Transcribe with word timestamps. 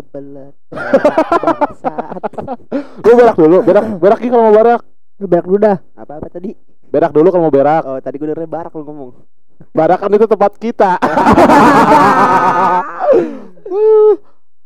Kebelet 0.00 0.54
bangsat 0.72 2.22
Lu 3.04 3.12
berak 3.12 3.36
dulu, 3.36 3.56
berak 3.60 3.84
berak 4.00 4.18
Ki 4.18 4.28
kalau 4.32 4.48
mau 4.48 4.54
berak. 4.56 4.80
Lu 5.20 5.28
berak 5.28 5.44
dulu 5.44 5.58
dah. 5.60 5.76
apa 5.92 6.12
apa 6.16 6.26
tadi 6.32 6.56
Berak 6.88 7.12
dulu 7.12 7.28
kalau 7.28 7.44
mau 7.46 7.52
berak. 7.52 7.82
oh 7.84 8.00
tadi 8.00 8.16
gue 8.16 8.26
dengerin 8.26 8.48
barak 8.48 8.72
lu 8.72 8.82
ngomong 8.82 9.12
Barak 9.70 10.00
kan 10.00 10.08
itu 10.10 10.24
tempat 10.24 10.56
kita. 10.56 10.96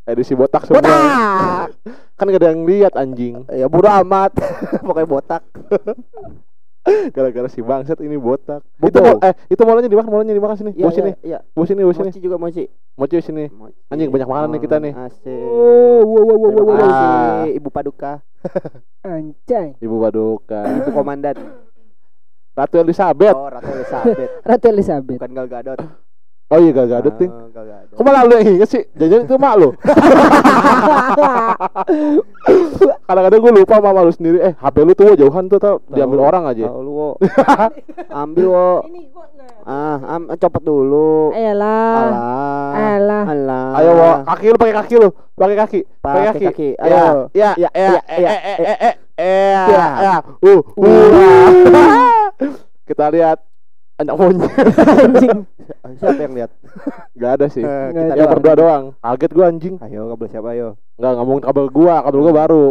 Edisi 0.07 0.39
botak 0.39 0.65
semua. 0.65 0.79
botak 0.79 1.75
Kan 2.15 2.31
gak 2.31 2.39
ada 2.39 2.55
yang 2.55 2.63
lihat 2.63 2.95
anjing. 2.95 3.43
ya 3.51 3.67
bodo 3.67 3.91
amat 3.91 4.39
pokoknya 4.87 5.09
botak 5.11 5.43
Gara-gara 6.85 7.49
si 7.49 7.65
bangsat 7.65 7.97
ini 8.05 8.21
botak. 8.21 8.61
Bobo. 8.77 8.93
Itu 8.93 8.99
mau, 9.01 9.17
eh 9.25 9.33
itu 9.49 9.63
molanya 9.65 9.89
di 9.89 9.97
mana? 9.97 10.09
Molanya 10.13 10.35
di 10.37 10.43
mana 10.43 10.53
sini? 10.53 10.77
Iya, 10.77 10.85
Bos 10.85 10.93
sini. 10.93 11.11
iya, 11.11 11.17
iya. 11.25 11.39
Bos 11.57 11.65
sini, 11.65 11.81
bos 11.81 11.97
sini. 11.97 12.09
Mochi 12.13 12.21
juga 12.21 12.37
mochi. 12.37 12.65
Mochi 13.01 13.17
sini. 13.25 13.45
Mochi. 13.49 13.77
Anjing, 13.89 14.13
banyak 14.13 14.29
makanan 14.29 14.49
nih 14.53 14.61
kita 14.61 14.77
nih. 14.85 14.93
Asik. 14.93 15.43
Oh, 15.49 16.05
wow, 16.05 16.23
wow, 16.29 16.37
wow, 16.37 16.51
wow, 16.53 16.65
wow. 16.77 17.45
Ibu 17.49 17.69
Paduka, 17.73 18.21
Anjay. 19.09 19.81
Ibu 19.81 19.97
Paduka. 19.97 20.61
Ibu 20.85 20.91
Komandan. 20.93 21.37
Ratu 22.55 22.77
Elizabeth. 22.79 23.35
Oh, 23.35 23.49
Ratu 23.49 23.67
Elizabeth. 23.73 24.31
Ratu 24.53 24.67
Elizabeth. 24.69 25.19
Bukan 25.19 25.33
Gal 25.33 25.49
Gadot. 25.49 25.79
Oh 26.55 26.63
iya 26.63 26.71
gak 26.71 26.87
nih. 26.87 27.27
Oh, 27.27 27.51
Gal 27.51 27.67
Gadot. 27.67 27.95
Kok 27.99 28.05
malah 28.07 28.23
lu 28.31 28.39
yang 28.39 28.55
inget 28.55 28.71
sih? 28.71 28.83
Jangan 28.95 29.27
itu 29.27 29.35
mak 29.43 29.55
lu. 29.59 29.75
Kadang-kadang 33.11 33.41
gue 33.43 33.53
lupa 33.59 33.83
sama 33.83 34.07
lu 34.07 34.13
sendiri. 34.15 34.39
Eh, 34.39 34.55
HP 34.55 34.77
lu 34.87 34.95
tuh 34.95 35.19
jauhan 35.19 35.51
tuh 35.51 35.59
tau 35.59 35.83
diambil 35.91 36.31
orang 36.31 36.47
aja. 36.47 36.71
Tahu 36.71 36.81
lu, 36.87 36.93
Wo. 36.95 37.11
Ambil, 38.23 38.47
Wo. 38.55 38.71
Ah, 39.67 39.97
am, 40.15 40.31
copot 40.39 40.63
dulu. 40.63 41.35
Elah. 41.35 42.07
Alah. 42.07 42.71
Alah. 42.95 43.25
Alah. 43.33 43.67
Ayo, 43.81 43.91
wo, 43.97 44.11
kaki 44.29 44.47
lu 44.53 44.57
pakai 44.61 44.75
kaki 44.77 44.95
lu. 45.01 45.09
Pakai 45.35 45.57
kaki. 45.57 45.81
Pakai 46.05 46.25
kaki. 46.29 46.45
kaki. 46.53 46.69
Ya, 46.77 46.85
Ayo. 46.85 47.33
ya, 47.33 47.51
Ya, 47.57 47.71
ya, 47.73 47.89
ya, 47.89 48.01
eh, 48.05 48.21
ya, 48.21 48.31
eh, 48.31 48.39
eh, 48.45 48.57
eh, 48.61 48.77
eh, 48.77 48.95
eh, 49.25 49.53
Ya. 49.73 49.89
ya. 50.05 50.17
Uh, 50.45 50.61
uh. 50.61 52.29
Kita 52.89 53.09
lihat 53.09 53.41
anak 53.99 54.15
monyet. 54.17 54.51
Anjing. 55.01 55.39
Siapa 56.01 56.21
yang 56.21 56.35
lihat? 56.35 56.51
Gak 57.15 57.33
ada 57.39 57.47
sih. 57.47 57.63
Eh, 57.63 57.69
Nggak 57.69 57.93
kita 57.95 58.03
ada. 58.03 58.19
Ya 58.19 58.25
doang. 58.25 58.33
berdua 58.35 58.55
doang. 58.57 58.85
Kaget 58.99 59.31
gua 59.31 59.47
anjing. 59.47 59.75
Ayo, 59.79 60.01
kabel 60.11 60.29
siapa 60.29 60.49
ayo? 60.57 60.69
Enggak 60.99 61.13
ngomong 61.21 61.39
kabel 61.41 61.67
gua, 61.71 61.95
kabel 62.03 62.21
gua 62.21 62.35
baru. 62.35 62.67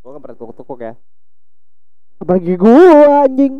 Gua 0.00 0.10
kan 0.16 0.20
pernah 0.24 0.36
tukuk-tukuk 0.38 0.78
ya. 0.80 0.92
Apalagi 2.16 2.54
gua 2.56 3.28
anjing. 3.28 3.54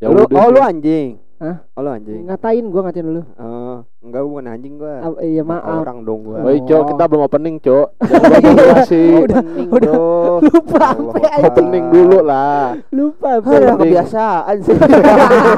Ya 0.00 0.06
lu, 0.08 0.24
oh 0.24 0.48
lu 0.48 0.60
anjing. 0.60 1.20
Hah? 1.38 1.56
Oh 1.76 1.80
lu 1.84 1.90
anjing. 1.92 2.20
Ngatain 2.26 2.64
gua 2.66 2.80
ngatain 2.88 3.06
lu. 3.06 3.22
Oh, 3.36 3.59
enggak 4.00 4.22
bukan 4.24 4.44
anjing 4.48 4.74
gua. 4.80 4.94
Ah, 5.04 5.12
iya 5.20 5.42
maaf. 5.44 5.84
Orang 5.84 6.08
dong 6.08 6.24
gua. 6.24 6.40
Woi, 6.40 6.64
Cok, 6.64 6.82
kita 6.96 7.04
belum 7.04 7.22
opening, 7.28 7.56
Cok. 7.60 7.88
Jangan 8.00 8.40
lupa 8.40 8.52
durasi. 8.56 9.02
Udah, 9.28 9.40
Opening, 9.44 9.68
udah. 9.68 9.94
Lupa 10.40 10.84
apa 10.96 11.16
ya. 11.20 11.32
Opening 11.44 11.84
dulu 11.92 12.18
lah. 12.24 12.62
Lupa 12.88 13.28
apa. 13.36 13.48
Opening. 13.52 13.76
kebiasaan 13.84 14.56
sih. 14.64 14.76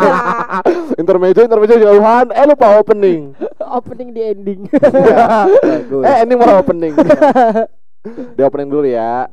intermezzo, 1.00 1.40
intermezzo 1.46 1.76
jauhan. 1.78 2.26
Eh 2.34 2.44
lupa 2.50 2.66
opening. 2.82 3.20
Opening 3.78 4.08
di 4.10 4.20
ending. 4.20 4.60
Bagus. 4.68 6.02
eh 6.02 6.16
ini 6.26 6.34
mau 6.34 6.58
opening. 6.58 6.92
Di 8.34 8.42
opening 8.42 8.68
dulu 8.68 8.84
ya. 8.90 9.30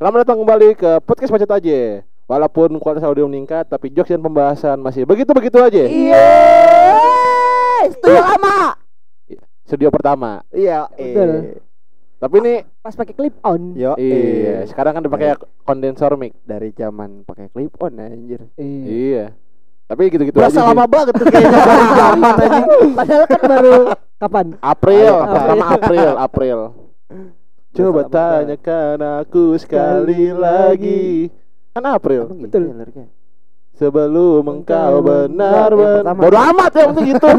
Selamat 0.00 0.24
datang 0.24 0.40
kembali 0.40 0.72
ke 0.72 0.90
podcast 1.04 1.30
Macet 1.30 1.52
aja. 1.52 1.80
Walaupun 2.26 2.74
kualitas 2.82 3.06
audio 3.06 3.30
meningkat, 3.30 3.70
tapi 3.70 3.86
jokes 3.92 4.10
dan 4.10 4.18
pembahasan 4.18 4.82
masih 4.82 5.06
begitu-begitu 5.06 5.62
aja. 5.62 5.84
Iya. 5.86 7.15
Studio 7.92 8.22
lama. 8.22 8.56
Studio 9.66 9.88
pertama. 9.90 10.30
Iya. 10.50 10.86
Betul. 10.90 11.30
Eh. 11.30 11.58
Tapi 12.16 12.34
ini 12.40 12.54
Pas 12.80 12.94
pakai 12.96 13.12
clip 13.12 13.36
on. 13.44 13.76
Yo. 13.76 13.92
iya, 14.00 14.62
eh. 14.62 14.66
sekarang 14.70 14.96
kan 14.96 15.02
dipakai 15.04 15.36
kondensor 15.66 16.16
mic. 16.16 16.32
dari 16.48 16.72
zaman 16.72 17.26
pakai 17.26 17.52
clip 17.52 17.76
on 17.82 18.00
anjir. 18.00 18.40
Iya. 18.56 18.84
Iya. 18.86 19.24
Tapi 19.86 20.10
gitu-gitu 20.10 20.34
Berasa 20.34 20.64
aja 20.64 20.70
lama 20.72 20.82
sih. 20.82 20.90
banget 20.90 21.14
tuh 21.14 21.26
kayaknya 21.30 21.60
zaman 22.00 22.32
anjing. 22.40 22.90
Padahal 22.96 23.24
kan 23.28 23.40
baru 23.44 23.76
kapan? 24.16 24.46
April, 24.58 25.12
Ayo, 25.12 25.30
pertama 25.30 25.64
April, 25.68 26.10
April. 26.16 26.58
Coba 27.76 28.00
tanyakan 28.08 28.98
aku 29.20 29.44
sekali 29.60 30.32
lagi. 30.32 31.28
Kan 31.76 31.84
April. 31.84 32.32
Betul. 32.32 32.72
Ya? 33.76 33.78
Sebelum 33.78 34.44
engkau 34.48 34.92
benar-benar 35.04 35.70
pertama. 36.00 36.20
Bodo 36.24 36.38
amat 36.40 36.70
yang 36.72 36.88
penting 36.96 37.08
itu. 37.12 37.28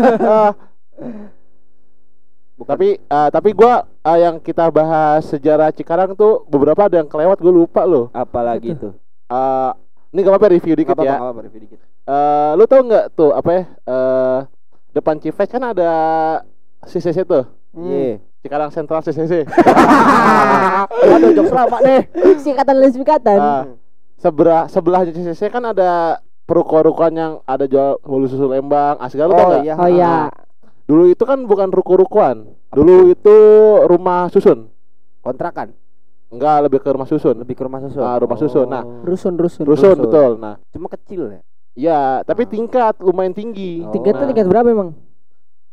Ah. 2.57 2.65
Tapi 2.65 2.97
ah, 3.05 3.29
tapi 3.29 3.53
gua 3.53 3.85
ah, 4.01 4.17
yang 4.17 4.41
kita 4.41 4.65
bahas 4.73 5.29
sejarah 5.29 5.69
Cikarang 5.69 6.17
tuh 6.17 6.41
beberapa 6.49 6.89
ada 6.89 6.97
yang 6.97 7.09
kelewat 7.09 7.37
gue 7.37 7.53
lupa 7.53 7.85
loh. 7.85 8.09
apalagi 8.17 8.73
tuh. 8.73 8.97
Ah, 9.29 9.77
ini 10.09 10.25
gak 10.25 10.33
apa-apa 10.33 10.57
review 10.57 10.73
dikit 10.73 10.97
Apa 10.97 11.05
ya. 11.05 11.21
apa 11.21 11.41
review 11.45 11.69
dikit. 11.69 11.79
Eh, 12.07 12.51
lu 12.57 12.65
tau 12.65 12.81
nggak 12.81 13.13
tuh 13.13 13.29
apa 13.35 13.49
ya? 13.51 13.63
Eh, 13.67 14.39
depan 14.95 15.21
Cifes 15.21 15.51
kan 15.51 15.63
ada 15.69 15.91
CCC 16.87 17.27
tuh. 17.27 17.45
Iya. 17.77 18.23
Cikarang 18.41 18.73
Sentral 18.73 19.05
CCC. 19.05 19.45
Aduh, 21.13 21.29
jokes 21.37 21.53
lama 21.53 21.77
deh. 21.83 22.01
Singkatan 22.41 22.75
dan 22.79 22.89
singkatan. 22.89 23.37
Ah, 23.37 23.63
sebelah 24.17 24.65
sebelahnya 24.65 25.13
CCC 25.13 25.51
kan 25.53 25.61
ada 25.61 26.23
peruko-rukoan 26.47 27.13
yang 27.13 27.33
ada 27.43 27.67
jual 27.67 27.99
bolu 27.99 28.25
susu 28.25 28.47
Lembang, 28.47 28.95
Asgar 28.97 29.27
lu 29.27 29.35
tau 29.35 29.51
Oh 29.51 29.59
iya. 29.59 29.75
Oh 29.75 29.85
iya. 29.85 30.13
Dulu 30.87 31.03
itu 31.05 31.19
kan 31.21 31.43
bukan 31.43 31.67
ruko-rukoan. 31.67 32.47
Dulu 32.71 33.11
itu 33.11 33.35
rumah 33.85 34.31
susun. 34.31 34.71
Kontrakan. 35.19 35.75
Enggak, 36.27 36.63
lebih 36.63 36.79
ke 36.79 36.87
rumah 36.87 37.03
susun. 37.03 37.35
Lebih 37.37 37.53
ke 37.53 37.63
rumah 37.63 37.79
susun. 37.79 37.99
Ah, 37.99 38.15
rumah 38.15 38.35
susun. 38.35 38.67
Nah, 38.67 38.83
Rusun 39.03 39.35
rusun. 39.35 39.63
Rusun, 39.63 39.95
Rusun. 39.95 39.97
betul. 40.01 40.31
Nah, 40.39 40.55
Cuma 40.71 40.87
kecil 40.89 41.21
ya. 41.29 41.41
iya, 41.71 41.99
tapi 42.23 42.43
Ah. 42.43 42.49
tingkat 42.49 42.95
lumayan 42.99 43.31
tinggi. 43.31 43.83
Oh. 43.83 43.91
Tingkat 43.91 44.15
tuh 44.15 44.23
Nah, 44.23 44.29
tingkat 44.31 44.47
berapa 44.47 44.67
emang? 44.67 44.91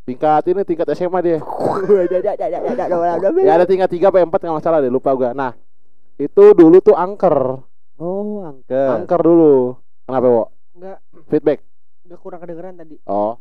tingkat 0.05 0.45
ini 0.45 0.61
tingkat 0.61 0.87
SMA 0.93 1.19
dia. 1.19 1.39
Oh, 1.41 1.81
Ya 3.41 3.57
ada 3.57 3.65
tingkat 3.65 3.89
3 3.89 4.13
apa 4.13 4.21
4 4.21 4.37
nggak 4.37 4.57
masalah 4.61 4.77
deh, 4.77 4.91
lupa 4.93 5.09
gua. 5.11 5.33
Nah, 5.33 5.57
itu 6.15 6.53
dulu 6.53 6.77
tuh 6.77 6.93
angker. 6.93 7.65
Oh, 7.97 8.45
angker. 8.45 9.01
Angker 9.01 9.19
dulu. 9.19 9.75
Kenapa, 10.05 10.27
Wo? 10.29 10.43
Feedback. 11.27 11.59
enggak 12.01 12.19
kurang 12.19 12.39
kedengeran 12.39 12.73
tadi. 12.75 12.95
Oh. 13.05 13.33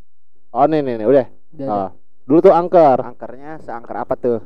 Oh, 0.48 0.64
nih 0.64 0.80
nih 0.80 0.94
nih, 0.96 1.06
udah. 1.06 1.26
Udah, 1.52 1.66
Ah. 1.68 1.90
Dulu 2.24 2.38
tuh 2.40 2.54
angker. 2.54 2.98
Angkernya 2.98 3.60
seangker 3.60 3.96
apa 3.98 4.14
tuh? 4.14 4.40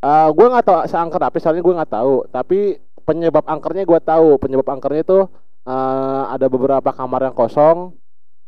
Ah, 0.00 0.26
gua 0.28 0.46
nggak 0.50 0.64
tahu 0.64 0.78
seangker 0.84 1.22
apa, 1.22 1.36
soalnya 1.38 1.60
gua 1.60 1.74
nggak 1.78 1.92
tahu. 1.92 2.14
Tapi 2.26 2.58
penyebab 3.04 3.44
angkernya 3.44 3.84
gua 3.84 4.00
tahu. 4.00 4.36
Penyebab 4.36 4.66
angkernya 4.68 5.02
itu 5.02 5.18
eh, 5.64 6.24
ada 6.28 6.46
beberapa 6.46 6.90
kamar 6.90 7.24
yang 7.24 7.32
kosong, 7.32 7.94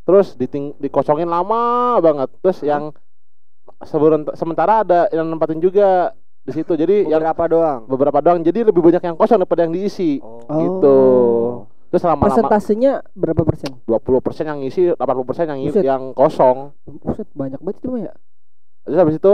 terus 0.02 0.34
diting 0.34 0.74
dikosongin 0.76 1.24
lama 1.26 1.96
banget. 1.98 2.28
Terus 2.40 2.58
yang 2.60 2.90
sebelum 3.80 4.26
sementara 4.32 4.82
ada 4.82 5.06
yang 5.08 5.24
nempatin 5.24 5.56
juga 5.58 6.12
di 6.42 6.52
situ. 6.52 6.74
Jadi 6.74 7.06
yang 7.06 7.22
Beberapa 7.22 7.44
doang. 7.46 7.80
beberapa 7.86 8.18
doang. 8.20 8.40
Jadi 8.40 8.66
lebih 8.66 8.82
banyak 8.82 9.02
yang 9.02 9.14
kosong 9.14 9.38
daripada 9.38 9.64
yang 9.64 9.72
diisi. 9.72 10.18
Oh. 10.18 10.42
Gitu. 10.50 10.98
Terus 11.86 12.02
lama-lama 12.02 12.26
Persentasenya 12.26 12.92
berapa 13.12 13.42
persen? 13.42 13.70
20% 13.82 14.02
yang 14.44 14.58
ngisi, 14.58 14.82
80% 14.90 15.46
yang 15.46 15.58
Buset. 15.60 15.82
yang 15.82 16.02
kosong. 16.12 16.74
Buset, 16.84 17.28
banyak 17.32 17.58
banget 17.58 17.76
itu 17.78 17.88
mah 17.88 18.00
ya. 18.02 18.12
Terus 18.82 18.98
habis 18.98 19.16
itu 19.16 19.32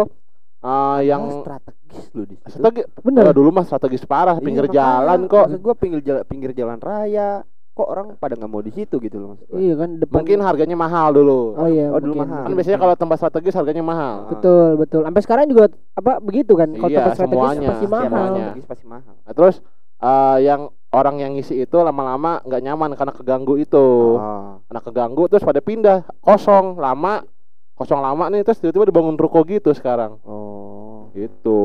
eh, 0.60 1.00
yang 1.04 1.22
Oh, 1.22 1.40
strategis 1.40 2.02
lu 2.12 2.22
di 2.22 2.36
situ. 2.36 2.48
strategi 2.54 2.82
Bener. 2.98 3.24
Dulu 3.30 3.48
mah 3.50 3.64
strategis 3.64 4.04
parah 4.04 4.36
Iya, 4.36 4.42
pinggir 4.42 4.64
makanya. 4.64 4.78
jalan 4.78 5.20
kok. 5.26 5.44
Maksud 5.48 5.60
gua 5.60 5.74
pinggir 5.74 6.00
jalan 6.02 6.22
pinggir 6.24 6.50
jalan 6.52 6.78
raya. 6.78 7.30
Kok 7.72 7.88
orang 7.88 8.06
pada 8.14 8.36
nggak 8.36 8.46
mau 8.46 8.60
di 8.60 8.68
situ 8.68 8.96
gitu 8.98 9.16
loh 9.16 9.28
maksud 9.32 9.48
gua. 9.48 9.56
Iya 9.56 9.74
kan 9.74 9.90
depan. 9.96 10.16
Mungkin 10.18 10.38
harganya 10.38 10.76
mahal 10.76 11.08
dulu. 11.10 11.56
Oh 11.56 11.66
iya. 11.66 11.88
Oh, 11.88 11.96
dulu 11.96 12.14
mungkin. 12.14 12.28
mahal. 12.28 12.42
Kan 12.44 12.52
biasanya 12.52 12.78
kalau 12.78 12.94
tempat 12.94 13.16
strategis 13.16 13.54
harganya 13.54 13.80
mahal. 13.82 14.14
Ah. 14.18 14.30
Betul, 14.30 14.68
betul. 14.76 15.00
Sampai 15.02 15.22
sekarang 15.22 15.44
juga 15.46 15.64
apa 15.92 16.12
begitu 16.20 16.52
kan? 16.52 16.68
Kalau 16.70 16.86
Iya, 16.86 16.98
tempat 17.00 17.12
strategis 17.16 17.32
semuanya, 17.34 17.68
pasti 17.72 17.86
mahal. 17.86 18.04
semuanya. 18.06 18.28
Strategis 18.44 18.66
pasti 18.68 18.84
mahal. 18.86 19.12
Nah, 19.18 19.32
terus 19.32 19.56
eh, 19.98 20.38
yang 20.42 20.60
orang 20.92 21.24
yang 21.24 21.32
ngisi 21.32 21.64
itu 21.64 21.76
lama-lama 21.80 22.44
nggak 22.44 22.62
nyaman 22.62 22.90
karena 22.94 23.12
keganggu 23.16 23.56
itu. 23.56 23.86
Oh. 24.20 24.60
Karena 24.68 24.80
keganggu 24.84 25.22
terus 25.26 25.42
pada 25.42 25.64
pindah 25.64 26.04
kosong 26.20 26.76
lama 26.76 27.24
kosong 27.72 28.04
lama 28.04 28.28
nih 28.28 28.44
terus 28.44 28.60
tiba-tiba 28.60 28.92
dibangun 28.92 29.16
ruko 29.16 29.40
gitu 29.48 29.72
sekarang. 29.72 30.20
Oh. 30.22 31.08
Gitu. 31.16 31.60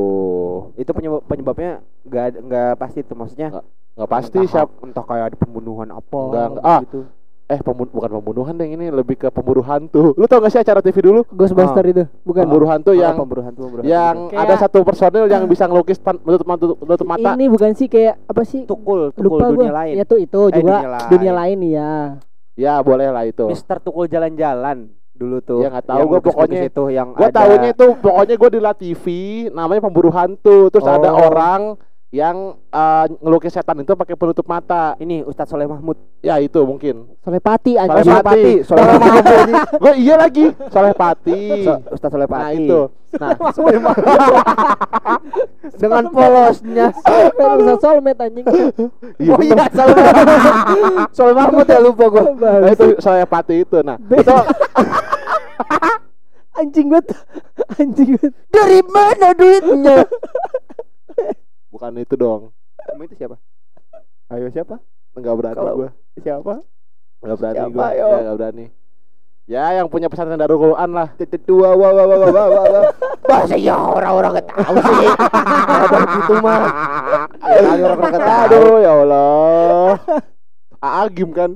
Itu 0.80 0.90
penyebab 0.96 1.22
penyebabnya 1.28 1.84
nggak 2.08 2.28
nggak 2.48 2.72
pasti 2.80 3.04
tuh 3.04 3.16
maksudnya. 3.16 3.60
Nggak 3.98 4.10
pasti 4.10 4.38
entah, 4.38 4.50
siap 4.50 4.68
entah 4.80 5.04
kayak 5.04 5.24
ada 5.34 5.36
pembunuhan 5.36 5.90
apa 5.90 6.18
Nggak, 6.30 6.46
nggak. 6.54 6.64
Ah. 6.64 6.80
Eh 7.48 7.58
pembun- 7.58 7.88
bukan 7.88 8.10
pembunuhan 8.12 8.52
deh 8.54 8.68
ini 8.68 8.92
lebih 8.92 9.16
ke 9.16 9.28
pemburu 9.28 9.64
hantu. 9.64 10.12
Lu 10.12 10.24
tau 10.24 10.36
gak 10.38 10.52
sih 10.52 10.60
acara 10.60 10.84
TV 10.84 11.00
dulu? 11.00 11.24
Ghostbuster 11.26 11.80
itu, 11.82 12.04
bukan? 12.20 12.44
Pemburu 12.44 12.68
hantu 12.68 12.92
Oh, 12.92 12.94
yang 12.94 13.16
pembunuhan 13.16 13.50
tuh 13.50 13.62
pembunuhan 13.64 13.88
yang. 13.88 14.14
Kayak- 14.28 14.42
ada 14.44 14.54
satu 14.58 14.78
personil 14.82 15.24
yang 15.26 15.48
bisa 15.48 15.64
ngelukis 15.64 15.96
menutup, 16.20 16.44
menutup, 16.44 16.76
menutup 16.78 17.06
mata. 17.08 17.30
Ini 17.32 17.48
bukan 17.48 17.72
sih 17.72 17.88
kayak 17.88 18.20
apa 18.22 18.44
sih? 18.44 18.68
tukul 18.68 19.10
tukul 19.10 19.40
Lupa 19.40 19.48
dunia 19.48 19.64
gua. 19.66 19.78
lain. 19.80 19.94
Ya 19.96 20.04
tuh 20.04 20.18
itu 20.18 20.40
Eh, 20.46 20.60
juga 20.60 20.76
dunia 20.76 20.90
lain. 20.90 21.08
dunia 21.08 21.32
lain 21.34 21.58
ya. 21.66 21.92
Ya 22.52 22.74
boleh 22.78 23.08
lah 23.08 23.24
itu. 23.24 23.48
Mister 23.48 23.80
tukul 23.80 24.04
jalan-jalan 24.06 24.92
Dulu 25.14 25.42
tuh. 25.42 25.58
Ya, 25.58 25.72
nggak 25.72 25.82
tahu 25.84 25.98
lukis-lukis 25.98 26.30
pokoknya. 26.30 26.62
itu 26.68 26.84
yang 26.92 27.08
Gue 27.10 27.26
ada- 27.26 27.42
tahunya 27.42 27.68
itu 27.72 27.86
pokoknya 27.98 28.34
gue 28.36 28.50
di 28.52 28.60
La 28.60 28.70
TV 28.72 29.04
namanya 29.50 29.80
pemburu 29.80 30.14
hantu. 30.14 30.70
Terus 30.70 30.86
ada 30.86 31.10
Oh. 31.10 31.26
orang 31.26 31.74
yang 32.08 32.56
eh, 32.72 33.04
ngelukis 33.20 33.52
setan 33.52 33.84
itu 33.84 33.92
pakai 33.92 34.16
penutup 34.16 34.48
mata. 34.48 34.96
ini 34.96 35.20
Ustadz 35.20 35.52
Soleh 35.52 35.68
Mahmud. 35.68 36.00
Ya 36.24 36.40
itu 36.40 36.56
mungkin. 36.64 37.04
Soleh 37.20 37.40
anjing. 37.76 38.16
Pati. 38.24 38.52
Soleh 38.64 38.84
Pati. 38.96 39.52
gue 39.76 39.92
iya 40.00 40.14
lagi 40.16 40.44
Soleh 40.72 40.96
Pati. 40.96 41.68
So- 41.68 41.84
Ustadz 41.92 42.12
Soleh 42.16 42.24
Pati. 42.24 42.40
Nah 42.40 42.50
itu. 42.56 42.80
Nah 43.20 43.30
Dengan 45.76 46.04
polosnya. 46.08 46.86
Bisa 46.96 47.74
solmet 47.76 48.16
anjing. 48.16 48.44
iya 49.20 49.32
oh 49.36 49.42
iya, 49.44 49.64
Soleh 49.68 49.94
Mahmud. 50.00 50.28
Soleh 51.12 51.34
Mahmud 51.36 51.66
ya 51.68 51.78
lupa 51.84 52.04
gua. 52.08 52.24
Nah, 52.40 52.72
itu 52.72 52.96
Soleh 53.04 53.28
Pati 53.28 53.68
itu. 53.68 53.84
Nah 53.84 54.00
itu 54.00 54.32
Anjing 56.58 56.90
banget. 56.90 57.06
Anjing 57.78 58.18
banget. 58.18 58.32
Dari 58.50 58.80
mana 58.90 59.30
duitnya? 59.30 60.02
Bukan 61.78 61.94
itu 61.94 62.14
dong. 62.18 62.42
Kamu 62.82 63.06
itu 63.06 63.14
siapa? 63.14 63.38
Ayo 64.28 64.50
siapa? 64.50 64.82
Enggak 65.14 65.34
berani 65.38 65.54
Kalau- 65.54 65.76
gue. 65.78 65.90
Siapa? 66.18 66.54
Enggak 67.22 67.36
berani 67.38 67.54
Siapa, 67.56 67.70
gue. 67.70 67.88
yo? 67.94 68.06
Ya 68.10 68.18
enggak 68.18 68.36
berani. 68.36 68.66
Ya 69.48 69.64
yang 69.72 69.86
punya 69.88 70.10
pesantren 70.10 70.36
Darul 70.36 70.58
Quran 70.60 70.90
lah. 70.90 71.08
Tetua 71.14 71.72
wah 71.72 71.90
wah 71.94 72.04
wah 72.04 72.18
wah 72.18 72.28
wah 72.28 72.46
wah 72.50 72.64
wah. 72.68 72.84
Bahasa 73.24 73.54
ya 73.54 73.78
orang-orang 73.78 74.36
gak 74.36 74.48
tahu 74.50 74.74
sih. 74.76 75.08
Ada 75.72 75.98
gitu 76.04 76.34
mah. 76.42 76.60
Orang-orang 77.40 77.98
gak 78.10 78.20
tahu. 78.20 78.42
Aduh 78.44 78.76
ya 78.76 78.92
Allah. 78.92 79.90
Agim 80.82 81.30
kan. 81.32 81.50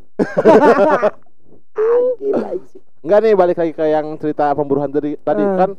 Gila 2.17 2.49
sih. 2.71 2.81
Enggak 3.03 3.19
nih 3.21 3.35
balik 3.35 3.57
lagi 3.59 3.73
ke 3.75 3.85
yang 3.85 4.15
cerita 4.17 4.55
pemburu 4.55 4.79
hantu 4.81 5.03
tadi, 5.03 5.19
tadi 5.19 5.43
Hmm. 5.43 5.59
kan 5.59 5.71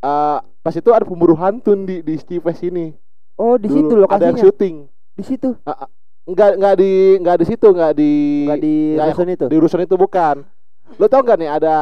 eh 0.00 0.38
pas 0.60 0.74
itu 0.76 0.90
ada 0.92 1.02
pemburu 1.02 1.32
hantu 1.34 1.72
di 1.74 2.04
di 2.04 2.14
Steve 2.14 2.44
ini. 2.62 2.92
Oh 3.40 3.56
di 3.56 3.66
situ 3.66 3.88
Dulu 3.88 4.04
Ada 4.04 4.20
yang 4.22 4.36
lokasinya. 4.36 4.42
syuting. 4.44 4.76
Di 5.16 5.24
situ. 5.24 5.48
Enggak 6.22 6.50
enggak 6.54 6.74
di 6.76 6.90
enggak 7.16 7.36
di 7.36 7.46
situ, 7.46 7.66
enggak 7.66 7.92
di 7.94 8.12
Enggak 8.44 8.60
di 8.60 8.74
enggak 8.92 9.06
rusun 9.10 9.28
itu. 9.30 9.46
di 9.48 9.56
rusun 9.56 9.80
itu 9.80 9.94
bukan. 9.96 10.36
Lo 10.92 11.06
tau 11.06 11.20
nggak 11.20 11.38
nih 11.38 11.50
ada 11.50 11.74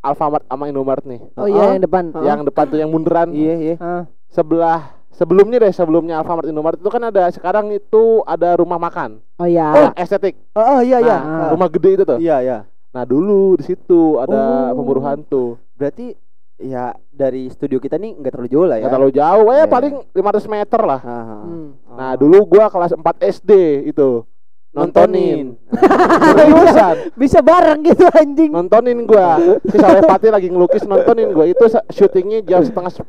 Alfamart 0.00 0.46
sama 0.46 0.64
Indomart 0.64 1.02
nih? 1.02 1.20
Oh 1.34 1.44
iya 1.44 1.74
yang 1.74 1.82
depan. 1.82 2.04
Hah? 2.10 2.22
Yang 2.24 2.40
depan 2.48 2.64
tuh 2.66 2.78
yang 2.78 2.88
munduran 2.88 3.28
Iya 3.30 3.54
iya. 3.58 3.76
Ah. 3.76 4.04
sebelah 4.28 4.94
sebelumnya 5.10 5.58
deh 5.58 5.68
sebelumnya 5.70 6.16
Alfamart 6.16 6.46
Indomart 6.46 6.78
itu 6.78 6.86
kan 6.86 7.02
ada 7.04 7.26
sekarang 7.28 7.68
itu 7.68 8.22
ada 8.24 8.54
rumah 8.54 8.78
makan. 8.78 9.18
Oh 9.36 9.44
iya. 9.44 9.68
Oh, 9.68 9.90
estetik. 9.94 10.38
Oh, 10.52 10.78
oh 10.78 10.80
iya 10.80 10.98
iya. 10.98 11.18
Nah, 11.18 11.36
Ah. 11.36 11.50
Rumah 11.50 11.68
gede 11.68 11.90
itu 11.92 12.04
tuh. 12.06 12.16
Iya 12.16 12.36
iya. 12.40 12.58
Nah, 12.90 13.04
dulu 13.04 13.54
di 13.54 13.64
situ 13.64 14.16
ada 14.16 14.70
Oh. 14.70 14.78
pemburu 14.78 15.00
hantu. 15.00 15.44
Berarti 15.74 16.14
ya 16.60 16.84
dari 17.08 17.48
studio 17.48 17.80
kita 17.80 17.96
nih 17.96 18.20
nggak 18.20 18.32
terlalu 18.32 18.50
jauh 18.52 18.66
lah 18.68 18.76
ya. 18.76 18.84
Nggak 18.86 18.92
terlalu 18.94 19.12
jauh, 19.16 19.46
ya 19.48 19.56
Iya. 19.56 19.64
paling 19.66 19.94
500 20.12 20.44
meter 20.46 20.80
lah. 20.84 21.00
Ah, 21.00 21.10
ah. 21.10 21.42
Hmm. 21.44 21.68
Nah, 21.96 22.12
dulu 22.20 22.38
gua 22.46 22.68
kelas 22.68 22.92
4 22.92 23.16
SD 23.24 23.50
itu 23.88 24.24
nontonin. 24.70 25.56
Nontonin. 25.56 26.26
Seriusan. 26.36 26.96
Bisa 27.18 27.38
bareng 27.42 27.80
gitu 27.82 28.04
anjing. 28.06 28.50
nontonin 28.52 28.98
gua. 29.02 29.58
Si 29.66 29.76
Saleh 29.76 30.04
Pati 30.04 30.28
lagi 30.28 30.46
ngelukis 30.46 30.84
nontonin 30.84 31.32
gua. 31.32 31.48
Itu 31.48 31.66
syutingnya 31.90 32.44
jam 32.44 32.62
setengah 32.62 32.92
10. 32.92 33.04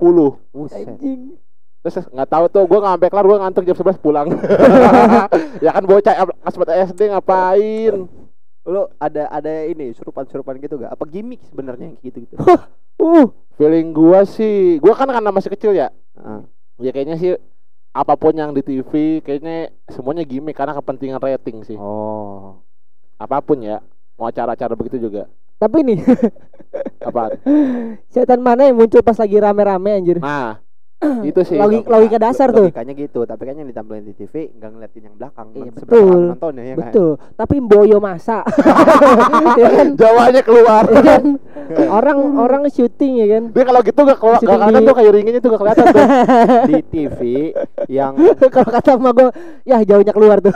Buset. 0.50 0.88
Anjing. 0.88 1.38
Terus 1.81 2.06
nggak 2.09 2.30
tahu 2.30 2.45
tuh 2.50 2.63
gua 2.65 2.80
nggak 2.81 2.94
sampai 2.97 3.09
kelar 3.09 3.25
gua 3.27 3.38
ngantuk 3.45 3.63
jam 3.68 3.77
11 3.77 3.97
pulang. 4.00 4.27
ya 5.65 5.69
kan 5.75 5.83
bocah 5.83 6.13
kelas 6.18 6.56
4 6.56 6.89
SD 6.94 7.00
ngapain? 7.12 7.95
Lo 8.62 8.94
ada 9.01 9.25
ada 9.25 9.65
ini 9.65 9.89
surupan-surupan 9.97 10.62
gitu 10.62 10.77
gak? 10.77 10.94
Apa 10.94 11.09
gimmick 11.09 11.42
sebenarnya 11.50 11.89
yang 11.89 11.97
gitu 12.06 12.21
gitu? 12.21 12.38
Uh, 13.01 13.25
feeling 13.57 13.98
gua 13.98 14.21
sih, 14.30 14.77
gua 14.77 14.94
kan 14.94 15.09
karena 15.09 15.33
masih 15.33 15.50
kecil 15.57 15.74
ya. 15.74 15.89
Ah. 16.13 16.45
Ya 16.77 16.94
kayaknya 16.94 17.18
sih 17.18 17.33
apa 17.92 18.13
pun 18.15 18.31
yang 18.31 18.53
di 18.53 18.62
TV 18.62 19.19
kayaknya 19.25 19.74
semuanya 19.89 20.24
gimmick 20.24 20.53
karena 20.53 20.77
kepentingan 20.77 21.18
rating 21.18 21.65
sih. 21.65 21.81
Oh. 21.81 22.62
Apa 23.18 23.42
pun 23.42 23.59
ya. 23.65 23.81
Mau 24.21 24.30
acara-acara 24.30 24.77
begitu 24.77 25.01
juga. 25.01 25.25
Tapi 25.57 25.81
nih, 25.86 25.98
Apaan? 27.06 27.38
setan 28.09 28.42
mana 28.42 28.65
yang 28.65 28.81
muncul 28.81 29.01
pas 29.06 29.18
lagi 29.18 29.38
rame-rame 29.38 29.97
anjir? 29.97 30.18
Nah, 30.18 30.57
itu 31.25 31.42
sih. 31.42 31.57
Logi- 31.57 31.81
logika 31.83 32.18
dasar 32.18 32.50
tuh. 32.50 32.69
Logikanya 32.69 32.94
gitu, 32.94 33.25
tapi 33.25 33.44
kan 33.44 33.56
yang 33.56 33.65
ditampilin 33.65 34.03
di 34.03 34.13
TV 34.13 34.53
nggak 34.53 34.69
ngeliatin 34.69 35.03
yang 35.03 35.15
belakang. 35.15 35.48
Iya, 35.51 35.71
betul. 35.74 36.19
Nontonnya 36.30 36.63
ya 36.63 36.75
kan? 36.75 36.80
Betul. 36.86 37.12
Tapi 37.33 37.56
Boyo 37.57 37.98
masa. 37.98 38.45
ya 39.62 39.69
kan? 39.71 39.88
Jawanya 39.94 40.42
keluar. 40.42 40.83
Ya 40.86 41.01
kan? 41.01 41.24
Orang 41.98 42.18
orang 42.36 42.62
syuting 42.68 43.18
ya 43.18 43.27
kan. 43.31 43.44
Dia 43.50 43.63
kalau 43.63 43.81
gitu 43.81 44.00
gak 44.00 44.19
keluar, 44.19 44.38
Masih 44.38 44.45
gak 44.45 44.57
kelihatan 44.57 44.81
tuh 44.83 44.95
kayu 44.95 45.09
ringinnya 45.12 45.39
tuh 45.39 45.50
gak 45.50 45.62
kelihatan 45.62 45.86
tuh. 45.88 46.06
Di 46.68 46.77
TV 46.83 47.19
yang 47.88 48.13
Kalau 48.54 48.69
kata 48.69 48.89
emak 48.94 49.12
gue, 49.13 49.30
ya 49.63 49.77
jauhnya 49.81 50.12
keluar 50.12 50.38
tuh. 50.39 50.54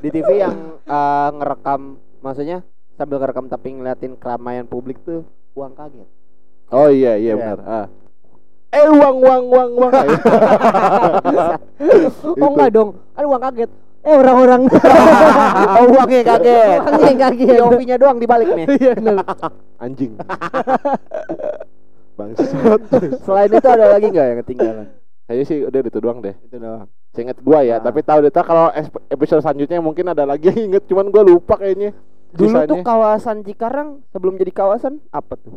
di 0.00 0.08
TV 0.10 0.28
yang 0.38 0.54
eh, 0.80 1.28
ngerekam 1.32 1.80
maksudnya 2.20 2.58
sambil 2.94 3.16
ngerekam 3.18 3.46
tapi 3.46 3.68
ngeliatin 3.72 4.16
keramaian 4.16 4.64
publik 4.64 5.00
tuh 5.00 5.24
uang 5.52 5.72
kaget. 5.72 6.08
Oh 6.70 6.86
iya 6.86 7.16
iya 7.16 7.34
Iya. 7.34 7.36
benar. 7.36 7.58
Ah. 7.62 7.86
Eh 8.70 8.86
uang 8.86 9.16
uang 9.18 9.44
uang 9.50 9.70
uang. 9.82 9.92
oh 12.38 12.48
enggak 12.54 12.70
dong, 12.70 12.90
kan 13.18 13.24
uang 13.26 13.42
kaget. 13.42 13.70
Eh 14.00 14.14
orang-orang. 14.16 14.62
oh 15.76 15.84
uangnya 15.90 16.22
kaget. 16.24 16.80
Uangnya 16.86 17.14
kaget. 17.28 17.58
POV-nya 17.60 17.96
doang 17.98 18.18
dibalik 18.22 18.48
nih. 18.54 18.66
Iya 18.78 18.92
benar. 18.94 19.26
Anjing. 19.82 20.14
Bangsat. 22.14 22.80
Selain 23.26 23.50
itu 23.50 23.68
ada 23.68 23.86
lagi 23.90 24.06
nggak 24.08 24.26
yang 24.30 24.38
ketinggalan? 24.46 24.86
Kayaknya 25.26 25.44
sih 25.46 25.58
udah 25.66 25.78
itu 25.82 26.00
doang 26.00 26.18
deh. 26.22 26.34
Itu 26.46 26.56
doang. 26.58 26.86
Seinget 27.10 27.38
gua 27.42 27.66
ya, 27.66 27.78
Ah. 27.78 27.82
tapi 27.82 28.06
tahu 28.06 28.22
deh 28.22 28.30
kalau 28.30 28.70
episode 29.10 29.42
selanjutnya 29.42 29.82
mungkin 29.82 30.06
ada 30.06 30.22
lagi 30.22 30.46
yang 30.46 30.70
inget 30.70 30.86
cuman 30.86 31.10
gua 31.10 31.26
lupa 31.26 31.58
kayaknya. 31.58 31.90
Dulu 32.30 32.62
tuh 32.62 32.64
Sisanya. 32.78 32.86
kawasan 32.86 33.36
Cikarang 33.42 34.06
sebelum 34.14 34.38
jadi 34.38 34.54
kawasan 34.54 35.02
apa 35.10 35.34
tuh? 35.34 35.50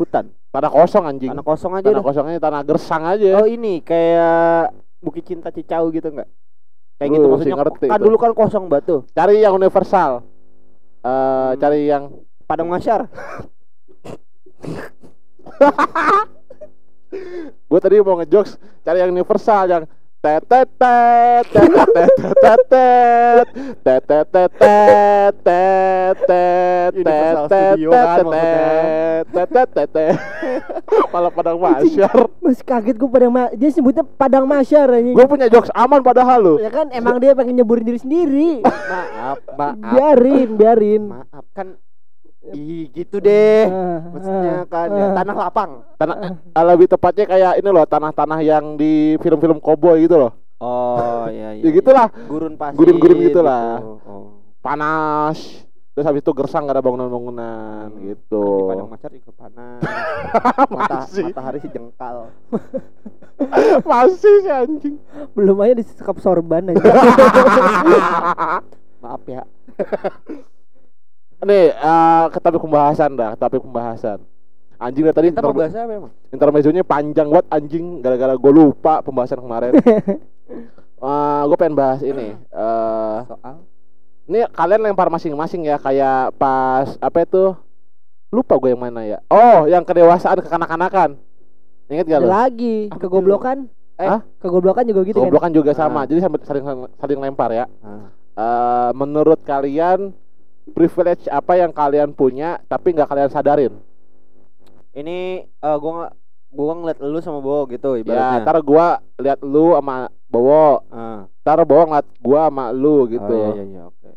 Hutan. 0.00 0.32
tanah 0.50 0.70
kosong 0.72 1.04
anjing. 1.04 1.30
Tanah 1.30 1.44
kosong 1.44 1.72
aja 1.76 1.84
Tanah 1.84 2.00
dah. 2.00 2.06
kosongnya 2.08 2.38
tanah 2.40 2.62
gersang 2.64 3.02
aja. 3.04 3.28
Oh 3.36 3.44
ini 3.44 3.78
kayak 3.80 4.72
Bukit 4.98 5.24
Cinta 5.24 5.52
Cicau 5.52 5.92
gitu 5.92 6.08
nggak? 6.08 6.28
Kayak 6.96 7.10
gitu 7.12 7.24
Lu 7.24 7.30
maksudnya. 7.30 7.56
ngerti 7.56 7.86
Kan 7.86 7.96
itu. 7.96 8.04
dulu 8.08 8.16
kan 8.16 8.32
kosong 8.32 8.64
batu. 8.66 9.04
Cari 9.12 9.38
yang 9.38 9.52
universal. 9.54 10.24
Hmm. 11.00 11.56
cari 11.56 11.84
yang 11.86 12.12
Padang 12.44 12.68
Masyar. 12.68 13.08
gue 17.70 17.80
tadi 17.80 17.98
mau 18.00 18.16
ngejokes 18.16 18.54
cari 18.80 18.98
yang 18.98 19.10
universal 19.10 19.64
yang 19.66 19.82
Universal 26.92 27.48
Studio 27.48 27.88
kan 27.88 28.24
malah 31.08 31.32
padang 31.32 31.56
masyar 31.56 32.28
Masih 32.44 32.64
kaget 32.68 32.96
gue 33.00 33.08
padang 33.08 33.32
ma 33.32 33.48
dia 33.56 33.70
sebutnya 33.72 34.04
padang 34.04 34.44
masyar 34.44 34.92
gue 35.00 35.24
punya 35.24 35.48
jokes 35.48 35.72
aman 35.72 36.04
padahal 36.04 36.38
lu 36.40 36.54
Ya 36.60 36.68
kan 36.68 36.92
emang 36.92 37.16
dia 37.16 37.32
pengen 37.32 37.56
nyeburin 37.56 37.88
diri 37.88 38.00
sendiri. 38.00 38.50
Maaf, 38.90 39.38
maaf. 39.56 39.92
biarin, 39.96 40.48
biarin. 40.56 41.02
Maaf 41.08 41.46
kan 41.56 41.80
Ih 42.42 42.88
gitu 42.90 43.20
deh. 43.20 43.68
Maksudnya 44.10 44.52
ah, 44.56 44.64
kan 44.64 44.88
ya, 44.88 45.04
ah. 45.04 45.12
tanah 45.12 45.36
lapang. 45.36 45.70
tanah 45.94 46.16
eh, 46.56 46.64
lebih 46.64 46.88
tepatnya 46.88 47.24
kayak 47.28 47.52
ini 47.56 47.68
loh 47.68 47.84
tanah-tanah 47.84 48.40
yang 48.40 48.74
di 48.74 49.20
film-film 49.20 49.60
koboi 49.60 50.08
gitu 50.08 50.16
loh 50.16 50.32
Oh 50.58 51.24
iya 51.28 51.52
iya. 51.56 51.68
ya 51.68 51.70
gitulah 51.70 52.08
Gurun 52.24 52.56
pasir. 52.56 52.76
Gurun-gurun 52.76 53.18
gitulah. 53.22 53.80
gitu. 53.80 53.92
Oh. 54.04 54.24
panas 54.60 55.36
terus 55.90 56.04
habis 56.04 56.20
itu 56.20 56.32
gersang 56.32 56.64
gak 56.64 56.76
ada 56.76 56.82
bangunan-bangunan 56.82 57.92
Hmm. 57.92 58.00
gitu 58.08 58.40
Kan 58.40 58.56
di 58.56 58.64
Padang 58.72 58.88
Masyar 58.88 59.10
juga 59.12 59.32
panas. 59.36 59.80
Mata, 60.72 60.96
matahari 61.04 61.58
sih 61.60 61.70
jengkal. 61.70 62.16
masih 63.90 64.34
sih 64.40 64.50
anjing 64.50 64.96
Belum 65.32 65.60
aja 65.60 65.76
disekap 65.76 66.16
sorban 66.18 66.72
aja. 66.72 66.88
Maaf 68.98 69.24
ya. 69.26 69.44
Nih, 71.40 71.72
eh 71.72 72.24
ke 72.28 72.38
topik 72.38 72.60
pembahasan 72.60 73.16
dah, 73.16 73.32
ke 73.32 73.38
topik 73.38 73.62
pembahasan. 73.64 74.20
Anjing 74.76 75.04
dari 75.04 75.12
tadi 75.14 75.28
Kita 75.28 75.40
mau 75.40 75.52
interme- 75.52 75.60
bahas 75.62 75.74
apa 75.74 75.92
emang? 75.92 76.12
intermezzonya 76.30 76.82
panjang 76.82 77.28
banget 77.28 77.46
anjing 77.50 77.84
gara-gara 78.00 78.32
gue 78.32 78.52
lupa 78.54 79.00
pembahasan 79.00 79.40
kemarin. 79.40 79.72
Eh 81.00 81.42
gue 81.48 81.56
pengen 81.56 81.72
bahas 81.72 82.04
ini. 82.04 82.36
Eh 82.36 83.18
Soal 83.24 83.64
ini 84.28 84.44
kalian 84.46 84.84
lempar 84.84 85.08
masing-masing 85.08 85.64
ya 85.64 85.80
kayak 85.80 86.36
pas 86.36 86.92
apa 87.00 87.24
itu? 87.24 87.56
Lupa 88.28 88.54
gue 88.54 88.68
yang 88.68 88.84
mana 88.84 89.00
ya. 89.02 89.18
Oh, 89.26 89.64
yang 89.64 89.80
kedewasaan 89.80 90.38
kekanak-kanakan. 90.38 91.16
Ingat 91.88 92.04
gak 92.04 92.20
lo? 92.20 92.28
lagi 92.28 92.92
kegoblokan. 92.92 93.64
Eh, 93.96 94.04
Hah? 94.06 94.20
kegoblokan 94.38 94.84
juga 94.84 95.00
gitu 95.02 95.18
kan. 95.18 95.26
Goblokan 95.26 95.50
juga 95.50 95.72
sama. 95.72 96.04
Ah. 96.04 96.06
Jadi 96.06 96.20
saling 96.20 96.64
saling 96.94 97.18
lempar 97.18 97.48
ya. 97.48 97.64
Ah. 97.80 98.12
Eh 98.36 98.90
menurut 98.92 99.40
kalian 99.40 100.12
privilege 100.70 101.26
apa 101.26 101.52
yang 101.54 101.70
kalian 101.70 102.10
punya 102.10 102.58
tapi 102.64 102.90
nggak 102.90 103.06
kalian 103.06 103.28
sadarin? 103.28 103.72
Ini 104.90 105.44
eh, 105.44 105.76
gua 105.76 106.08
gua 106.48 106.72
ngeliat 106.74 106.98
lu 106.98 107.18
sama 107.18 107.38
Bowo 107.38 107.66
gitu 107.66 107.94
Ya, 107.94 108.00
ibaratnya. 108.00 108.38
ntar 108.42 108.56
gua 108.60 108.98
lihat 109.16 109.38
lu 109.40 109.72
sama 109.72 110.08
Bowo, 110.26 110.82
Ah. 110.88 111.24
ntar 111.40 111.62
Bowo 111.62 111.82
ngeliat 111.86 112.06
gua 112.18 112.40
sama 112.46 112.70
lu 112.70 113.06
gitu. 113.06 113.24
Oh, 113.24 113.50
iya, 113.50 113.56
iya, 113.56 113.64
iya, 113.68 113.82
oke. 113.86 114.10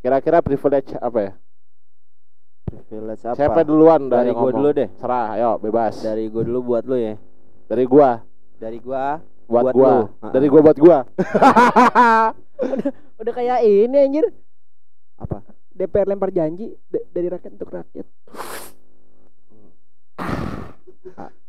Kira-kira 0.00 0.40
privilege 0.40 0.94
apa 0.94 1.18
ya? 1.20 1.32
Privilege 2.64 3.22
apa? 3.22 3.36
Siapa 3.36 3.60
duluan 3.62 4.08
Dari 4.08 4.28
yang 4.28 4.34
gua 4.34 4.42
ngomong? 4.48 4.56
dulu 4.56 4.68
deh. 4.72 4.88
Serah, 4.96 5.26
ayo 5.34 5.50
bebas. 5.58 6.00
Dari, 6.00 6.00
Dari 6.00 6.24
gua 6.28 6.42
dulu 6.42 6.58
buat 6.64 6.82
lu 6.84 6.96
ya. 6.96 7.14
gua, 7.84 8.10
Dari 8.56 8.78
gua 8.80 9.20
buat, 9.44 9.62
Buat 9.62 9.74
gua. 9.74 9.90
lu. 9.90 10.02
Dari 10.30 10.46
gua 10.48 10.60
buat 10.62 10.78
gua. 10.80 10.98
Udah 13.20 13.32
kayak 13.32 13.58
ini 13.62 13.98
anjir. 14.00 14.26
apa? 15.14 15.38
DPR 15.74 16.06
lempar 16.06 16.30
janji 16.30 16.70
dari 16.88 17.26
rakyat 17.26 17.52
untuk 17.58 17.70
rakyat. 17.74 18.06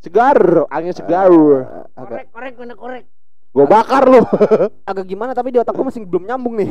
segar, 0.02 0.66
angin 0.70 0.94
segar. 0.94 1.30
Eh, 1.30 1.84
agak 1.98 2.30
korek 2.30 2.54
mana 2.58 2.74
korek. 2.74 3.04
Gua 3.50 3.66
bakar 3.66 4.04
lu. 4.06 4.20
agak 4.90 5.06
gimana 5.06 5.32
tapi 5.32 5.54
di 5.54 5.58
otak 5.58 5.74
gua 5.74 5.88
masih 5.88 6.04
belum 6.04 6.26
nyambung 6.26 6.54
nih. 6.58 6.70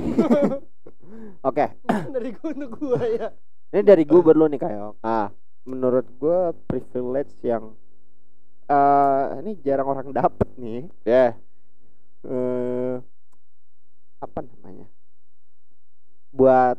Oke, 1.50 1.66
dari 1.88 2.30
gua 2.36 2.50
untuk 2.52 2.72
gua 2.78 3.02
ya. 3.08 3.28
ini 3.74 3.82
dari 3.84 4.04
gua 4.06 4.20
buat 4.22 4.36
lu 4.38 4.46
nih 4.52 4.60
kayak 4.62 5.00
Ah, 5.02 5.32
menurut 5.64 6.06
gua 6.20 6.52
privilege 6.68 7.34
yang 7.42 7.74
eh 8.66 9.26
ini 9.46 9.58
jarang 9.64 9.88
orang 9.88 10.12
dapet 10.12 10.48
nih. 10.60 10.86
ya. 11.08 11.34
eh 12.26 12.96
apa 14.20 14.40
namanya? 14.44 14.88
Buat 16.36 16.78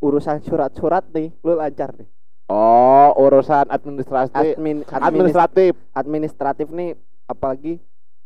urusan 0.00 0.40
surat-surat 0.40 1.04
nih, 1.10 1.30
lu 1.40 1.54
lancar 1.54 1.92
nih. 1.94 2.08
Oh, 2.46 3.14
urusan 3.16 3.68
administrasi 3.68 4.34
Admin, 4.34 4.82
administratif 4.82 4.90
administratif. 4.90 5.72
administratif 5.94 6.66
nih 6.68 6.90
apalagi 7.24 7.78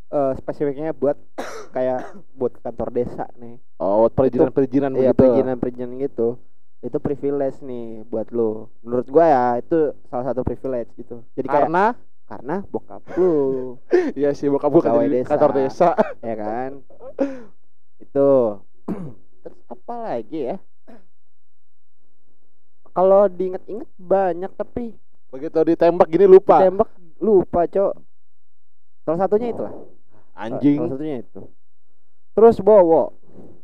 eh, 0.08 0.32
spesifiknya 0.34 0.90
buat 0.90 1.20
kayak 1.76 2.08
buat 2.32 2.56
kantor 2.58 2.88
desa 2.90 3.28
nih. 3.36 3.60
Oh, 3.76 4.08
perizinan-perizinan 4.08 4.96
Iya, 4.96 5.12
begitu. 5.12 5.18
perizinan-perizinan 5.20 5.92
gitu. 6.00 6.28
Itu 6.80 6.96
privilege 6.98 7.60
nih 7.60 8.04
buat 8.06 8.28
lu. 8.30 8.72
Menurut 8.80 9.06
gua 9.08 9.24
ya 9.26 9.44
itu 9.58 9.92
salah 10.08 10.24
satu 10.24 10.40
privilege 10.40 10.88
gitu. 10.94 11.20
Jadi 11.34 11.44
kayak 11.44 11.68
Karena 11.68 11.84
karena 12.24 12.56
bokap 12.64 13.04
lu 13.20 13.76
Iya 14.16 14.32
sih 14.32 14.48
bokap 14.48 14.72
kerja 14.72 15.04
di 15.04 15.20
desa. 15.20 15.28
kantor 15.28 15.50
desa. 15.52 15.88
ya 16.20 16.34
kan 16.34 16.70
itu 18.04 18.28
terus 19.44 19.60
apa 19.66 19.94
lagi 20.02 20.40
ya 20.48 20.56
kalau 22.94 23.26
diinget-inget 23.26 23.90
banyak 23.96 24.48
tapi 24.52 24.94
Begitu 25.28 25.58
ditembak 25.66 26.06
gini 26.06 26.24
lupa. 26.24 26.62
tembak 26.62 26.86
lupa 27.18 27.66
cok 27.66 27.92
salah 29.02 29.18
satunya 29.20 29.50
itulah 29.50 29.74
Anjing. 30.32 30.78
salah 30.78 30.92
satunya 30.92 31.16
itu 31.20 31.42
terus 32.32 32.56
bowo 32.58 33.14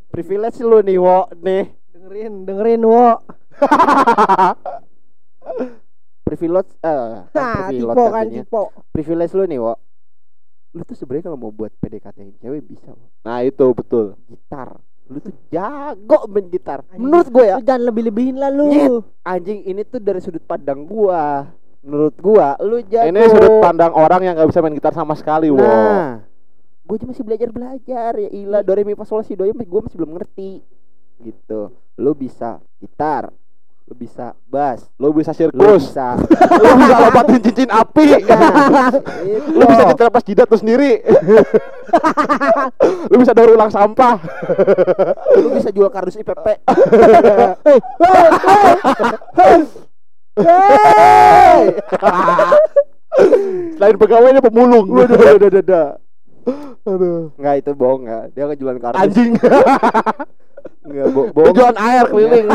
privilege 0.09 0.59
lu 0.61 0.79
nih 0.81 0.99
wo 0.99 1.31
nih 1.37 1.65
Dengerin, 1.91 2.35
dengerin 2.43 2.83
wo. 2.83 3.11
privilege 6.23 6.71
eh 6.81 7.23
Nah, 7.37 7.55
privilege 7.67 7.87
tipe 7.93 8.05
kan 8.09 8.27
tipe. 8.27 8.63
privilege 8.91 9.33
lu 9.33 9.45
nih 9.45 9.61
wo 9.61 9.75
lu 10.71 10.83
tuh 10.83 10.95
sebenarnya 10.95 11.25
kalau 11.25 11.39
mau 11.41 11.51
buat 11.51 11.75
PDKT 11.77 12.39
cewek 12.39 12.63
bisa 12.63 12.89
wo. 12.89 13.11
Nah, 13.21 13.43
itu 13.43 13.67
betul. 13.71 14.15
gitar 14.25 14.79
lu 15.11 15.19
tuh 15.19 15.35
jago 15.50 16.19
main 16.31 16.47
gitar 16.47 16.87
Anjing. 16.87 17.02
menurut 17.02 17.29
gue 17.29 17.45
ya 17.45 17.57
Lu 17.59 17.67
jangan 17.67 17.83
lebih-lebihin 17.90 18.37
lah 18.38 18.50
lu. 18.55 18.71
Nyet. 18.71 19.02
anjing 19.26 19.61
ini 19.67 19.83
tuh 19.83 19.99
dari 19.99 20.23
sudut 20.23 20.43
pandang 20.47 20.87
gua 20.87 21.50
menurut 21.83 22.14
gua 22.23 22.55
lu 22.62 22.79
jago 22.87 23.11
Ini 23.11 23.21
sudut 23.26 23.59
pandang 23.59 23.90
orang 23.90 24.23
yang 24.23 24.35
nggak 24.38 24.49
bisa 24.49 24.62
main 24.62 24.71
gitar 24.73 24.95
sama 24.95 25.19
sekali, 25.19 25.50
wo. 25.50 25.59
nah 25.59 26.23
gua 26.87 26.95
aja 26.95 27.07
masih 27.07 27.23
belajar 27.23 27.49
belajar 27.50 28.12
ya 28.19 28.31
ilah 28.31 28.62
do 28.62 28.71
re 28.71 28.83
mi 28.83 28.95
fa 28.95 29.02
sol 29.02 29.23
si 29.23 29.35
do 29.35 29.43
ya 29.43 29.55
gua 29.55 29.83
masih 29.83 29.99
belum 29.99 30.14
ngerti 30.14 30.62
gitu 31.21 31.75
lu 31.99 32.12
bisa 32.14 32.62
gitar 32.79 33.35
lu 33.91 33.99
bisa 33.99 34.39
bass 34.47 34.87
Lu 35.03 35.11
bisa 35.11 35.35
lu 35.35 35.51
sirkus. 35.51 35.91
bisa 35.91 36.15
Lu 36.63 36.79
bisa 36.79 36.95
lompatin 36.95 37.43
cincin 37.43 37.67
api. 37.75 38.23
nah, 38.23 38.95
itu. 39.27 39.51
Lu 39.51 39.67
bisa 39.67 39.83
diterpas 39.91 40.23
jidat 40.23 40.47
lu 40.47 40.55
sendiri. 40.55 41.03
lu 43.11 43.19
bisa 43.19 43.35
daur 43.35 43.51
ulang 43.51 43.67
sampah. 43.67 44.23
lu 45.35 45.59
bisa 45.59 45.75
jual 45.75 45.91
kardus 45.91 46.15
IPP 46.23 46.47
Selain 53.75 53.97
pegawainya 53.99 54.39
pemulung. 54.39 54.87
Waduh, 54.87 55.19
waduh, 55.19 55.35
waduh, 55.35 55.51
waduh. 55.51 55.89
Aduh. 56.87 57.35
Nggak 57.37 57.55
itu 57.59 57.71
bohong 57.75 58.01
nggak 58.07 58.23
dia 58.39 58.45
kan 58.47 58.55
jualan 58.57 58.79
kardus 58.79 59.01
Anjing. 59.03 59.33
Nggak 60.81 61.07
bo 61.13 61.29
bohong 61.37 61.53
Tujuan 61.53 61.77
air 61.77 62.05
keliling. 62.09 62.47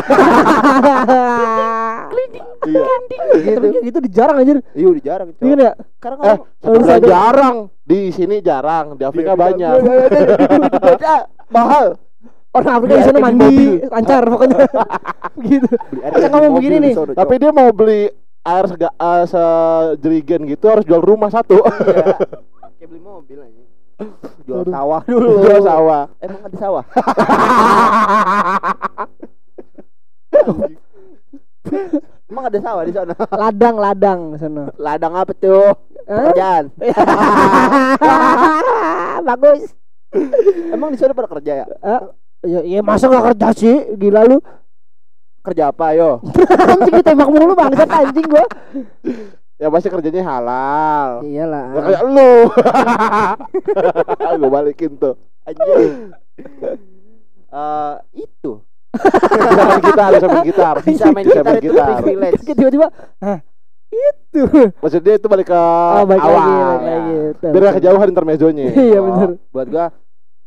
Iya. 2.66 2.82
Tapi 3.46 3.68
kayak 3.70 3.86
gitu 3.86 3.98
jarang 4.10 4.36
anjir. 4.42 4.58
iya 4.74 4.88
udah 4.90 5.04
jarang 5.06 5.28
Iya 5.38 5.56
ya? 5.62 5.72
karena 6.02 6.22
Eh, 6.26 6.38
kalau 6.62 7.00
jarang. 7.06 7.58
Di 7.86 8.10
sini 8.10 8.42
jarang, 8.42 8.98
di 8.98 9.04
Afrika 9.06 9.38
banyak. 9.38 9.78
mahal 11.54 12.02
Orang 12.56 12.72
Afrika 12.80 12.94
di 12.96 13.04
sana 13.04 13.12
air 13.12 13.20
di 13.20 13.26
mandi, 13.28 13.46
mobil. 13.52 13.92
lancar 13.92 14.24
pokoknya. 14.32 14.58
gitu. 15.52 15.68
Air 16.00 16.12
Kita 16.16 16.18
di 16.24 16.32
ngomong 16.32 16.52
begini 16.56 16.76
di 16.80 16.84
nih, 16.88 16.94
Tapi 17.12 17.34
dia 17.36 17.52
mau 17.52 17.70
beli 17.76 18.02
air 18.48 18.66
sega, 18.72 18.90
eh, 18.96 19.24
sejerigen 19.28 20.42
gitu 20.48 20.66
harus 20.72 20.88
jual 20.88 21.04
rumah 21.04 21.28
satu. 21.28 21.60
Iya. 21.60 22.16
Kayak 22.80 22.88
beli 22.90 23.02
mobil 23.04 23.38
aja. 23.44 23.65
Jual 24.46 24.62
Aduh. 24.68 24.74
sawah 24.76 25.02
dulu. 25.10 25.30
Jual 25.48 25.62
sawah. 25.64 26.04
Emang 26.20 26.42
ada 26.44 26.58
sawah? 26.60 26.84
Emang 32.26 32.46
ada 32.50 32.60
sawah 32.60 32.84
di 32.84 32.94
sana? 32.94 33.14
Ladang, 33.16 33.76
ladang 33.80 34.20
di 34.36 34.40
sana. 34.42 34.64
Ladang 34.76 35.14
apa 35.16 35.32
tuh? 35.34 35.72
Hah? 36.06 36.30
Pekerjaan. 36.30 36.64
Bagus. 39.30 39.62
Emang 40.70 40.90
di 40.94 40.98
sana 41.00 41.16
pada 41.16 41.30
kerja 41.32 41.64
ya? 41.64 41.66
Eh, 41.66 42.02
ya, 42.46 42.60
ya 42.62 42.80
masa 42.84 43.10
gak 43.10 43.34
kerja 43.34 43.48
sih? 43.56 43.96
Gila 43.96 44.28
lu. 44.28 44.38
Kerja 45.46 45.70
apa 45.70 45.94
yo? 45.94 46.26
anjing 46.58 47.06
ditembak 47.06 47.30
mulu 47.30 47.54
bangsat 47.54 47.86
anjing 47.86 48.26
gua. 48.26 48.46
Ya 49.56 49.72
pasti 49.72 49.88
kerjanya 49.88 50.24
halal. 50.26 51.24
Ya 51.24 51.48
Iyalah. 51.48 51.66
kayak 51.80 52.04
lu. 52.06 52.32
Gue 54.40 54.50
balikin 54.50 54.92
tuh. 54.96 55.16
Anjing. 55.44 56.12
Eh, 57.48 57.94
itu 58.18 58.52
Bisa 58.96 59.64
main 59.64 59.82
gitar, 59.82 60.12
bisa 60.12 60.28
main 60.28 60.44
gitar. 60.44 60.76
bisa 60.82 61.06
main 61.12 61.26
gitar 61.28 61.56
itu 61.56 61.72
privilege. 62.02 62.42
Tiba-tiba, 62.46 62.88
itu. 63.90 64.42
Maksudnya 64.76 65.14
itu 65.16 65.28
balik 65.28 65.48
ke 65.48 65.56
Oh, 65.56 66.04
baik 66.04 66.20
awal. 66.20 66.32
lagi, 66.34 66.52
baik 66.52 66.80
ya. 66.82 66.96
lagi. 66.96 67.16
Biar 67.52 67.62
gak 67.62 67.76
kejauhan 67.80 68.08
intermezzonya. 68.10 68.64
Iya 68.88 69.00
Oh, 69.00 69.04
benar. 69.06 69.30
Buat 69.52 69.68
gua 69.70 69.86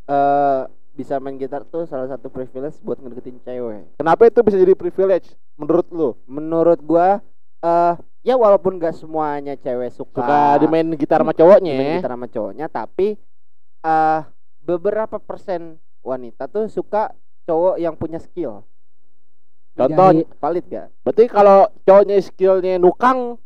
eh 0.08 0.62
bisa 0.92 1.14
main 1.16 1.36
gitar 1.36 1.62
tuh 1.62 1.84
salah 1.84 2.08
satu 2.08 2.26
privilege 2.26 2.80
buat 2.82 2.98
ngedeketin 2.98 3.38
cewek. 3.38 3.84
Kenapa 3.96 4.22
itu 4.24 4.40
bisa 4.42 4.56
jadi 4.56 4.72
privilege 4.74 5.28
menurut 5.54 5.86
lu? 5.88 6.16
Menurut 6.24 6.80
gua 6.82 7.20
eh 7.58 7.94
ya 8.20 8.34
walaupun 8.34 8.76
gak 8.76 8.92
semuanya 8.92 9.54
cewek 9.54 9.90
suka 9.90 10.20
Suka 10.20 10.40
dimain 10.58 10.88
gitar 10.94 11.20
sama 11.20 11.32
cowoknya. 11.32 11.74
gitar 11.96 12.12
sama 12.12 12.26
cowoknya, 12.26 12.66
tapi 12.66 13.16
eh 13.80 14.20
beberapa 14.60 15.16
persen 15.16 15.76
wanita 16.00 16.46
tuh 16.46 16.66
suka 16.66 17.14
cowok 17.44 17.76
yang 17.76 17.94
punya 17.94 18.18
skill. 18.18 18.66
Contoh, 19.72 20.10
Valid 20.36 20.64
gak? 20.66 20.86
berarti 21.00 21.24
kalau 21.26 21.70
cowoknya 21.82 22.18
skillnya 22.18 22.74
nukang, 22.76 23.38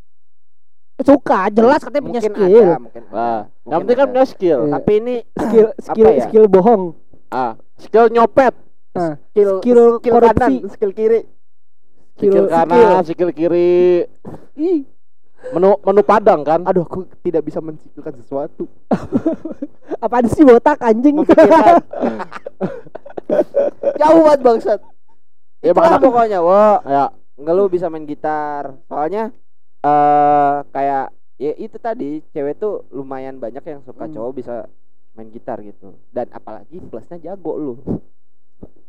suka 0.99 1.49
jelas 1.49 1.79
katanya 1.79 2.03
punya 2.03 2.19
mungkin 2.19 2.33
skill. 2.33 2.65
ada, 2.65 2.77
mungkin 2.79 3.03
ada. 3.03 3.13
nah, 3.13 3.39
Mungkin 3.43 3.69
yang 3.69 3.79
penting 3.79 3.97
kan 3.97 4.07
punya 4.09 4.25
skill. 4.25 4.59
Iya. 4.59 4.73
Tapi 4.73 4.91
ini 4.95 5.15
Skill 5.31 5.67
skill 5.77 6.07
ya? 6.09 6.23
skill 6.23 6.45
bohong. 6.47 6.83
Ah, 7.29 7.51
skill 7.75 8.09
nyopet, 8.09 8.53
Nah, 8.93 9.17
skill 9.27 9.51
skill 9.59 9.81
skill 9.97 10.13
korupsi. 10.15 10.33
kanan, 10.35 10.53
skill 10.69 10.91
kiri. 10.91 11.19
Skill 12.15 12.45
kanan, 12.47 13.01
skill 13.03 13.31
kiri, 13.33 14.05
Ih, 14.53 14.85
menu 15.51 15.75
menu 15.81 16.01
padang 16.01 16.41
kan? 16.45 16.61
Aduh, 16.63 16.85
aku 16.85 17.09
tidak 17.25 17.43
bisa 17.43 17.59
mensikilkan 17.59 18.13
sesuatu. 18.21 18.69
apaan 20.03 20.27
sih 20.27 20.43
botak 20.43 20.79
anjing? 20.83 21.21
Jauh 23.99 24.21
banget 24.23 24.39
bangsat. 24.43 24.79
Ya 25.63 25.71
makanya 25.71 25.99
pokoknya, 25.99 26.39
wo. 26.43 26.63
ya 26.83 27.05
Enggak 27.33 27.55
lu 27.55 27.63
bisa 27.71 27.87
main 27.89 28.05
gitar. 28.05 28.77
Soalnya 28.85 29.33
eh 29.83 30.55
kayak 30.69 31.11
ya 31.41 31.51
itu 31.57 31.77
tadi 31.81 32.21
cewek 32.31 32.61
tuh 32.61 32.85
lumayan 32.93 33.41
banyak 33.41 33.63
yang 33.65 33.81
suka 33.83 34.05
Hmm. 34.05 34.13
cowok 34.13 34.31
bisa 34.37 34.55
main 35.17 35.33
gitar 35.33 35.57
gitu. 35.65 35.97
Dan 36.13 36.29
apalagi 36.29 36.77
plusnya 36.83 37.17
jago 37.17 37.57
lu. 37.57 37.73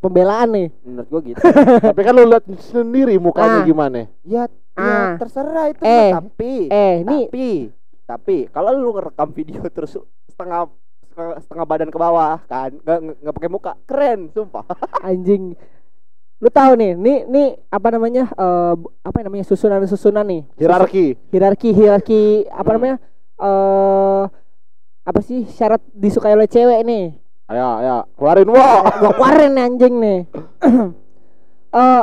Pembelaan 0.05 0.49
nih. 0.51 0.69
Menurut 0.81 1.09
gua 1.09 1.21
gitu. 1.23 1.41
Tapi 1.89 2.01
kan 2.01 2.13
lu 2.13 2.25
lihat 2.27 2.45
sendiri 2.63 3.17
mukanya 3.17 3.61
Ah. 3.61 3.65
gimana. 3.65 4.01
ya, 4.23 4.45
Ah. 4.75 4.85
ya 4.85 4.97
terserah 5.17 5.67
itu 5.69 5.81
Eh, 5.81 6.11
mah, 6.11 6.21
tapi 6.21 6.53
Eh, 6.67 6.95
nih 7.01 7.25
tapi 7.27 7.49
tapi 8.05 8.37
kalau 8.49 8.71
lu 8.73 8.93
ngerekam 8.93 9.33
video 9.33 9.65
terus 9.67 9.97
setengah 10.27 10.69
setengah, 11.07 11.41
setengah 11.41 11.65
badan 11.65 11.89
ke 11.89 11.97
bawah 11.97 12.37
kan 12.45 12.69
nggak 12.75 12.99
nggak- 13.01 13.19
nggak 13.19 13.35
pakai 13.35 13.51
muka 13.51 13.73
keren 13.85 14.29
sumpah 14.29 14.67
anjing. 15.03 15.57
Lu 16.37 16.51
tahu 16.51 16.75
nih, 16.75 16.93
nih 16.95 17.19
nih 17.25 17.49
apa 17.67 17.89
namanya? 17.89 18.29
eh 18.29 18.73
bu- 18.75 18.93
apa 19.01 19.19
namanya? 19.19 19.45
Susunan-susunan 19.45 20.21
nih. 20.23 20.43
Hierarki. 20.55 21.17
hierarki 21.31 21.69
hierarki 21.71 22.23
apa 22.47 22.63
Hmm. 22.63 22.75
namanya 22.75 22.97
eh 23.37 24.23
apa 25.03 25.21
sih 25.21 25.45
syarat 25.47 25.81
disukai 25.91 26.33
oleh 26.33 26.45
cewek 26.45 26.81
nih 26.83 27.13
Ayo, 27.45 27.67
ayo, 27.77 27.97
keluarin. 28.17 28.49
Wo. 28.49 28.57
gua 28.57 29.13
keluarin 29.13 29.55
anjing 29.55 29.95
nih. 29.97 30.21
Eh 31.75 32.03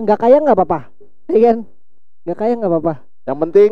nggak 0.00 0.16
kaya 0.16 0.40
nggak 0.40 0.56
apa-apa? 0.56 0.88
Iya 1.28 1.38
kan? 1.44 1.58
Nggak 2.24 2.38
kaya 2.40 2.52
nggak 2.56 2.72
apa-apa? 2.72 2.94
Yang 3.28 3.38
penting 3.44 3.70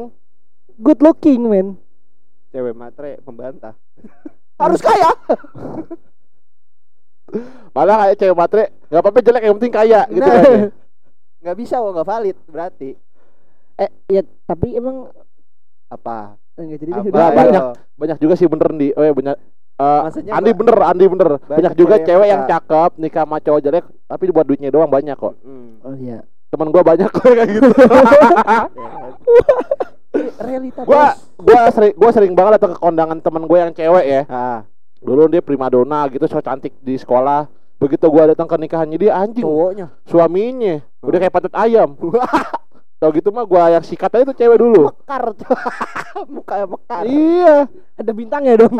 good 0.76 1.00
looking 1.00 1.48
men. 1.48 1.80
Cewek 2.52 2.76
matre 2.76 3.16
membantah 3.24 3.72
harus 4.60 4.78
kaya. 4.78 5.16
Malah 7.72 7.96
kayak 8.04 8.16
cewek 8.20 8.36
matre 8.36 8.64
nggak 8.86 9.00
apa-apa 9.00 9.18
jelek 9.24 9.42
yang 9.42 9.56
penting 9.56 9.72
kaya 9.72 10.00
gitu 10.06 10.20
Nah. 10.20 10.28
kan. 10.28 10.44
ya. 10.44 10.68
nggak 11.40 11.56
bisa 11.56 11.80
wah 11.80 11.90
nggak 11.90 12.06
valid 12.06 12.36
berarti. 12.46 12.90
Eh 13.80 13.90
ya 14.12 14.20
tapi 14.44 14.76
emang 14.76 15.08
apa? 15.88 16.36
Enggak 16.60 16.78
jadi 16.84 16.92
Apa? 16.92 17.32
banyak. 17.32 17.62
Banyak 17.96 18.18
juga 18.20 18.36
sih 18.36 18.44
bener 18.44 18.68
di 18.76 18.92
oh 18.92 19.00
ya 19.00 19.10
banyak 19.10 19.34
eh, 19.76 20.00
Maksudnya 20.04 20.32
Andi 20.32 20.50
ba- 20.50 20.58
bener 20.58 20.76
Andi 20.82 21.04
bener. 21.06 21.28
Banyak, 21.42 21.72
juga 21.74 21.94
cewek 21.96 21.96
yang 21.96 22.06
cewek 22.06 22.26
yang 22.26 22.42
suka. 22.42 22.52
cakep 22.56 22.90
nikah 22.96 23.22
sama 23.24 23.36
cowok 23.38 23.60
jelek 23.60 23.84
tapi 24.06 24.22
buat 24.32 24.46
duitnya 24.46 24.70
doang 24.70 24.88
banyak 24.88 25.14
kok. 25.14 25.34
Hmm, 25.40 25.70
oh 25.80 25.94
iya. 25.96 26.18
Teman 26.48 26.68
gua 26.70 26.80
banyak 26.80 27.08
kok 27.10 27.22
kayak 27.22 27.48
gitu. 27.50 27.68
Ya 27.86 27.88
kan. 30.32 30.40
realita 30.48 30.80
gua 30.88 31.12
gua 31.36 31.60
sering 31.68 31.92
gua 31.92 32.10
sering 32.10 32.32
banget 32.32 32.56
datang 32.56 32.72
ke 32.72 32.80
kondangan 32.80 33.18
teman 33.20 33.44
gua 33.44 33.68
yang 33.68 33.72
cewek 33.72 34.04
ya. 34.04 34.22
Ah 34.26 34.60
dulu 34.96 35.28
dia 35.28 35.44
primadona 35.44 36.08
gitu 36.08 36.24
so 36.24 36.40
cantik 36.40 36.72
di 36.80 36.96
sekolah. 36.96 37.46
Begitu 37.76 38.08
gua 38.08 38.32
datang 38.32 38.48
ke 38.48 38.56
nikahannya 38.56 38.96
dia 38.96 39.12
anjing. 39.12 39.44
Cowoknya. 39.44 39.92
Suaminya. 40.08 40.80
Udah 41.04 41.20
kayak 41.20 41.30
patut 41.30 41.52
ayam 41.52 41.92
tau 42.96 43.10
gitu 43.10 43.28
mah 43.28 43.44
gua 43.44 43.68
yang 43.70 43.80
sikat 43.80 44.08
aja 44.10 44.24
tuh 44.24 44.34
cewek 44.34 44.56
dulu. 44.56 44.88
Mekar 44.90 45.36
muka 46.34 46.54
mekar. 46.64 47.02
Iya. 47.04 47.68
Ada 47.94 48.12
bintangnya 48.12 48.56
dong. 48.58 48.72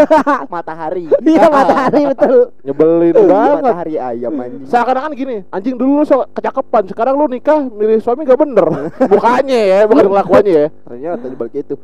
Matahari. 0.52 1.06
Iya 1.20 1.46
matahari. 1.46 2.02
betul. 2.06 2.50
Nyebelin 2.62 3.12
Iya, 3.12 3.22
banget. 3.24 3.54
matahari 3.60 3.94
ayam 3.96 4.32
anjing. 4.36 4.66
Seakan-akan 4.66 5.12
gini 5.12 5.36
anjing 5.48 5.74
dulu 5.74 5.92
lu 5.92 6.04
so 6.04 6.26
kecakapan 6.28 6.82
sekarang 6.86 7.14
lu 7.14 7.26
nikah 7.26 7.62
milih 7.64 7.98
suami 7.98 8.22
gak 8.22 8.38
bener. 8.38 8.66
Mukanya 9.10 9.58
ya 9.60 9.78
bukan 9.84 10.06
kelakuannya 10.08 10.52
ya. 10.52 10.66
Ternyata 10.82 11.24
di 11.24 11.36
balik 11.36 11.54
itu. 11.56 11.74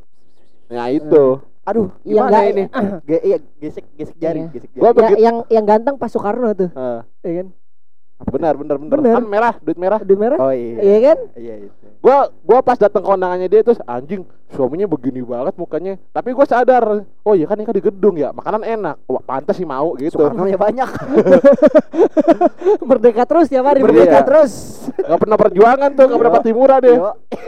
Nah 0.67 0.87
itu. 0.89 1.25
Aduh 1.63 1.91
Iya, 2.01 2.23
gimana 2.23 2.31
enggak- 2.33 2.51
ini? 2.53 2.65
Ge 3.09 3.17
iya, 3.25 3.37
gesek 3.57 3.85
gesek 3.93 4.17
jari 4.17 4.41
Iya. 4.41 4.51
gesek 4.53 4.69
Gua 4.73 4.83
jari 4.85 4.95
ya, 4.95 4.95
begitu- 5.01 5.19
yang 5.21 5.37
yang 5.49 5.65
ganteng 5.65 5.95
Pak 5.97 6.09
Soekarno 6.09 6.51
tuh. 6.53 6.71
Eh, 6.71 7.01
iya 7.25 7.33
kan 7.41 7.49
benar 8.25 8.57
benar 8.57 8.77
benar. 8.81 8.97
Bener. 8.97 9.15
kan 9.21 9.25
merah 9.29 9.55
duit 9.61 9.79
merah. 9.79 10.01
Duit 10.01 10.17
merah? 10.17 10.39
Oh 10.41 10.53
iya. 10.53 10.81
Iya 10.81 10.97
kan? 11.05 11.19
Iya 11.37 11.55
itu. 11.69 11.85
Gua 12.01 12.33
gua 12.41 12.59
pas 12.65 12.81
datang 12.81 13.05
ke 13.05 13.09
kondangannya 13.09 13.49
dia 13.49 13.61
terus 13.61 13.77
anjing 13.85 14.25
suaminya 14.57 14.89
begini 14.89 15.21
banget 15.21 15.53
mukanya. 15.61 16.01
Tapi 16.17 16.33
gua 16.33 16.49
sadar 16.49 17.05
oh 17.05 17.35
iya 17.37 17.45
kan 17.45 17.61
nikah 17.61 17.77
di 17.77 17.85
gedung 17.85 18.17
ya 18.17 18.33
makanan 18.33 18.65
enak. 18.65 18.97
Wah, 19.05 19.21
pantas 19.21 19.61
sih 19.61 19.69
mau 19.69 19.93
gitu. 20.01 20.17
Soekarno 20.17 20.49
ya 20.49 20.57
banyak. 20.57 20.89
Merdeka 22.89 23.23
terus 23.29 23.53
tiap 23.53 23.69
hari 23.69 23.85
Merdeka. 23.85 24.01
merdeka 24.01 24.21
terus. 24.25 24.53
Nggak 24.97 25.21
pernah 25.21 25.37
perjuangan 25.37 25.91
tuh 25.93 26.05
nggak 26.09 26.21
pernah 26.21 26.55
murah 26.57 26.79
deh 26.81 26.97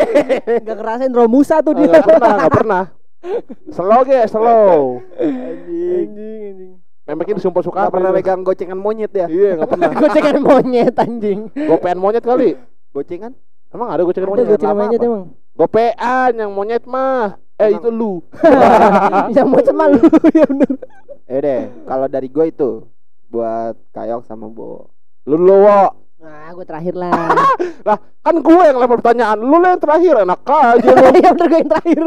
nggak 0.69 0.77
ngerasain 0.77 1.13
Romusa 1.17 1.65
tuh 1.65 1.73
dia 1.73 1.89
nggak 1.89 2.05
pernah 2.05 2.33
nggak 2.45 2.53
pernah. 2.53 2.83
Slow 3.75 4.01
ge 4.07 4.21
slow. 4.31 5.03
Anjing 5.19 6.13
anjing 6.13 6.78
memangnya 7.09 7.35
disumpah 7.41 7.63
suka 7.65 7.79
nggak 7.89 7.95
pernah 7.97 8.11
megang 8.13 8.41
gocengan 8.45 8.77
monyet 8.77 9.13
ya? 9.17 9.27
Iya 9.27 9.51
nggak 9.57 9.69
pernah. 9.73 9.89
Gocengan 10.05 10.37
monyet 10.45 10.95
anjing. 11.01 11.41
Gopean 11.57 11.97
monyet 11.97 12.25
kali. 12.25 12.53
Gocengan? 12.93 13.33
Emang 13.73 13.89
ada 13.89 14.05
gocengan 14.05 14.29
ada 14.29 14.33
monyet? 14.37 14.49
gocengan 14.53 14.77
lama 14.77 14.83
monyet 14.85 15.01
apa? 15.01 15.09
emang. 15.09 15.25
Gopean 15.57 16.33
yang 16.37 16.51
monyet 16.53 16.85
mah. 16.85 17.41
Eh 17.59 17.75
itu 17.75 17.89
lu. 17.91 18.23
Yang 19.35 19.49
monyet 19.51 19.75
malu 19.75 19.99
ya 20.39 20.47
bener. 20.47 20.73
Eh 21.27 21.39
deh 21.43 21.63
kalau 21.89 22.07
dari 22.07 22.29
gue 22.31 22.45
itu 22.53 22.87
buat 23.33 23.75
kayok 23.97 24.23
sama 24.29 24.47
bo. 24.47 24.93
Lu 25.25 25.41
lu 25.41 25.65
wo 25.65 25.83
nah 26.19 26.51
gue 26.53 26.67
terakhir 26.67 26.95
lah. 26.95 27.35
Lah 27.89 27.99
kan 28.23 28.37
gue 28.39 28.63
yang 28.63 28.79
lempar 28.79 29.01
pertanyaan. 29.01 29.39
Lu 29.41 29.57
lah 29.59 29.75
yang 29.75 29.83
terakhir. 29.83 30.15
Enak 30.23 30.41
aja 30.45 30.91
lu. 30.93 31.07
Ya 31.19 31.31
bener 31.35 31.47
gue 31.51 31.59
yang 31.59 31.71
terakhir 31.73 32.03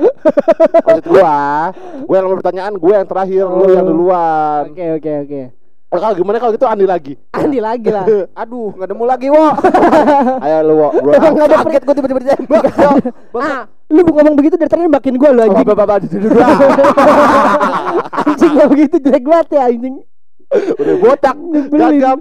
maksud 0.00 1.06
gua 1.06 1.36
gue 2.04 2.16
yang 2.16 2.28
pertanyaan 2.40 2.74
gue 2.76 2.92
yang 2.92 3.08
terakhir 3.08 3.44
lu 3.46 3.64
yang 3.70 3.86
duluan. 3.86 4.62
Oke 4.72 4.86
oke 4.98 5.12
oke. 5.26 5.42
Oh, 5.90 5.98
kalau 5.98 6.14
gimana 6.14 6.38
kalau 6.38 6.54
gitu 6.54 6.70
Andi 6.70 6.86
lagi? 6.86 7.18
Andi 7.34 7.58
lagi 7.58 7.90
lah. 7.90 8.06
Aduh 8.46 8.70
nggak 8.78 8.88
nemu 8.94 9.04
lagi 9.10 9.26
wo. 9.26 9.42
Ayo 10.46 10.58
lu 10.70 10.74
wo 10.78 10.88
bro 10.94 11.10
Nggak 11.18 11.46
ada 11.50 11.56
kaget 11.66 11.82
gue 11.82 11.94
tiba-tiba 11.98 12.20
ditembak 12.22 12.62
Yo. 12.78 12.90
ah 13.42 13.66
lu 13.90 14.00
ngomong 14.06 14.38
begitu 14.38 14.54
dari 14.54 14.70
tadi 14.70 14.86
makin 14.86 15.14
gue 15.18 15.30
lo 15.34 15.40
anjing. 15.42 15.66
Anjing 18.20 18.52
gak 18.54 18.70
begitu 18.70 18.96
jelek 19.02 19.24
banget 19.26 19.48
ya 19.50 19.62
anjing. 19.66 19.96
Udah 20.50 20.96
botak 21.02 21.36
gagap. 21.74 22.18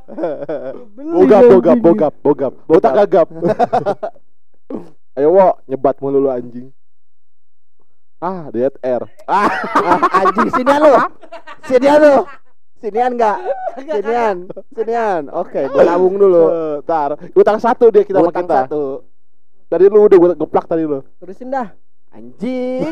Bogap 0.98 1.42
bogap 1.46 1.78
bogap 1.78 2.14
bogap. 2.26 2.54
Botak 2.66 2.94
gagap. 3.06 3.28
Ayo 5.14 5.30
wo 5.30 5.62
nyebat 5.70 6.02
mulu 6.02 6.26
lu 6.26 6.30
anjing 6.34 6.74
ah 8.20 8.48
dead 8.50 8.74
air. 8.82 9.02
Ah 9.26 9.48
Ah, 9.76 10.00
anjing 10.20 10.50
sinian 10.52 10.80
lu. 10.80 10.94
Sinian 11.64 11.98
lu. 11.98 12.16
Sinian 12.80 13.12
nggak? 13.14 13.38
Sinian 13.82 14.38
sinian. 14.72 15.22
Oke 15.32 15.66
gue 15.66 15.84
nabung 15.84 16.16
dulu. 16.16 16.44
Eh, 16.48 16.78
tar 16.84 17.16
utang 17.32 17.58
satu 17.58 17.88
dia 17.88 18.04
kita 18.04 18.20
sama 18.20 18.32
Utang 18.32 18.46
kita. 18.46 18.58
satu. 18.66 18.84
Tadi 19.68 19.84
lu 19.86 20.00
udah 20.02 20.18
gue 20.18 20.30
geplak 20.38 20.66
tadi 20.66 20.84
lu. 20.84 21.00
Terusin 21.20 21.50
dah. 21.50 21.72
Anjing. 22.10 22.90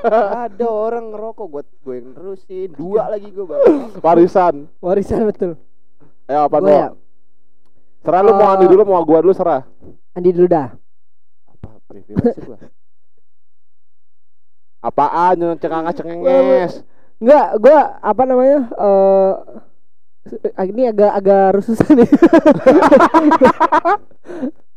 Ada 0.44 0.66
orang 0.66 1.10
ngerokok 1.10 1.46
gue 1.48 1.62
gue 1.80 1.94
yang 1.96 2.10
terusin 2.12 2.68
dua 2.70 3.08
lagi 3.08 3.30
gue 3.30 3.42
bang 3.42 3.62
warisan. 3.98 4.54
Warisan 4.78 5.24
betul. 5.24 5.56
Ayo 6.26 6.46
apa 6.46 6.58
gue 6.58 6.68
ya. 6.68 6.88
Mau 6.90 7.06
serah 8.04 8.20
lu 8.22 8.32
mau 8.32 8.46
Eh, 8.46 8.54
Andi 8.54 8.66
dulu 8.66 8.82
mau 8.84 9.02
gua 9.02 9.18
dulu 9.20 9.32
serah. 9.32 9.62
Andi 10.12 10.30
dulu 10.30 10.46
dah. 10.46 10.68
Apa 11.48 11.68
privilege 11.86 12.38
gue 12.38 12.58
apaan 14.80 15.34
yang 15.36 15.54
cengang 15.56 15.88
cengenges 15.92 16.82
Enggak, 17.18 17.58
gua 17.58 17.78
apa 17.98 18.22
namanya? 18.24 18.58
Eh 18.78 19.32
ini 20.68 20.86
agak 20.86 21.10
agak 21.14 21.44
rusuh 21.56 21.74
nih. 21.90 22.06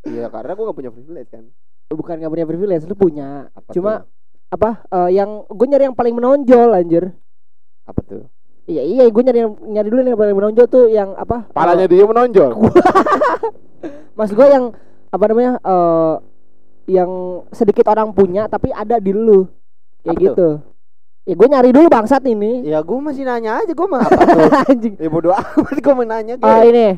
iya 0.08 0.26
karena 0.26 0.52
gue 0.52 0.66
gak 0.66 0.78
punya 0.78 0.92
privilege 0.92 1.30
kan 1.30 1.46
Bukan 1.92 2.16
nggak 2.18 2.32
punya 2.32 2.48
privilege, 2.48 2.88
lu 2.88 2.96
punya. 2.96 3.52
apa 3.52 3.70
Cuma 3.70 3.94
tuh? 4.00 4.08
apa 4.52 4.70
eh, 4.86 5.10
yang 5.14 5.44
gue 5.46 5.64
nyari 5.66 5.84
yang 5.86 5.94
paling 5.94 6.12
menonjol 6.14 6.72
anjir. 6.72 7.12
apa 7.84 8.00
tuh 8.02 8.24
Iya 8.64 8.82
iya, 8.82 9.04
gue 9.06 9.22
nyari 9.22 9.40
yang 9.40 9.54
nyari 9.62 9.88
dulu 9.88 10.00
yang 10.02 10.18
paling 10.18 10.34
menonjol 10.34 10.66
tuh 10.66 10.86
yang 10.88 11.12
apa? 11.14 11.46
palanya 11.52 11.84
eh, 11.84 11.92
dia 11.92 12.06
menonjol 12.06 12.52
maksud 14.18 14.34
gue 14.34 14.48
yang 14.48 14.72
apa 15.10 15.24
namanya? 15.28 15.54
eh 15.60 16.16
yang 16.90 17.12
sedikit 17.52 17.86
orang 17.86 18.10
punya 18.10 18.48
tapi 18.48 18.72
ada 18.72 18.98
di 18.98 19.12
lu. 19.12 19.46
Kayak 20.02 20.12
Apa 20.12 20.18
tuh? 20.18 20.26
gitu. 20.26 20.50
Ya 21.22 21.34
gue 21.34 21.48
nyari 21.48 21.70
dulu 21.70 21.88
bangsat 21.88 22.24
ini. 22.26 22.66
ya 22.66 22.82
gue 22.82 22.98
masih 22.98 23.24
nanya 23.24 23.62
aja 23.62 23.72
gue 23.72 23.88
mah 23.88 24.02
Anjing. 24.66 24.98
ya 24.98 25.06
bodo 25.08 25.30
amat 25.30 25.78
gue 25.78 25.94
mau 25.94 26.02
nanya 26.04 26.34
gue 26.36 26.44
Ah 26.44 26.64
ini. 26.64 26.98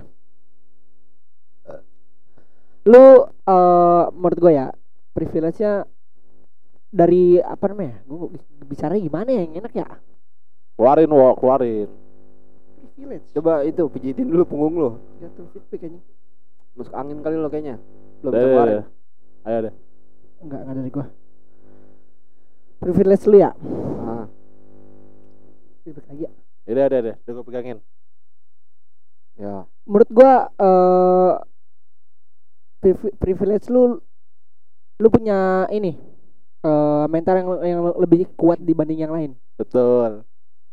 Lu 2.84 3.06
eh 3.26 4.04
menurut 4.12 4.40
gue 4.40 4.52
ya 4.54 4.68
privilege-nya 5.12 5.88
dari 6.88 7.38
apa 7.38 7.66
namanya? 7.68 8.04
Gue 8.04 8.32
bicara 8.64 8.96
gimana 8.96 9.30
ya 9.30 9.42
yang 9.42 9.60
enak 9.60 9.74
ya? 9.74 9.88
keluarin 10.74 11.06
wo 11.08 11.38
keluarin 11.38 11.86
Privilege. 12.90 13.30
coba 13.32 13.62
itu 13.62 13.86
pijitin 13.88 14.26
dulu 14.26 14.42
punggung 14.44 14.74
lo 14.76 14.90
Jatuh 15.20 15.46
feedback 15.54 15.86
anjing. 15.86 16.02
masuk 16.74 16.94
angin 16.94 17.18
kali 17.22 17.38
lo 17.38 17.46
kayaknya 17.46 17.78
belum 18.20 18.32
bisa 18.32 18.48
keluarin 18.48 18.82
ayo 19.44 19.58
deh 19.62 19.74
Enggak, 20.42 20.60
enggak 20.60 20.76
dari 20.76 20.90
gua. 20.90 21.06
Privilege 22.84 23.24
lu 23.26 23.38
ya? 23.40 23.52
ah. 24.02 24.28
Feedback 25.84 26.06
lagi 26.10 26.24
ya. 26.24 26.32
Yaudah, 26.64 26.86
deh 26.88 27.00
deh 27.02 27.16
udah 27.18 27.32
gua 27.34 27.44
pegangin 27.44 27.78
ya 29.36 29.68
Menurut 29.84 30.10
gua 30.10 30.34
eh 30.54 31.34
privi- 32.80 33.16
privilege 33.18 33.68
lu 33.68 34.00
lu 34.96 35.08
punya 35.10 35.68
ini 35.70 35.96
eh 36.64 37.06
mental 37.08 37.36
yang 37.36 37.48
yang 37.66 37.80
lebih 37.98 38.32
kuat 38.36 38.60
dibanding 38.60 39.00
yang 39.00 39.12
lain. 39.12 39.32
betul 39.54 40.24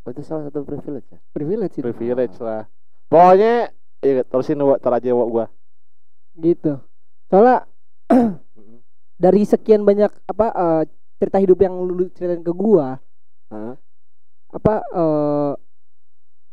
oh, 0.01 0.11
itu 0.11 0.23
salah 0.23 0.46
satu 0.46 0.62
privilege 0.62 1.11
ya 1.11 1.18
Privilege 1.31 1.75
itu. 1.77 1.85
privilege 1.85 2.37
lah 2.38 2.66
pokoknya 3.07 3.75
Iya, 4.01 4.25
terusin 4.25 4.57
Wak, 4.57 4.81
tar 4.81 4.96
aja 4.96 5.12
Wak, 5.12 5.29
gua. 5.29 5.46
gitu 6.35 6.81
soalnya 7.29 7.68
dari 9.20 9.42
sekian 9.44 9.85
banyak 9.85 10.09
apa 10.25 10.46
eh, 10.49 10.83
cerita 11.20 11.37
hidup 11.37 11.61
yang 11.61 11.76
lu 11.76 12.09
ceritain 12.16 12.40
ke 12.40 12.52
gua 12.56 12.96
Hah? 13.52 13.76
apa 14.50 14.74
eh 14.83 15.52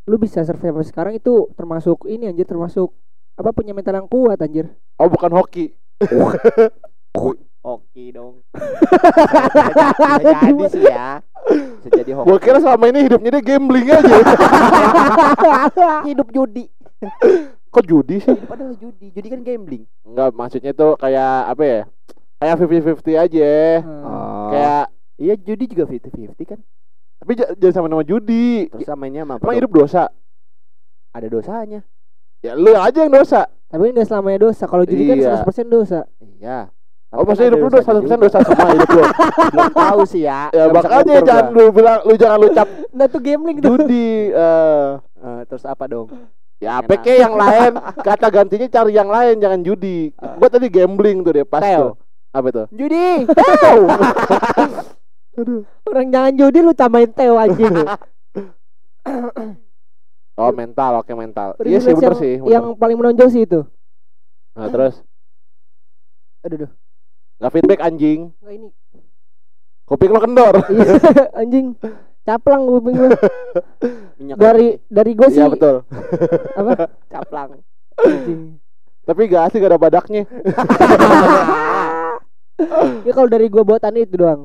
lu 0.08 0.16
bisa 0.20 0.44
survive 0.44 0.72
sampai 0.76 0.88
sekarang 0.88 1.14
itu 1.18 1.48
termasuk 1.56 2.08
ini 2.08 2.32
anjir 2.32 2.48
termasuk 2.48 2.92
apa 3.40 3.52
punya 3.56 3.72
mental 3.72 3.96
yang 4.00 4.08
kuat 4.08 4.40
anjir 4.40 4.72
Oh, 4.98 5.06
bukan 5.14 5.30
hoki. 5.30 5.78
Oke 7.68 8.04
dong. 8.16 8.42
Bisa 10.24 10.34
jadi 10.42 10.66
sih 10.72 10.84
ya. 10.88 11.20
Bisa 11.52 11.90
jadi 11.92 12.12
hoki. 12.18 12.28
Gua 12.32 12.40
kira 12.40 12.58
selama 12.64 12.90
ini 12.90 13.06
hidupnya 13.06 13.30
dia 13.38 13.44
gambling 13.44 13.88
aja. 13.92 14.16
hidup 16.10 16.32
judi. 16.32 16.66
Kok 17.70 17.86
judi 17.86 18.24
sih? 18.24 18.34
Hidup 18.34 18.56
adalah 18.56 18.74
judi. 18.80 19.12
Judi 19.12 19.28
kan 19.28 19.42
gambling. 19.44 19.84
Enggak, 20.08 20.32
maksudnya 20.34 20.72
tuh 20.74 20.96
kayak 20.98 21.52
apa 21.52 21.64
ya? 21.68 21.82
Kayak 22.38 22.56
50-50 22.62 23.18
aja. 23.18 23.52
Oh. 23.84 24.50
Kayak 24.50 24.86
iya 25.18 25.34
judi 25.36 25.66
juga 25.68 25.84
50-50 25.86 26.46
kan. 26.46 26.60
tapi 27.18 27.34
jangan 27.34 27.74
sama 27.74 27.88
nama 27.88 28.04
judi. 28.04 28.70
Terus 28.70 28.88
mainnya 28.94 29.26
sama 29.26 29.36
apa? 29.36 29.44
Emang 29.44 29.58
hidup 29.58 29.72
dosa? 29.76 30.04
ada 31.10 31.28
dosanya. 31.28 31.82
Ya 32.40 32.54
lu 32.54 32.70
aja 32.72 33.00
yang 33.00 33.10
dosa. 33.12 33.50
tapi 33.68 33.90
nggak 33.90 34.06
selamanya 34.06 34.40
dosa 34.44 34.64
kalau 34.64 34.86
jadi 34.86 35.02
Iya. 35.18 35.42
kan 35.42 35.44
100% 35.44 35.68
dosa 35.68 36.00
Iya. 36.22 36.70
Oh, 37.10 37.20
Tapi 37.20 37.26
maksudnya 37.26 37.44
kan 37.44 37.50
hidup 37.50 37.60
lu 37.60 37.70
dosa 37.72 37.90
100% 37.90 38.06
juga. 38.06 38.16
dosa 38.22 38.38
semua 38.46 38.68
hidup 38.70 38.90
lu. 38.90 39.02
Belum 39.52 39.72
tahu 39.74 40.02
sih 40.06 40.22
ya. 40.22 40.42
Ya 40.52 40.64
makanya 40.70 41.16
jangan 41.22 41.46
lu 41.50 41.66
bilang 41.70 42.00
lu 42.04 42.14
jangan 42.16 42.38
lu 42.38 42.48
cap 42.54 42.68
nah 42.94 43.06
tuh 43.08 43.20
gambling 43.20 43.58
tuh 43.58 43.70
judi 43.76 44.10
eh 44.38 44.88
Eh, 45.18 45.42
terus 45.44 45.66
apa 45.66 45.84
dong? 45.86 46.08
ya 46.58 46.78
kek 46.80 47.18
yang 47.18 47.34
lain 47.34 47.74
kata 48.08 48.28
gantinya 48.30 48.68
cari 48.68 48.94
yang 48.94 49.10
lain 49.10 49.36
jangan 49.38 49.60
judi. 49.60 50.14
Ah. 50.16 50.38
Gua 50.38 50.48
tadi 50.48 50.70
gambling 50.70 51.22
tuh 51.22 51.34
deh 51.34 51.44
pas 51.44 51.60
Teo. 51.60 51.82
tuh. 51.82 51.94
Apa 52.38 52.48
tuh? 52.54 52.66
Judi. 52.70 53.26
orang 55.90 56.08
jangan 56.10 56.34
judi 56.34 56.60
lu 56.66 56.74
tambahin 56.74 57.14
teo 57.14 57.38
anjing 57.38 57.70
Oh 60.38 60.54
mental, 60.54 61.02
oke 61.02 61.10
mental. 61.18 61.58
Iya 61.66 61.82
sih 61.82 61.98
bener 61.98 62.14
yang, 62.14 62.22
sih. 62.22 62.34
bener. 62.38 62.54
yang 62.54 62.66
paling 62.78 62.98
menonjol 62.98 63.30
sih 63.30 63.42
itu 63.46 63.66
Nah 64.54 64.70
terus 64.70 65.02
aduh 66.46 66.66
duh 66.66 66.72
nggak 67.38 67.52
feedback 67.54 67.82
anjing. 67.86 68.34
nggak 68.42 68.54
ini 68.54 68.70
Kuping 69.88 70.10
lo 70.12 70.20
kendor. 70.20 70.58
Iya, 70.74 70.94
anjing 71.38 71.78
caplang 72.28 72.68
kuping 72.68 72.98
Minyak 74.20 74.36
dari 74.36 74.68
dari 74.90 75.12
gue 75.16 75.30
sih 75.30 75.42
Iya 75.42 75.50
betul. 75.54 75.86
apa 76.58 76.90
caplang. 77.14 77.62
anjing. 77.98 78.58
Tapi 79.08 79.22
gak 79.32 79.48
asli 79.48 79.64
gak 79.64 79.72
ada 79.72 79.80
badaknya. 79.80 80.28
Ya 83.02 83.12
kalau 83.12 83.26
dari 83.26 83.48
gua 83.48 83.64
buatan 83.64 83.94
itu 83.96 84.16
doang 84.16 84.42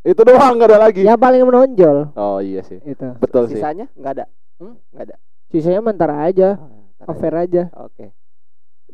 Itu 0.00 0.18
doang 0.20 0.54
gak 0.56 0.68
ada 0.68 0.78
lagi. 0.80 1.02
yang 1.02 1.14
paling 1.16 1.42
menonjol 1.42 2.10
Oh 2.14 2.38
iya 2.38 2.60
sih. 2.60 2.78
itu 2.80 3.06
Betul 3.18 3.46
sih. 3.46 3.56
Sisanya 3.56 3.86
enggak 3.92 4.12
ada. 4.12 4.24
Hmm? 4.56 4.74
Enggak 4.88 5.04
ada. 5.04 5.16
sisanya 5.48 5.80
mentara 5.80 6.16
aja 6.22 6.56
Oh, 6.56 6.70
ntar 6.96 7.06
over 7.08 7.32
aja. 7.36 7.62
Oke. 7.78 8.10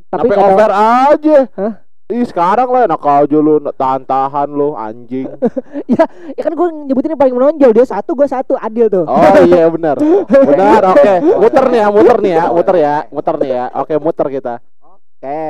tapi 0.06 0.16
Tapi 0.18 0.26
nggak 0.26 0.40
ada- 0.42 0.48
over 0.50 0.70
aja. 1.08 1.38
Hah? 1.54 1.74
Ih 2.08 2.24
sekarang 2.24 2.64
lah 2.66 2.82
enak 2.84 3.04
aja 3.04 3.36
lu 3.36 3.56
tahan-tahan 3.70 4.48
lu 4.48 4.72
anjing. 4.74 5.28
ya 5.92 6.08
kan 6.38 6.52
gue 6.52 6.66
nyebutin 6.86 7.12
yang 7.12 7.20
paling 7.20 7.36
menonjol 7.36 7.68
dia 7.70 7.84
satu 7.84 8.12
gue 8.12 8.24
satu 8.24 8.56
adil 8.56 8.88
tuh 8.88 9.04
Oh 9.04 9.20
iya 9.42 9.68
benar. 9.68 10.00
Benar, 10.48 10.82
oke. 10.88 11.14
Muter 11.36 11.64
nih 11.68 11.78
ya, 11.78 11.88
muter 11.88 12.16
nih 12.18 12.32
ya, 12.32 12.44
muter 12.48 12.76
ya, 12.78 12.96
muter 13.08 13.34
nih 13.36 13.50
ya. 13.50 13.64
Oke, 13.74 13.94
muter 13.98 14.26
kita. 14.30 14.54
Oke. 14.80 15.40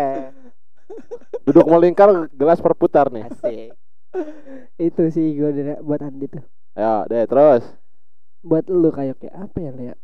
Duduk 1.42 1.64
melingkar, 1.64 2.08
gelas 2.30 2.58
berputar 2.58 3.08
nih. 3.08 3.24
Asik. 3.24 3.72
itu 4.78 5.02
sih 5.08 5.34
gue 5.34 5.50
dari- 5.50 5.80
buat 5.80 6.00
Andi 6.00 6.26
tuh 6.28 6.40
Ya, 6.72 7.04
deh 7.04 7.24
terus. 7.24 7.60
buat 8.40 8.64
lu 8.66 8.88
kayak 8.88 9.18
kayak 9.18 9.34
apa 9.36 9.58
ya 9.58 9.70
Lea? 9.70 9.94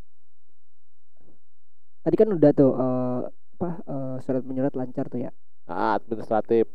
tadi 2.00 2.14
kan 2.14 2.28
udah 2.28 2.50
tuh 2.52 2.72
eh, 2.74 3.20
apa 3.54 3.68
eh, 3.82 4.14
surat 4.20 4.42
menyurat 4.42 4.72
lancar 4.72 5.08
tuh 5.08 5.20
ya 5.20 5.30
Ah, 5.64 5.96
administratif. 5.96 6.68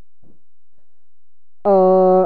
eh 1.62 2.26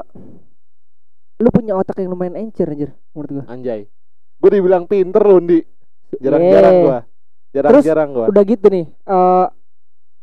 lu 1.36 1.50
punya 1.50 1.76
otak 1.76 1.98
yang 1.98 2.10
lumayan 2.10 2.38
encer 2.38 2.64
anjir 2.66 2.96
menurut 3.12 3.30
gue 3.34 3.46
Anjay. 3.46 3.92
Gue 4.38 4.50
dibilang 4.52 4.86
pinter 4.86 5.20
lu, 5.20 5.40
Di. 5.42 5.60
Jarang-jarang 6.16 6.74
Yeah. 6.74 6.84
gua. 6.86 7.00
Jarang-jarang 7.52 8.10
gua. 8.14 8.26
udah 8.30 8.44
gitu 8.46 8.66
nih 8.68 8.86
eh 8.88 9.46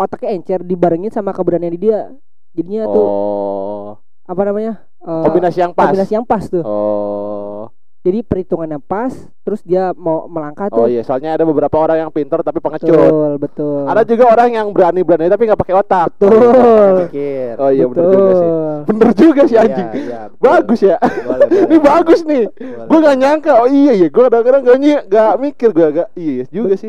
otaknya 0.01 0.31
encer 0.33 0.61
dibarengin 0.61 1.13
sama 1.13 1.31
keberanian 1.31 1.77
dia 1.77 2.09
jadinya 2.51 2.85
tuh 2.87 3.05
Oh. 3.05 3.89
apa 4.25 4.43
namanya 4.43 4.81
Eh, 4.99 5.23
Kombinasi 5.23 5.59
yang 5.59 5.73
pas. 5.73 5.87
kombinasi 5.87 6.13
yang 6.13 6.25
pas 6.25 6.45
tuh 6.45 6.61
Oh. 6.61 7.73
jadi 8.01 8.21
perhitungannya 8.21 8.77
pas 8.79 9.09
terus 9.41 9.61
dia 9.61 9.93
mau 9.95 10.25
melangkah 10.27 10.69
Oh 10.69 10.85
tuh 10.85 10.87
iya, 10.87 11.01
soalnya 11.01 11.33
ada 11.33 11.43
beberapa 11.43 11.73
orang 11.75 12.01
yang 12.01 12.11
pinter 12.11 12.41
tapi 12.41 12.57
pengecut. 12.59 12.89
betul 12.89 13.31
betul 13.37 13.81
Ada 13.85 14.05
juga 14.05 14.25
orang 14.29 14.49
yang 14.51 14.67
berani-berani 14.69 15.25
tapi 15.27 15.45
nggak 15.47 15.57
pakai 15.59 15.75
otak. 15.75 16.09
betul 16.15 16.95
Pikir. 17.07 17.53
Oh 17.57 17.69
iya 17.69 17.85
bener 17.87 18.03
betul 18.03 18.13
juga 18.15 18.33
sih. 18.35 18.51
Bener 18.83 19.09
juga 19.15 19.43
sih 19.43 19.55
Iya, 19.55 19.63
anjing. 19.63 19.89
iya, 19.95 20.21
betul. 20.27 20.41
Bagus 20.43 20.81
ya. 20.83 20.97
Boleh, 21.01 21.47
boleh. 21.47 21.65
Ini 21.67 21.77
bagus 21.79 22.21
nih. 22.23 22.45
Gue 22.83 22.99
gak 22.99 23.17
nyangka. 23.17 23.53
Oh 23.55 23.69
iya 23.71 23.93
iya. 23.95 24.09
Gue 24.09 24.23
kadang-kadang 24.23 24.63
gak, 24.63 24.77
gak 25.07 25.33
mikir 25.39 25.69
gue 25.71 25.89
gak. 25.95 26.09
Iya 26.15 26.43
juga 26.47 26.75
sih. 26.75 26.89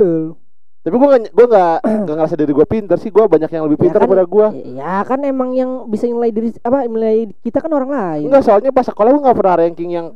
Tapi 0.81 0.91
gue 0.91 1.07
gak, 1.07 1.21
gue 1.29 1.45
gak, 1.47 1.77
gak 1.83 2.15
ngerasa 2.15 2.35
diri 2.35 2.51
gue 2.51 2.65
pinter 2.65 2.97
sih. 2.97 3.09
Gue 3.09 3.25
banyak 3.25 3.47
yang 3.47 3.63
lebih 3.65 3.77
Ya 3.77 3.83
pinter 3.83 3.97
kan, 3.97 4.03
daripada 4.03 4.25
gue. 4.25 4.47
ya 4.73 4.95
kan 5.03 5.19
emang 5.21 5.49
yang 5.51 5.71
bisa 5.85 6.05
nilai 6.05 6.29
diri 6.29 6.49
apa 6.59 6.83
nilai 6.83 7.15
kita 7.39 7.57
kan 7.57 7.69
orang 7.69 7.89
lain 7.89 8.25
Enggak 8.27 8.43
soalnya 8.43 8.69
pas 8.69 8.83
sekolah 8.83 9.09
gue 9.09 9.21
gak 9.21 9.37
pernah 9.37 9.55
ranking 9.57 9.89
yang 9.91 10.07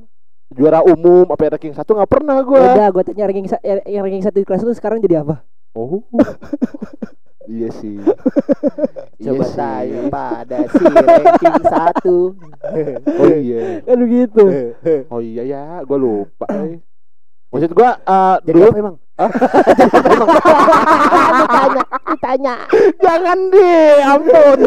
juara 0.48 0.82
umum 0.82 1.26
apa 1.28 1.52
ranking 1.52 1.72
satu 1.72 1.94
gak 1.96 2.08
pernah 2.08 2.38
gue. 2.40 2.58
udah 2.58 2.88
gue 2.88 3.04
tanya 3.04 3.26
ranking 3.26 3.46
eh, 3.60 3.82
yang 3.88 4.02
ranking 4.02 4.22
satu 4.22 4.36
di 4.36 4.44
kelas 4.44 4.62
itu 4.62 4.74
sekarang 4.74 4.98
jadi 5.00 5.22
apa 5.22 5.46
Oh. 5.72 6.02
iya 7.48 7.68
sih. 7.70 8.00
Coba 8.00 8.18
Iya 9.20 9.44
sih. 9.44 9.54
tanya 9.54 10.02
pada 10.08 10.60
si 10.66 10.82
ranking 10.82 11.56
satu. 11.64 12.18
Oh 13.22 13.30
iya. 13.30 13.84
kan 13.84 13.98
begitu 14.00 14.44
Oh 15.14 15.20
iya 15.20 15.44
ya. 15.44 15.64
Gue 15.84 15.98
lupa. 16.00 16.48
eh. 16.50 16.82
Maksud 17.50 17.72
gue 17.72 17.88
uh, 17.88 18.36
Jadi 18.42 18.52
dulu 18.52 18.66
apa 18.70 18.80
emang? 18.80 18.96
ditanya 21.40 21.84
ditanya. 22.12 22.56
Jangan 23.00 23.40
deh, 23.48 23.96
ampun. 24.04 24.60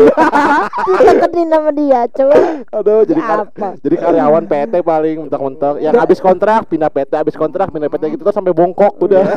deketin 0.89 1.47
nama 1.53 1.69
dia 1.69 2.09
coba. 2.09 2.35
Aduh, 2.73 3.05
jadi 3.05 3.21
kar- 3.21 3.45
apa? 3.45 3.69
jadi 3.77 3.97
karyawan 4.01 4.45
PT 4.49 4.75
paling 4.81 5.17
mentok-mentok 5.29 5.77
yang 5.79 5.95
habis 5.95 6.19
kontrak 6.19 6.65
pindah 6.65 6.89
PT 6.89 7.13
habis 7.13 7.37
kontrak 7.37 7.69
pindah 7.69 7.93
PT 7.93 8.17
gitu 8.17 8.25
tuh 8.25 8.33
sampai 8.33 8.57
bongkok 8.57 8.97
udah. 8.97 9.21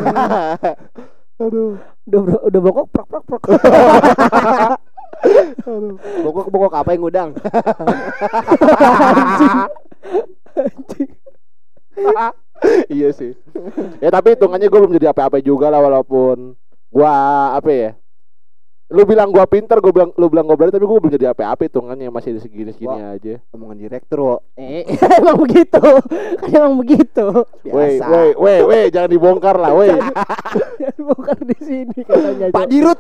Aduh. 1.44 1.76
udah 2.08 2.22
udah 2.48 2.60
bokok 2.62 2.86
prok 2.88 3.08
prok 3.12 3.24
prok. 3.28 3.42
Bokok-bokok 6.24 6.74
apa 6.74 6.90
yang 6.96 7.02
ngudang? 7.04 7.30
iya 12.90 13.10
sih. 13.14 13.34
Ya 14.02 14.10
tapi 14.14 14.34
hitungannya 14.38 14.70
gue 14.70 14.80
belum 14.80 14.96
jadi 14.98 15.10
apa-apa 15.14 15.42
juga 15.42 15.70
lah 15.74 15.82
walaupun 15.82 16.54
gua 16.92 17.14
apa 17.58 17.70
ya? 17.72 17.92
Lu 18.92 19.08
bilang 19.08 19.32
gua 19.32 19.48
pinter, 19.48 19.80
gua 19.80 19.92
bilang 19.96 20.12
lu 20.20 20.28
bilang 20.28 20.44
gua 20.44 20.60
berani 20.60 20.76
tapi 20.76 20.84
gua 20.84 21.00
belum 21.00 21.16
jadi 21.16 21.32
apa-apa 21.32 21.64
hitungannya 21.64 22.12
masih 22.12 22.36
di 22.36 22.44
segini-segini 22.44 22.92
Wah. 22.92 23.16
aja. 23.16 23.40
Omongan 23.56 23.80
direktur, 23.80 24.20
wo. 24.20 24.36
eh 24.60 24.84
emang 25.24 25.40
begitu 25.40 25.80
kan 26.44 26.52
emang 26.52 26.76
begitu 26.76 27.26
Woi, 27.72 28.04
woi, 28.04 28.30
woi, 28.36 28.58
woi, 28.68 28.84
jangan 28.92 29.08
dibongkar 29.08 29.56
lah, 29.56 29.72
woi. 29.72 29.96
bukan 31.00 31.40
di 31.50 31.58
sini 31.64 32.00
katanya 32.04 32.52
Pak 32.52 32.68
Dirut. 32.68 33.00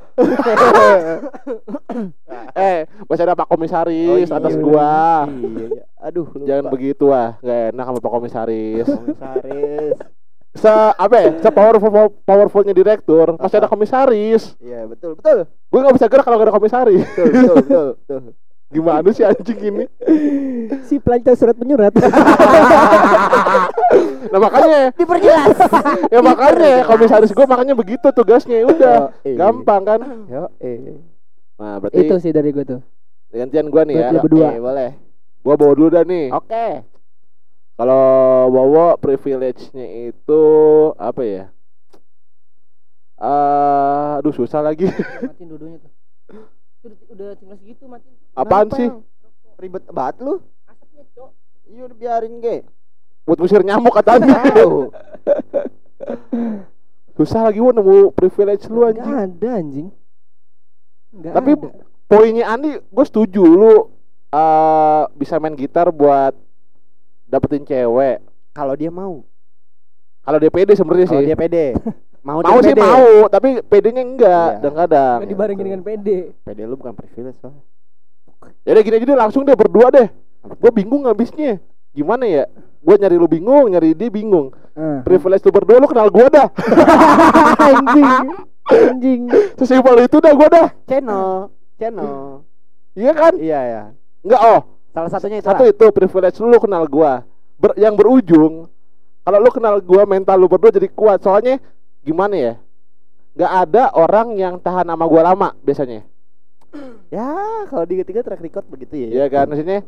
eh, 2.56 2.88
masih 3.06 3.23
ada 3.27 3.36
Pak 3.36 3.47
Komisaris 3.51 4.08
Oh, 4.08 4.17
iya. 4.17 4.32
atas 4.32 4.56
gua. 4.56 5.27
Iya, 5.27 5.67
iya. 5.75 5.84
Aduh, 6.01 6.25
lupa. 6.32 6.47
Jangan 6.47 6.65
begitu 6.71 7.06
ah, 7.12 7.36
gak 7.43 7.75
enak 7.75 7.84
sama 7.86 7.99
Pak 7.99 8.12
Komisaris. 8.15 8.88
Komisaris. 8.88 9.97
Se 10.51 10.71
apa 10.71 11.15
ya? 11.15 11.29
Se 11.39 11.47
powerful 11.47 12.11
powerfulnya 12.27 12.75
direktur, 12.75 13.39
masih 13.39 13.63
ada 13.63 13.71
komisaris. 13.71 14.59
Iya, 14.59 14.83
betul, 14.83 15.15
betul. 15.15 15.47
Gue 15.47 15.79
nggak 15.79 15.95
bisa 15.95 16.11
gerak 16.11 16.27
kalau 16.27 16.37
gak 16.39 16.51
ada 16.51 16.55
komisaris. 16.59 17.07
Betul, 17.07 17.25
betul, 17.31 17.55
betul, 17.55 17.85
betul. 17.95 18.21
Gimana 18.71 19.11
sih 19.11 19.27
anjing 19.27 19.59
ini? 19.67 19.83
si 20.87 20.95
pelancong 20.95 21.35
surat 21.35 21.55
menyurat 21.59 21.91
Nah 24.31 24.39
makanya, 24.39 24.81
diperjelas 24.99 25.59
ya 26.07 26.19
makanya 26.23 26.87
komisaris 26.87 27.35
gue 27.35 27.43
makanya 27.43 27.75
begitu 27.75 28.07
tugasnya. 28.15 28.63
Ya 28.63 28.65
Udah, 28.71 28.97
Yo, 29.27 29.27
eh. 29.27 29.35
gampang 29.35 29.83
kan? 29.83 29.99
Yo, 30.31 30.47
eh. 30.63 30.95
Nah 31.59 31.83
berarti 31.83 32.07
itu 32.07 32.15
sih 32.23 32.31
dari 32.31 32.55
gue 32.55 32.63
tuh 32.63 32.79
gantian 33.31 33.67
gue 33.67 33.81
nih 33.91 33.95
ya. 33.95 34.07
Buat 34.07 34.11
lu 34.11 34.19
berdua. 34.23 34.49
Eh, 34.55 34.61
boleh. 34.63 34.89
Gue 35.43 35.55
bawa 35.59 35.73
dulu 35.75 35.89
dah 35.91 36.03
nih. 36.07 36.25
Oke. 36.31 36.67
Kalau 37.81 38.45
Wowo 38.53 38.93
privilege-nya 39.01 40.13
itu 40.13 40.43
apa 41.01 41.21
ya? 41.25 41.45
Eh, 43.17 44.09
aduh 44.21 44.29
susah 44.29 44.61
lagi. 44.61 44.85
matiin 45.25 45.49
dua-duanya 45.49 45.81
tuh 45.81 45.89
udah, 46.85 46.97
udah 47.09 47.29
tinggal 47.41 47.57
segitu 47.57 47.89
matiin 47.89 48.13
Apaan 48.37 48.69
Kenapa, 48.69 48.77
sih? 48.77 48.87
Yang? 48.93 49.01
Ribet 49.57 49.83
banget 49.89 50.15
lu. 50.21 50.45
asapnya 50.69 51.03
cok 51.17 51.29
Iya 51.73 51.81
udah 51.89 51.97
biarin 51.97 52.33
ge. 52.37 52.57
Buat 53.25 53.37
ngusir 53.41 53.65
nyamuk 53.65 53.97
katanya. 53.97 54.37
Susah 57.17 57.49
lagi 57.49 57.65
gua 57.65 57.73
nemu 57.73 58.13
privilege 58.13 58.69
lu 58.69 58.85
anjing. 58.85 59.09
ada 59.09 59.49
anjing 59.57 59.89
nggak 61.17 61.33
Tapi 61.33 61.51
ada. 61.57 61.81
Poinnya 62.05 62.45
Andi, 62.45 62.77
gue 62.77 63.05
setuju 63.09 63.41
lu 63.41 63.89
eh 64.29 65.03
bisa 65.17 65.41
main 65.41 65.57
gitar 65.57 65.89
buat 65.89 66.50
dapetin 67.31 67.63
cewek. 67.63 68.19
Kalau 68.51 68.75
dia 68.75 68.91
mau. 68.91 69.23
Kalau 70.21 70.37
dia 70.37 70.51
pede 70.51 70.75
sebenarnya 70.75 71.07
Kalau 71.07 71.21
sih. 71.23 71.27
dia 71.31 71.37
pede. 71.39 71.65
Mau, 72.21 72.37
mau 72.45 72.59
dia 72.59 72.67
sih 72.67 72.75
pede. 72.75 72.83
mau, 72.83 73.09
tapi 73.31 73.49
pedenya 73.63 74.03
enggak 74.03 74.27
Iya. 74.27 74.55
kadang-kadang. 74.59 75.17
Nggak 75.23 75.31
dibarengin 75.31 75.65
dengan 75.65 75.81
PD 75.81 76.07
Pede 76.43 76.61
lu 76.67 76.75
bukan 76.75 76.93
privilege 76.93 77.39
soalnya. 77.39 77.63
Jadi 78.61 78.77
gini 78.83 78.95
aja 78.99 79.05
deh 79.07 79.17
langsung 79.17 79.41
deh 79.47 79.55
berdua 79.55 79.87
deh. 79.89 80.07
Gue 80.59 80.71
bingung 80.73 81.07
habisnya. 81.07 81.57
Gimana 81.93 82.25
ya? 82.25 82.45
Gue 82.81 82.97
nyari 82.97 83.15
lu 83.17 83.29
bingung, 83.29 83.69
nyari 83.69 83.93
dia 83.93 84.09
bingung. 84.09 84.49
Ah. 84.73 85.01
Privilege 85.05 85.45
lu 85.45 85.51
berdua 85.53 85.77
lu 85.79 85.87
kenal 85.89 86.09
gue 86.09 86.25
dah. 86.29 86.47
anjing 87.71 88.27
anjing 88.71 89.21
Sesimpel 89.57 90.05
itu 90.05 90.17
dah 90.17 90.33
gue 90.33 90.47
dah. 90.49 90.67
Channel, 90.85 91.49
channel. 91.77 92.45
Iya 92.93 93.11
kan? 93.13 93.33
Iya 93.37 93.59
ya. 93.61 93.83
Enggak 94.21 94.41
oh. 94.41 94.61
Salah 94.91 95.10
satunya 95.10 95.39
itu. 95.39 95.47
Satu 95.47 95.63
lah. 95.63 95.71
itu 95.71 95.86
privilege 95.91 96.38
lu, 96.43 96.47
lu 96.51 96.60
kenal 96.60 96.84
gua. 96.88 97.23
Ber- 97.56 97.77
yang 97.80 97.95
berujung 97.95 98.67
kalau 99.23 99.38
lu 99.39 99.49
kenal 99.54 99.80
gua 99.80 100.04
mental 100.04 100.36
lu 100.36 100.51
berdua 100.51 100.71
jadi 100.71 100.91
kuat. 100.91 101.23
Soalnya 101.23 101.60
gimana 102.04 102.36
ya? 102.36 102.54
Nggak 103.32 103.51
ada 103.67 103.84
orang 103.95 104.27
yang 104.36 104.54
tahan 104.60 104.88
sama 104.88 105.06
gua 105.08 105.21
lama 105.34 105.49
biasanya. 105.63 106.04
Ya, 107.12 107.27
kalau 107.67 107.84
tiga-tiga 107.84 108.23
track 108.23 108.39
record 108.39 108.63
begitu 108.71 108.95
ya. 108.95 109.08
Iya 109.12 109.25
kan? 109.27 109.51
Maksudnya 109.51 109.84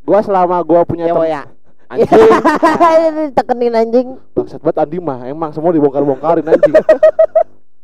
gua 0.00 0.24
selama 0.24 0.56
gua 0.64 0.88
punya 0.88 1.04
Ya, 1.04 1.12
ya. 1.28 1.42
anjing 1.86 2.08
tekenin 3.36 3.74
anjing 3.78 4.08
bangsat 4.34 4.58
banget 4.58 4.82
Andi 4.82 4.98
mah 4.98 5.22
emang 5.28 5.54
semua 5.54 5.70
dibongkar-bongkarin 5.76 6.48
anjing. 6.48 6.74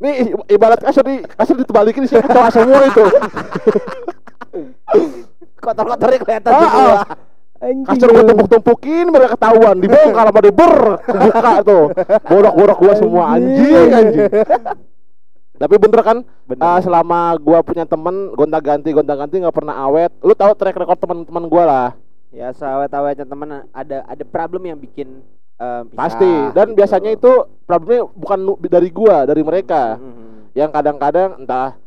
Nih 0.03 0.35
ibarat 0.51 0.81
kasur 0.83 1.07
di 1.07 1.23
kasur 1.23 1.55
ditebalikin 1.61 2.09
sih 2.09 2.19
semua 2.51 2.81
itu. 2.89 3.05
Kotor-kotornya 5.63 6.19
kelihatan 6.19 6.51
Ah, 6.51 6.59
semua. 6.61 6.83
ah. 6.93 7.03
anjing 7.63 7.87
Kasur 7.87 8.09
gua 8.11 8.25
tumpuk-tumpukin 8.27 9.07
mereka 9.07 9.29
ketahuan 9.33 9.77
dibongkar 9.79 10.27
sama 10.27 10.41
diber 10.43 10.75
kebuka 11.01 11.53
tuh. 11.63 11.85
Borok-borok 12.27 12.79
gua 12.81 12.95
semua 12.95 13.25
anjing 13.33 13.89
anjing. 13.89 14.27
Tapi 15.55 15.75
bener 15.79 16.01
kan 16.03 16.19
Bener. 16.43 16.59
Ah, 16.61 16.79
selama 16.79 17.39
gua 17.39 17.63
punya 17.63 17.85
temen 17.85 18.15
gonta 18.33 18.59
ganti 18.59 18.91
gonta 18.91 19.15
ganti 19.15 19.39
nggak 19.39 19.55
pernah 19.55 19.79
awet 19.81 20.11
lu 20.21 20.35
tahu 20.35 20.53
track 20.53 20.75
record 20.75 20.99
teman-teman 20.99 21.45
gua 21.47 21.65
lah 21.65 21.89
ya 22.29 22.51
sawet-awetnya 22.51 23.23
temen 23.23 23.49
ada 23.71 24.03
ada 24.03 24.25
problem 24.25 24.65
yang 24.65 24.75
bikin 24.75 25.23
pisah, 25.55 25.87
pasti 25.93 26.27
dan 26.51 26.67
gitu. 26.67 26.77
biasanya 26.77 27.11
itu 27.13 27.31
problemnya 27.63 28.09
bukan 28.09 28.39
dari 28.61 28.91
gua 28.91 29.23
dari 29.23 29.39
mereka 29.41 29.95
Mhm. 29.95 30.51
yang 30.53 30.71
kadang-kadang 30.73 31.39
entah 31.39 31.79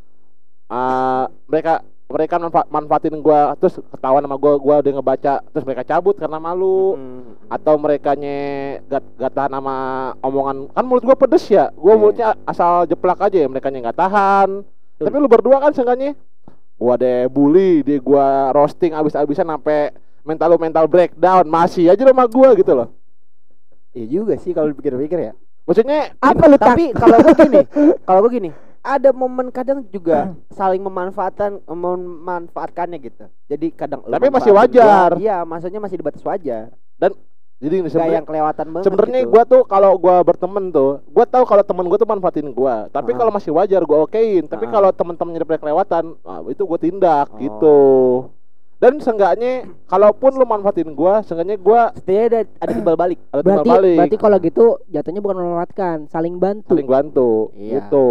ah, 0.66 1.28
mereka 1.44 1.84
mereka 2.16 2.40
manfa- 2.40 2.70
manfaatin 2.72 3.20
gua 3.20 3.52
terus 3.60 3.76
ketahuan 3.92 4.24
sama 4.24 4.40
gua 4.40 4.56
gua 4.56 4.76
udah 4.80 4.92
ngebaca 4.96 5.34
terus 5.46 5.68
mereka 5.68 5.84
cabut 5.84 6.16
karena 6.16 6.40
malu 6.40 6.96
Mhm. 6.96 7.52
atau 7.52 7.76
mereka 7.76 8.16
nye 8.16 8.40
gak, 8.88 9.04
gak 9.20 9.34
tahan 9.34 9.52
sama 9.52 9.76
omongan 10.24 10.72
kan 10.72 10.84
mulut 10.84 11.04
gua 11.04 11.20
pedes 11.20 11.44
ya 11.46 11.68
gua 11.76 11.92
Iya. 11.92 12.00
mulutnya 12.00 12.28
asal 12.44 12.88
jeplak 12.88 13.20
aja 13.20 13.36
ya 13.36 13.48
mereka 13.48 13.68
nggak 13.68 14.00
tahan 14.00 14.64
Betul. 14.64 15.04
tapi 15.04 15.16
lu 15.20 15.28
berdua 15.28 15.60
kan 15.60 15.76
seenggaknya 15.76 16.16
gua 16.76 16.96
deh 16.96 17.28
bully 17.28 17.84
dia 17.84 18.00
gua 18.00 18.50
roasting 18.50 18.96
abis-abisan 18.96 19.44
sampai 19.46 19.92
mental 20.24 20.48
lu 20.50 20.58
mental 20.58 20.88
breakdown 20.88 21.44
masih 21.46 21.92
aja 21.92 22.00
sama 22.00 22.24
gua 22.26 22.56
gitu 22.56 22.72
loh 22.72 22.96
Iya 23.92 24.08
juga 24.14 24.36
sih 24.36 24.52
kalau 24.52 24.72
dipikir-pikir 24.72 25.20
ya. 25.22 25.34
maksudnya 25.64 26.16
apa 26.18 26.44
lu 26.46 26.56
Tapi 26.56 26.92
kalau 27.02 27.16
gue 27.18 27.34
gini, 27.34 27.60
kalau 28.04 28.20
gue 28.22 28.32
gini, 28.34 28.50
ada 28.86 29.10
momen 29.10 29.50
kadang 29.50 29.82
juga 29.90 30.32
saling 30.50 30.80
memanfaatkan 30.80 31.58
memanfaatkannya 31.66 33.02
gitu. 33.02 33.26
Jadi 33.46 33.74
kadang 33.74 34.06
Tapi 34.06 34.30
masih 34.30 34.54
wajar. 34.54 35.18
Iya, 35.18 35.42
maksudnya 35.42 35.82
masih 35.82 35.98
di 35.98 36.06
batas 36.06 36.22
wajar. 36.22 36.70
jadi 37.56 37.76
ini 37.80 37.88
Gak 37.88 38.12
yang 38.12 38.28
kelewatan 38.28 38.68
banget. 38.68 38.84
sebenarnya 38.84 39.20
gitu. 39.24 39.32
gua 39.32 39.44
tuh 39.48 39.62
kalau 39.64 39.96
gua 39.96 40.20
berteman 40.22 40.70
tuh 40.70 41.00
gua 41.08 41.24
tahu 41.24 41.48
kalau 41.48 41.64
temen 41.64 41.88
gua 41.88 41.96
tuh 41.96 42.06
manfaatin 42.06 42.52
gua 42.52 42.92
tapi 42.92 43.16
Ah. 43.16 43.18
kalau 43.18 43.32
masih 43.32 43.56
wajar 43.56 43.80
gua 43.88 44.04
okein 44.04 44.44
tapi 44.44 44.68
Ah. 44.68 44.72
kalau 44.76 44.90
temen-temennya 44.92 45.40
udah 45.42 45.58
kelewatan 45.58 46.04
nah, 46.20 46.44
itu 46.46 46.62
gua 46.62 46.76
tindak 46.76 47.32
Oh. 47.32 47.40
gitu 47.40 47.78
dan 48.76 49.00
seenggaknya 49.00 49.72
kalaupun 49.88 50.36
lu 50.36 50.44
manfaatin 50.44 50.92
gua 50.92 51.24
seenggaknya 51.24 51.56
gua 51.56 51.96
setidaknya 51.96 52.28
ada, 52.28 52.40
ada 52.60 52.72
timbal 52.76 52.96
balik. 53.00 53.20
ada 53.24 53.40
timbal 53.40 53.48
berarti 53.56 53.70
balik 53.72 53.98
berarti 54.04 54.18
kalau 54.20 54.38
gitu 54.44 54.66
jatuhnya 54.92 55.22
bukan 55.24 55.38
memanfaatkan 55.40 55.98
saling 56.06 56.36
bantu 56.36 56.70
saling 56.70 56.86
bantu 56.86 57.30
Iya. 57.56 57.72
gitu 57.82 58.08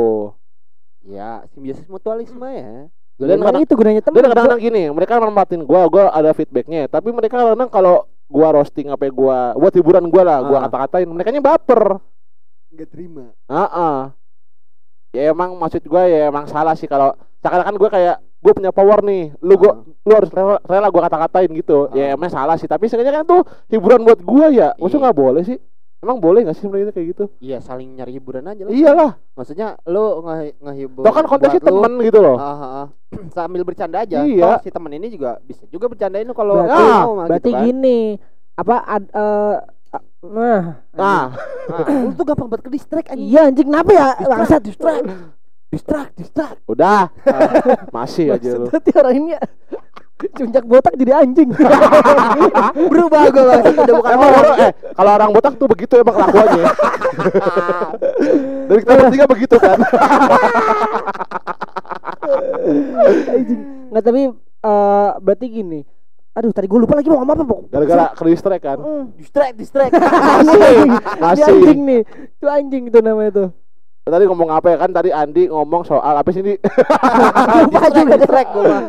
Ya, 1.04 1.44
simbiosis 1.52 1.84
mutualisme 1.84 2.48
ya. 2.48 2.88
dan 3.14 3.38
kadang 3.38 3.62
itu 3.62 3.74
gunanya 3.78 4.02
teman 4.02 4.26
dan 4.26 4.30
kadang-kadang 4.34 4.58
gini 4.58 4.82
mereka 4.90 5.22
manfaatin 5.22 5.62
gua 5.62 5.86
gua 5.86 6.10
ada 6.10 6.34
feedbacknya 6.34 6.90
tapi 6.90 7.14
mereka 7.14 7.38
kadang 7.38 7.70
kalau 7.70 8.10
gua 8.26 8.50
roasting 8.50 8.90
apa 8.90 9.06
gua 9.06 9.54
buat 9.54 9.70
hiburan 9.70 10.10
gua 10.10 10.22
lah 10.26 10.38
gua 10.42 10.58
Ah. 10.58 10.62
kata-katain 10.66 11.06
mereka 11.06 11.30
baper 11.38 12.02
Enggak 12.74 12.90
terima. 12.90 13.30
Ah, 13.46 13.70
ah. 13.70 13.98
Ya 15.14 15.30
emang 15.30 15.54
maksud 15.54 15.86
gue 15.86 16.02
ya 16.10 16.26
emang 16.26 16.50
salah 16.50 16.74
sih 16.74 16.90
kalau 16.90 17.14
seakan-akan 17.38 17.78
gue 17.78 17.86
kayak 17.86 18.16
gue 18.18 18.50
punya 18.50 18.74
power 18.74 18.98
nih, 19.06 19.30
lu 19.46 19.54
gua 19.54 19.86
lu 19.86 20.10
harus 20.10 20.26
rela, 20.34 20.58
rela 20.66 20.90
gue 20.90 21.02
kata-katain 21.06 21.54
gitu. 21.54 21.86
Ya 21.94 22.10
Ah. 22.10 22.18
emang 22.18 22.34
salah 22.34 22.58
sih, 22.58 22.66
tapi 22.66 22.90
sebenarnya 22.90 23.22
kan 23.22 23.26
tuh 23.30 23.46
hiburan 23.70 24.02
buat 24.02 24.18
gue 24.18 24.46
ya. 24.58 24.74
Maksudnya 24.74 24.98
Iya. 24.98 25.04
nggak 25.06 25.20
boleh 25.22 25.42
sih? 25.46 25.58
Emang 26.04 26.20
boleh 26.20 26.44
nggak 26.44 26.52
sih 26.54 26.62
sebenarnya 26.62 26.92
kayak 26.92 27.08
gitu? 27.10 27.24
Iya, 27.40 27.58
saling 27.58 27.96
nyari 27.96 28.12
hiburan 28.12 28.44
aja 28.44 28.60
lah. 28.60 28.70
Iyalah, 28.70 29.10
Maksudnya 29.32 29.80
lu 29.84 30.20
nge 30.20 30.36
ngehibur. 30.60 31.00
toh 31.00 31.12
kan 31.12 31.24
konteksnya 31.24 31.60
lu, 31.60 31.68
temen 31.72 31.92
gitu 32.04 32.18
loh. 32.20 32.36
ah, 32.36 32.44
ah, 32.44 32.72
ah. 32.78 32.86
sambil 33.32 33.64
bercanda 33.64 33.98
aja. 33.98 34.20
Iya. 34.20 34.44
Toh 34.44 34.56
si 34.60 34.68
temen 34.68 34.92
ini 34.92 35.08
juga 35.08 35.40
bisa 35.40 35.64
juga 35.66 35.88
bercandain 35.88 36.22
lu 36.22 36.32
kalau 36.32 36.60
berarti, 36.60 36.84
mau 37.00 37.12
mah 37.14 37.26
berarti 37.26 37.40
gitu 37.42 37.56
kan. 37.56 37.62
gini 37.64 38.00
apa 38.54 38.76
ad, 38.84 39.04
eh, 39.08 39.54
a- 39.90 40.06
nah 40.22 40.62
Nah, 40.92 41.24
Nah, 41.66 41.84
lu 42.04 42.12
tuh 42.12 42.24
gampang 42.24 42.46
banget 42.46 42.64
ke 42.64 42.70
distract 42.70 43.08
anjing. 43.08 43.24
iya 43.26 43.48
anjing 43.48 43.64
kenapa 43.64 43.90
ya 43.90 44.06
bangsat 44.20 44.60
distract. 44.60 45.04
Distract, 45.66 46.12
distract. 46.14 46.58
udah. 46.66 47.10
Masih 47.90 48.30
aja 48.30 48.50
lu. 48.54 48.68
Berarti 48.68 48.90
orang 48.92 49.14
ini 49.16 49.28
ya, 49.32 49.42
Cuncak 50.14 50.64
botak 50.64 50.94
jadi 50.94 51.12
anjing. 51.20 51.50
Berubah 52.90 53.28
gue 53.34 53.44
bang. 53.44 53.62
Udah 53.66 53.94
bukan 53.98 54.10
Emang 54.14 54.30
orang. 54.30 54.56
eh 54.62 54.70
kalau 54.94 55.10
orang 55.10 55.30
botak 55.34 55.52
tuh 55.58 55.66
begitu 55.66 55.94
emang 55.98 56.14
kelakuannya. 56.14 56.64
Dari 58.70 58.80
kita 58.80 58.94
bertiga 58.94 59.26
begitu 59.26 59.56
kan. 59.58 59.78
anjing. 63.28 63.60
Nggak 63.90 64.02
tapi 64.06 64.22
eh, 64.64 65.10
berarti 65.18 65.46
gini. 65.50 65.80
Aduh 66.34 66.50
tadi 66.50 66.66
gue 66.66 66.78
lupa 66.82 66.98
lagi 66.98 67.06
mau 67.10 67.22
ngomong 67.22 67.34
apa 67.34 67.44
pok. 67.46 67.60
Gara-gara 67.70 68.06
ke 68.10 68.22
distract 68.26 68.62
kan. 68.62 68.78
Mm. 68.82 69.04
Distract, 69.18 69.54
distract. 69.54 69.92
Masih. 71.22 71.46
anjing 71.46 71.80
nih. 71.86 72.02
Itu 72.38 72.46
anjing 72.50 72.82
itu 72.90 72.98
namanya 72.98 73.30
tuh. 73.30 73.48
Tadi 74.04 74.28
ngomong 74.28 74.52
apa 74.52 74.68
ya 74.68 74.76
kan 74.84 74.92
tadi 74.92 75.08
Andi 75.08 75.48
ngomong 75.48 75.80
soal 75.88 76.12
apa 76.20 76.28
sih 76.28 76.44
ini? 76.44 76.60
Lupa 77.64 77.88
juga 77.88 78.14
gue 78.20 78.62
mah. 78.68 78.82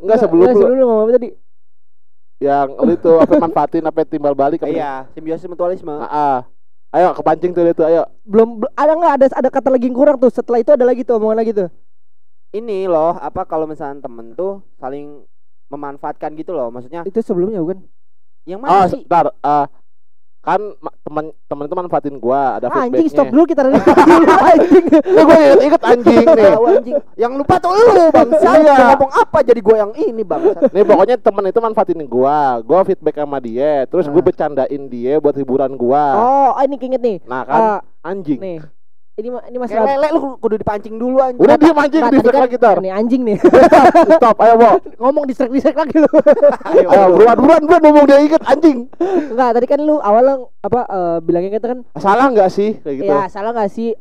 Enggak 0.00 0.18
sebelum 0.24 0.44
Nggak, 0.48 0.54
lu 0.56 0.60
sebelum 0.64 0.76
lu 0.80 0.84
ngomong 0.88 1.04
apa 1.04 1.12
tadi? 1.20 1.30
yang 2.36 2.68
itu 2.92 3.10
apa 3.16 3.32
manfaatin 3.44 3.84
apa 3.84 4.00
timbal 4.08 4.32
balik 4.32 4.64
apa? 4.64 4.72
Iya, 4.72 4.92
simbiosis 5.12 5.44
mutualisme. 5.44 5.92
Ah, 5.92 6.08
ah. 6.08 6.36
Ayo 6.96 7.12
kepancing 7.12 7.52
tuh 7.52 7.68
itu 7.68 7.84
ayo. 7.84 8.08
Belum 8.24 8.64
bel- 8.64 8.72
ada 8.72 8.92
nggak 8.96 9.12
ada 9.20 9.26
ada 9.44 9.48
kata 9.52 9.68
lagi 9.68 9.92
yang 9.92 9.96
kurang 9.96 10.16
tuh. 10.16 10.32
Setelah 10.32 10.64
itu 10.64 10.72
ada 10.72 10.84
lagi 10.88 11.04
tuh 11.04 11.20
omongan 11.20 11.36
lagi 11.36 11.52
tuh. 11.52 11.68
Ini 12.56 12.88
loh, 12.88 13.12
apa 13.20 13.44
kalau 13.44 13.68
misalnya 13.68 14.08
temen 14.08 14.32
tuh 14.32 14.64
saling 14.80 15.20
memanfaatkan 15.68 16.32
gitu 16.32 16.56
loh. 16.56 16.72
Maksudnya 16.72 17.04
Itu 17.04 17.20
sebelumnya 17.20 17.60
bukan? 17.60 17.84
yang 18.48 18.64
Oh, 18.64 18.72
mana 18.72 18.88
sih? 18.88 19.04
sebentar. 19.04 19.36
Ah, 19.44 19.68
kan 20.46 20.62
ma- 20.78 20.94
teman 21.02 21.24
teman 21.44 21.64
itu 21.66 21.74
manfaatin 21.74 22.16
gua 22.16 22.56
ada 22.56 22.66
Ah, 22.68 22.86
anjing 22.86 23.02
feedbacknya. 23.02 23.10
stop 23.10 23.26
dulu 23.28 23.42
kita 23.44 23.60
dulu 23.60 23.76
anjing. 24.52 24.84
Eh, 24.94 25.24
gua 25.26 25.36
inget, 25.36 25.58
inget 25.60 25.82
anjing 25.82 26.24
nih. 26.24 26.52
Anjing. 26.54 26.96
Yang 27.16 27.32
lupa 27.34 27.54
tuh 27.58 27.70
lu 27.74 27.82
bangsa. 28.08 28.48
Iya. 28.54 28.72
Mau 28.72 28.86
ngomong 28.94 29.12
apa 29.12 29.38
jadi 29.42 29.58
gue 29.58 29.76
yang 29.76 29.92
ini 29.92 30.22
bangsa. 30.22 30.58
Nih 30.74 30.84
pokoknya 30.84 31.16
temen 31.16 31.44
itu 31.44 31.58
manfaatin 31.58 32.00
gua, 32.04 32.38
gua 32.60 32.80
feedback 32.82 33.16
sama 33.16 33.38
dia, 33.38 33.84
terus 33.84 34.06
gua 34.06 34.18
Ah. 34.18 34.24
bercandain 34.24 34.82
dia 34.86 35.18
buat 35.18 35.34
hiburan 35.34 35.74
gua. 35.74 36.04
Oh, 36.14 36.50
ah, 36.52 36.62
ini 36.62 36.76
keinget 36.76 37.00
nih. 37.00 37.16
Nah 37.24 37.42
kan 37.42 37.58
Ah, 37.58 37.80
anjing. 38.04 38.38
nih. 38.38 38.58
Ini 39.16 39.32
ma- 39.32 39.40
ini 39.42 39.56
masalah 39.56 39.96
lele 39.96 40.08
lu 40.12 40.36
kudu 40.36 40.60
dipancing 40.60 40.92
dulu 40.94 41.16
anjing. 41.18 41.40
Udah 41.40 41.56
diem 41.56 41.72
anjing 41.74 42.02
Nggak, 42.04 42.12
di 42.12 42.20
kan- 42.22 42.42
lagi 42.44 42.58
tar. 42.60 42.76
Nih 42.78 42.92
anjing 42.92 43.22
nih. 43.24 43.40
Stop, 44.12 44.36
ayo 44.38 44.54
Bo. 44.54 44.70
ngomong 45.00 45.24
distrek 45.24 45.48
distrek 45.48 45.72
lagi 45.72 45.96
lu. 45.96 46.10
Ayo, 46.68 46.84
Ayo 46.84 47.04
buruan 47.16 47.36
buruan 47.38 47.62
buruan 47.64 47.80
ngomong 47.80 48.04
dia 48.04 48.20
inget 48.20 48.42
anjing. 48.44 48.92
Enggak, 49.00 49.50
tadi 49.56 49.66
kan 49.66 49.80
lu 49.80 49.96
awalnya 49.98 50.36
apa 50.60 50.80
eh, 50.84 51.18
bilangnya 51.24 51.50
kita 51.50 51.66
kan 51.66 51.78
Salah 51.96 52.28
nggak 52.28 52.50
sih 52.50 52.76
kayak 52.76 52.96
gitu? 52.98 53.08
ya 53.08 53.24
salah 53.26 53.50
nggak 53.50 53.70
sih 53.70 53.96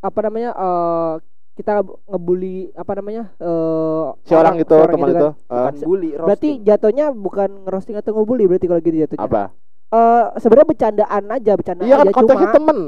apa 0.00 0.18
namanya 0.22 0.50
eh 0.50 1.12
kita 1.54 1.72
ngebully 2.06 2.56
apa 2.74 2.92
namanya 2.94 3.22
eh 3.36 4.04
Si 4.24 4.32
orang 4.32 4.56
itu 4.56 4.64
seorang 4.70 4.96
teman 4.96 5.06
kan. 5.06 5.14
itu. 5.14 5.28
bukan 5.44 5.74
eh, 5.74 5.84
bully 5.84 6.10
Berarti 6.16 6.48
jatuhnya 6.62 7.06
bukan 7.12 7.48
ngerosting 7.62 7.94
atau 7.94 8.16
ngebully 8.16 8.48
berarti 8.48 8.64
kalau 8.64 8.80
gitu 8.80 8.96
jatuhnya. 8.98 9.22
apa? 9.22 9.42
Eh 9.90 10.24
sebenarnya 10.40 10.66
bercandaan 10.66 11.24
aja, 11.30 11.52
bercandaan 11.52 11.84
Iya 11.84 11.94
kan 11.94 12.06
aja 12.06 12.16
konteksnya 12.16 12.48
cuma 12.48 12.56
temen. 12.56 12.78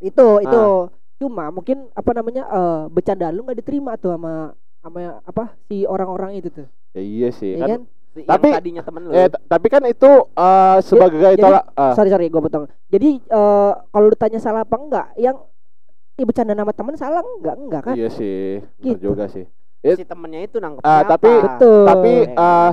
itu 0.00 0.26
itu 0.40 0.62
cuma 1.18 1.50
mungkin 1.50 1.90
apa 1.92 2.10
namanya 2.12 2.46
eh 2.46 2.82
bercandaan 2.88 3.34
lu 3.34 3.42
nggak 3.42 3.58
diterima 3.58 3.94
tuh 3.94 4.14
sama 4.14 4.54
sama 4.78 4.98
apa 5.20 5.44
si 5.64 5.82
orang-orang 5.84 6.38
itu 6.38 6.48
tuh. 6.48 6.66
Ya 6.92 7.02
iya 7.02 7.28
sih. 7.30 7.54
Ya 7.54 7.66
Kan, 7.66 7.68
kan? 7.68 7.82
Tapi- 8.18 8.50
tadinya 8.52 8.82
temen 8.82 9.02
lu 9.04 9.10
eh, 9.10 9.26
tapi 9.28 9.66
kan 9.66 9.82
itu 9.84 10.10
eh, 10.28 10.78
sebagai 10.80 11.18
jadi- 11.20 11.38
tolak 11.38 11.64
ah, 11.72 11.94
Sorry 11.94 12.08
sorry 12.08 12.26
gue 12.26 12.40
potong. 12.40 12.66
Jadi 12.88 13.18
eh 13.20 13.72
kalau 13.84 14.08
ditanya 14.08 14.38
salah 14.38 14.62
apa 14.62 14.74
enggak, 14.74 15.06
yang 15.16 15.36
ya 16.14 16.24
bercanda 16.24 16.50
nama 16.50 16.70
teman 16.70 16.94
salah 16.94 17.22
enggak 17.22 17.54
enggak 17.56 17.82
kan? 17.84 17.94
Iya 17.94 18.08
sih. 18.08 18.62
Gitu. 18.78 18.98
juga 19.04 19.26
sih. 19.26 19.46
it- 19.78 19.94
si 19.94 20.02
temennya 20.02 20.42
itu 20.42 20.58
nangkep 20.58 20.82
Ah, 20.82 21.02
tapi- 21.04 21.30
Betul. 21.38 21.82
tapi 21.84 22.12
kan? 22.28 22.72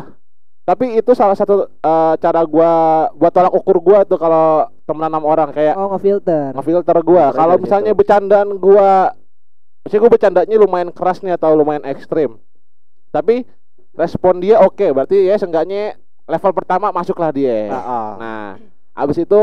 Tapi 0.65 0.97
itu 0.97 1.11
salah 1.13 1.37
satu 1.37 1.69
eh, 1.69 2.13
cara 2.17 2.41
gua 2.43 3.05
buat 3.13 3.29
tolak 3.29 3.53
ukur 3.53 3.77
gua 3.77 4.01
tuh 4.01 4.17
kalau 4.17 4.65
temenan 4.89 5.13
sama 5.13 5.27
orang 5.29 5.49
kayak 5.53 5.77
Oh 5.77 5.93
ngefilter. 5.93 6.57
ngefilter 6.57 6.97
gua. 7.05 7.29
Kalau 7.29 7.55
dari 7.55 7.63
misalnya 7.63 7.91
situ. 7.93 7.99
bercandaan 8.01 8.49
gua 8.57 9.13
sih 9.85 10.01
gua 10.01 10.09
bercandanya 10.09 10.55
lumayan 10.57 10.89
keras 10.89 11.21
nih 11.21 11.37
atau 11.37 11.53
lumayan 11.53 11.85
ekstrim. 11.85 12.41
Tapi 13.13 13.45
respon 13.93 14.43
dia 14.43 14.59
oke, 14.59 14.89
berarti 14.91 15.29
ya 15.29 15.37
seenggaknya 15.37 15.95
level 16.25 16.51
pertama 16.51 16.89
masuklah 16.89 17.29
dia. 17.29 17.69
Ah, 17.69 17.77
ah. 17.79 18.07
Nah, 18.17 18.47
abis 18.97 19.21
itu 19.21 19.41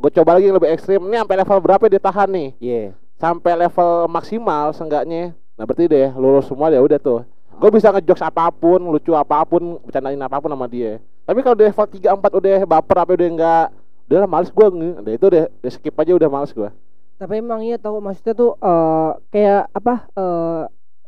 gue 0.00 0.10
coba 0.20 0.36
lagi 0.36 0.48
yang 0.48 0.56
lebih 0.56 0.72
ekstrim. 0.72 1.00
Ini 1.08 1.24
sampai 1.24 1.36
level 1.40 1.58
berapa 1.60 1.84
dia 1.88 2.00
tahan 2.00 2.28
nih? 2.30 2.48
Iya. 2.60 2.84
Sampai 3.20 3.52
level 3.56 4.08
maksimal 4.08 4.72
seenggaknya. 4.72 5.32
Nah, 5.56 5.64
berarti 5.68 5.88
deh 5.88 6.08
lulus 6.16 6.48
semua 6.48 6.72
ya 6.72 6.80
udah 6.80 6.96
tuh. 7.00 7.20
Gue 7.60 7.70
bisa 7.70 7.92
ngejokes 7.92 8.24
apa 8.24 8.48
pun, 8.48 8.80
lucu 8.80 9.12
apa 9.12 9.44
pun, 9.44 9.76
bercandain 9.84 10.16
apa 10.16 10.40
pun 10.40 10.48
sama 10.48 10.64
dia. 10.64 10.96
Tapi 11.22 11.44
kalau 11.44 11.54
di 11.54 11.62
level 11.62 11.86
3 11.86 12.16
4 12.16 12.40
udah 12.40 12.56
baper 12.64 12.96
apa 12.98 13.12
udah 13.12 13.28
enggak 13.28 13.66
udah 14.10 14.18
lah 14.18 14.28
males 14.28 14.50
gue 14.50 14.66
udah 14.98 15.12
itu 15.14 15.26
deh, 15.28 15.46
udah 15.46 15.70
skip 15.70 15.94
aja 15.94 16.10
udah 16.10 16.26
males 16.26 16.50
gue 16.50 16.66
Tapi 17.14 17.38
emang 17.38 17.62
iya 17.62 17.78
tahu 17.78 18.02
maksudnya 18.02 18.34
tuh 18.34 18.58
eh 18.58 19.10
kayak 19.30 19.70
apa 19.70 19.94
eh 20.10 20.62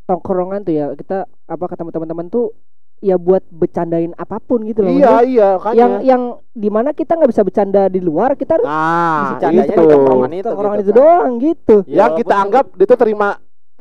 tongkrongan 0.05 0.63
tuh 0.63 0.71
ya 0.71 0.87
kita 0.95 1.25
apa 1.27 1.65
ketemu 1.67 1.91
teman-teman 1.91 2.27
tuh 2.29 2.55
ya 3.01 3.19
buat 3.19 3.43
bercandain 3.51 4.15
apa 4.15 4.39
pun 4.39 4.63
gitu 4.63 4.87
loh. 4.87 4.93
iya 4.93 5.09
Maksudnya 5.09 5.27
iya 5.27 5.49
kan 5.59 5.73
yang 5.75 5.93
yang 6.07 6.23
di 6.53 6.71
mana 6.71 6.95
kita 6.95 7.19
nggak 7.19 7.33
bisa 7.33 7.43
bercanda 7.43 7.91
di 7.91 7.99
luar 7.99 8.39
kita 8.39 8.63
harus 8.63 8.69
nah 8.69 9.35
Bercandanya 9.35 9.67
itu 9.67 9.73
di 9.75 9.91
tongkrongan 9.91 10.31
itu 10.31 10.47
tongkrongan 10.47 10.79
gitu 10.79 10.85
itu 10.85 10.93
kan. 10.93 11.01
doang 11.03 11.33
gitu. 11.41 11.77
Ya, 11.89 11.97
yang 11.99 12.11
kita 12.15 12.35
anggap 12.39 12.65
dia 12.79 12.87
tuh 12.87 12.99
terima 13.01 13.29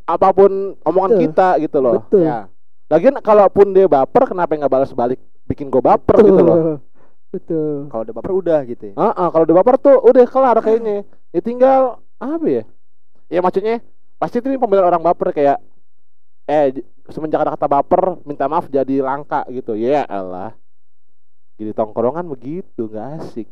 apa 0.01 0.27
pun 0.33 0.51
omongan 0.81 1.11
Betul. 1.13 1.23
kita 1.27 1.47
gitu 1.61 1.77
loh 1.77 1.93
Betul. 2.01 2.25
Ya. 2.25 2.39
Lagian 2.91 3.15
kalaupun 3.23 3.71
dia 3.71 3.87
baper 3.87 4.35
kenapa 4.35 4.51
nggak 4.59 4.67
balas 4.71 4.91
balik 4.91 5.17
bikin 5.47 5.71
gue 5.71 5.79
baper 5.79 6.19
gitu 6.19 6.41
loh 6.43 6.57
Betul. 7.31 7.87
Kalau 7.87 8.03
udah 8.03 8.15
baper 8.19 8.31
udah 8.35 8.59
gitu 8.67 8.83
ya. 8.91 8.93
Heeh, 8.99 9.27
kalau 9.31 9.43
udah 9.47 9.57
baper 9.63 9.75
tuh 9.79 9.95
udah 10.03 10.25
kelar 10.27 10.57
kayaknya. 10.59 11.07
Ya 11.31 11.39
tinggal 11.39 12.03
apa 12.19 12.43
ya? 12.43 12.63
Ya 13.31 13.39
maksudnya 13.39 13.79
pasti 14.19 14.43
itu 14.43 14.51
pembelaan 14.59 14.91
orang 14.91 14.99
baper 14.99 15.31
kayak 15.31 15.63
eh 16.51 16.83
semenjak 17.07 17.39
ada 17.39 17.55
kata 17.55 17.71
baper 17.71 18.19
minta 18.27 18.51
maaf 18.51 18.67
jadi 18.67 18.99
langka 18.99 19.47
gitu. 19.47 19.79
Ya 19.79 20.03
Allah. 20.11 20.51
Jadi 21.55 21.71
tongkrongan 21.71 22.27
begitu 22.27 22.91
nggak 22.91 23.23
asik. 23.23 23.47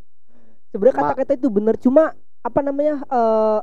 Sebenarnya 0.75 0.95
kata-kata 0.99 1.39
itu 1.39 1.47
bener 1.47 1.79
cuma 1.79 2.11
apa 2.43 2.59
namanya 2.59 2.99
eh 3.07 3.59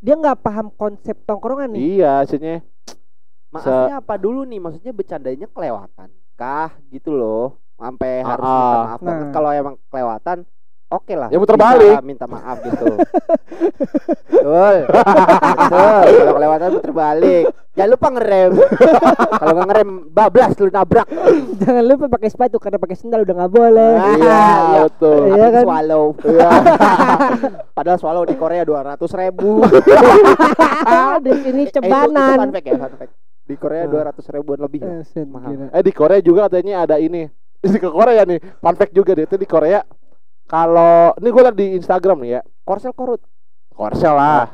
dia 0.00 0.16
nggak 0.16 0.40
paham 0.40 0.72
konsep 0.72 1.20
tongkrongan 1.28 1.68
nih. 1.76 2.00
Iya, 2.00 2.24
maksudnya 2.24 2.64
Maafnya 3.48 3.96
apa 3.98 4.14
dulu 4.16 4.44
nih? 4.44 4.60
Maksudnya 4.60 4.92
bercandanya 4.92 5.46
kelewatan 5.48 6.08
kah 6.34 6.70
gitu 6.88 7.12
loh. 7.12 7.56
Sampai 7.78 8.22
harus 8.22 8.42
Ah, 8.42 8.50
minta 8.50 8.74
ah. 8.74 8.84
maaf 8.84 9.00
banget. 9.00 9.24
Nah. 9.24 9.32
Kalau 9.32 9.50
emang 9.52 9.74
kelewatan 9.88 10.38
Oke 10.88 11.12
lah. 11.12 11.28
Ya, 11.28 11.36
muter 11.36 11.60
balik. 11.60 12.00
Minta 12.00 12.24
maaf 12.24 12.64
gitu. 12.64 12.96
Betul. 14.32 14.76
Betul. 15.60 16.04
Kalau 16.16 16.32
kelewatan 16.32 16.68
muter 16.72 16.92
balik. 16.96 17.44
Jangan 17.76 17.90
lupa 17.92 18.08
ngerem. 18.16 18.52
Kalau 19.44 19.52
nggak 19.52 19.68
ngerem 19.68 19.90
bablas 20.08 20.52
lu 20.56 20.72
nabrak. 20.72 21.04
Jangan 21.60 21.84
lupa 21.84 22.04
pakai 22.08 22.28
sepatu 22.32 22.56
karena 22.56 22.80
pakai 22.80 22.96
sendal 22.96 23.20
udah 23.20 23.34
nggak 23.36 23.52
boleh. 23.52 23.94
Ah, 24.00 24.16
iya, 24.16 24.40
iya. 24.72 24.80
betul. 24.88 25.22
Iya 25.28 25.46
kan? 25.52 25.64
swallow. 25.68 26.04
Iya. 26.24 26.50
Padahal 27.76 27.98
swallow 28.00 28.24
di 28.24 28.34
Korea 28.40 28.64
200 28.64 28.96
ribu. 29.20 29.60
di 31.20 31.32
sini 31.36 31.62
Eh, 31.62 31.68
itu- 31.68 31.68
itu 31.68 31.74
cebanan. 31.84 32.36
fun 32.40 32.50
fact 32.50 32.64
ya, 32.64 32.76
fun 32.80 32.92
fact. 32.96 33.12
Di 33.48 33.56
Korea 33.56 33.82
Ah. 33.82 34.12
200 34.12 34.28
ribuan 34.30 34.60
lebih 34.60 34.80
ya. 34.80 35.00
Mahal. 35.24 35.48
gila. 35.48 35.64
Eh 35.72 35.80
di 35.80 35.90
Korea 35.90 36.20
juga 36.20 36.40
katanya 36.46 36.84
ada 36.84 36.96
ini. 36.96 37.24
Di 37.64 37.74
ke 37.74 37.88
Korea 37.88 38.22
nih, 38.22 38.38
fun 38.54 38.76
fact 38.76 38.92
juga 38.92 39.10
deh 39.12 39.24
itu 39.24 39.34
di 39.34 39.42
Korea. 39.44 39.82
Kalau 40.44 41.12
ini 41.14 41.28
gue 41.28 41.42
liat 41.42 41.56
di 41.56 41.66
Instagram 41.74 42.16
nih 42.20 42.30
ya, 42.30 42.40
Korsel 42.62 42.92
korut. 42.92 43.20
Korsel 43.70 44.12
lah. 44.12 44.48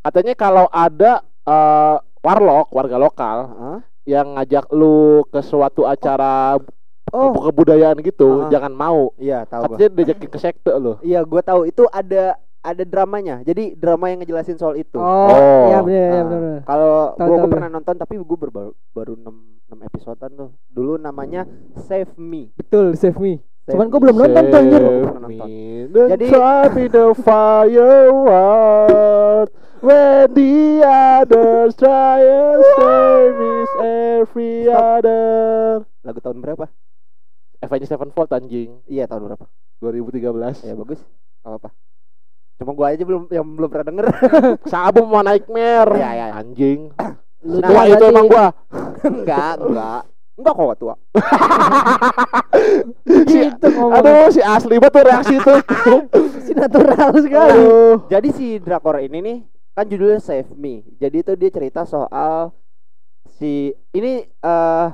Katanya 0.00 0.34
kalau 0.34 0.66
ada 0.66 1.20
eh, 1.42 1.96
warlock 2.20 2.68
warga 2.70 2.96
lokal 2.96 3.38
Hah? 3.48 3.78
yang 4.04 4.34
ngajak 4.34 4.68
lu 4.70 5.24
ke 5.26 5.40
suatu 5.40 5.84
acara 5.84 6.60
Oh, 7.08 7.32
ke- 7.32 7.42
kebudayaan 7.44 7.98
gitu, 7.98 8.46
Ah. 8.46 8.50
jangan 8.50 8.70
mau. 8.70 9.10
iya 9.16 9.42
tahu. 9.44 9.74
Katanya 9.74 9.90
diajakin 9.90 10.28
ke 10.28 10.38
sekte 10.38 10.70
lu. 10.72 10.94
Iya, 11.00 11.24
gua 11.24 11.40
tahu 11.40 11.64
itu 11.64 11.82
ada 11.88 12.38
ada 12.60 12.82
dramanya. 12.82 13.40
Jadi 13.40 13.72
drama 13.72 14.06
yang 14.06 14.20
ngejelasin 14.20 14.54
soal 14.54 14.76
itu. 14.76 14.96
Oh, 14.96 15.06
Oh. 15.26 15.64
iya 15.66 15.78
benar 15.80 15.88
iya 15.88 16.12
Ah, 16.12 16.24
benar. 16.24 16.60
Kalau 16.62 16.92
gua, 17.16 17.36
gua 17.38 17.48
pernah 17.48 17.70
nonton 17.70 17.94
tapi 17.96 18.14
gua 18.16 18.36
baru 18.38 18.50
baru 18.90 19.12
6 19.16 19.32
6 19.66 19.80
episodean 19.82 20.30
tuh. 20.34 20.50
Dulu 20.66 20.96
namanya 20.96 21.48
Save 21.78 22.12
Me. 22.16 22.52
Betul, 22.52 22.92
save 22.94 23.16
me. 23.16 23.40
Save 23.62 23.74
Cuman 23.74 23.86
Me. 23.86 23.90
gua 23.90 24.00
belum 24.00 24.16
nonton 24.18 24.44
tuh 24.44 24.58
anjir. 24.58 24.82
Save 24.82 25.04
nonton. 25.16 25.28
me, 25.28 25.38
don't 25.88 26.10
Jadi- 26.10 26.28
me 26.70 26.84
the 26.86 27.06
firework 28.20 29.48
when 29.80 30.28
the 30.30 30.52
others 30.82 31.72
try 31.74 32.20
and 32.20 32.60
save 32.76 33.38
is 33.40 33.70
every 33.80 34.54
Stop. 34.64 35.00
other. 35.00 35.88
Lagu 36.02 36.20
tahun 36.20 36.40
berapa? 36.40 36.68
Avenged 37.60 37.88
Sevenfold 37.88 38.28
anjing 38.30 38.80
Iya, 38.84 39.04
tahun 39.04 39.24
berapa? 39.26 39.44
2013. 39.78 40.60
Ya 40.62 40.72
bagus. 40.74 41.00
Gak 41.40 41.48
apa-apa. 41.50 41.70
Cuma 42.60 42.76
gua 42.76 42.92
aja 42.92 43.00
belum 43.00 43.24
yang 43.32 43.46
belum 43.56 43.68
pernah 43.72 43.86
denger. 43.88 44.06
Sabum 44.68 45.08
mau 45.08 45.24
Nightmare. 45.24 45.96
Iya, 45.96 46.10
iya, 46.12 46.26
iya. 46.28 46.36
Anjing. 46.36 46.92
Lu 47.48 47.56
Nah, 47.56 47.72
Tua 47.72 47.82
itu 47.88 48.04
emang 48.04 48.26
gua. 48.28 48.46
enggak, 49.08 49.52
enggak. 49.64 50.02
Enggak 50.36 50.54
kok 50.56 50.76
tua. 50.80 50.94
gitu 53.28 53.66
ngomong. 53.76 53.96
Aduh, 54.00 54.28
si 54.32 54.40
asli 54.40 54.76
betul 54.76 55.04
reaksi 55.04 55.36
itu. 55.36 55.54
si 56.48 56.52
natural 56.56 57.12
sekali. 57.20 57.60
Aduh. 57.60 57.96
Jadi 58.12 58.28
si 58.32 58.46
drakor 58.60 59.00
ini 59.00 59.18
nih 59.20 59.38
kan 59.76 59.84
judulnya 59.88 60.20
Save 60.20 60.52
Me. 60.56 60.84
Jadi 61.00 61.16
itu 61.24 61.32
dia 61.36 61.50
cerita 61.52 61.84
soal 61.88 62.52
si 63.40 63.72
ini 63.96 64.24
eh 64.24 64.86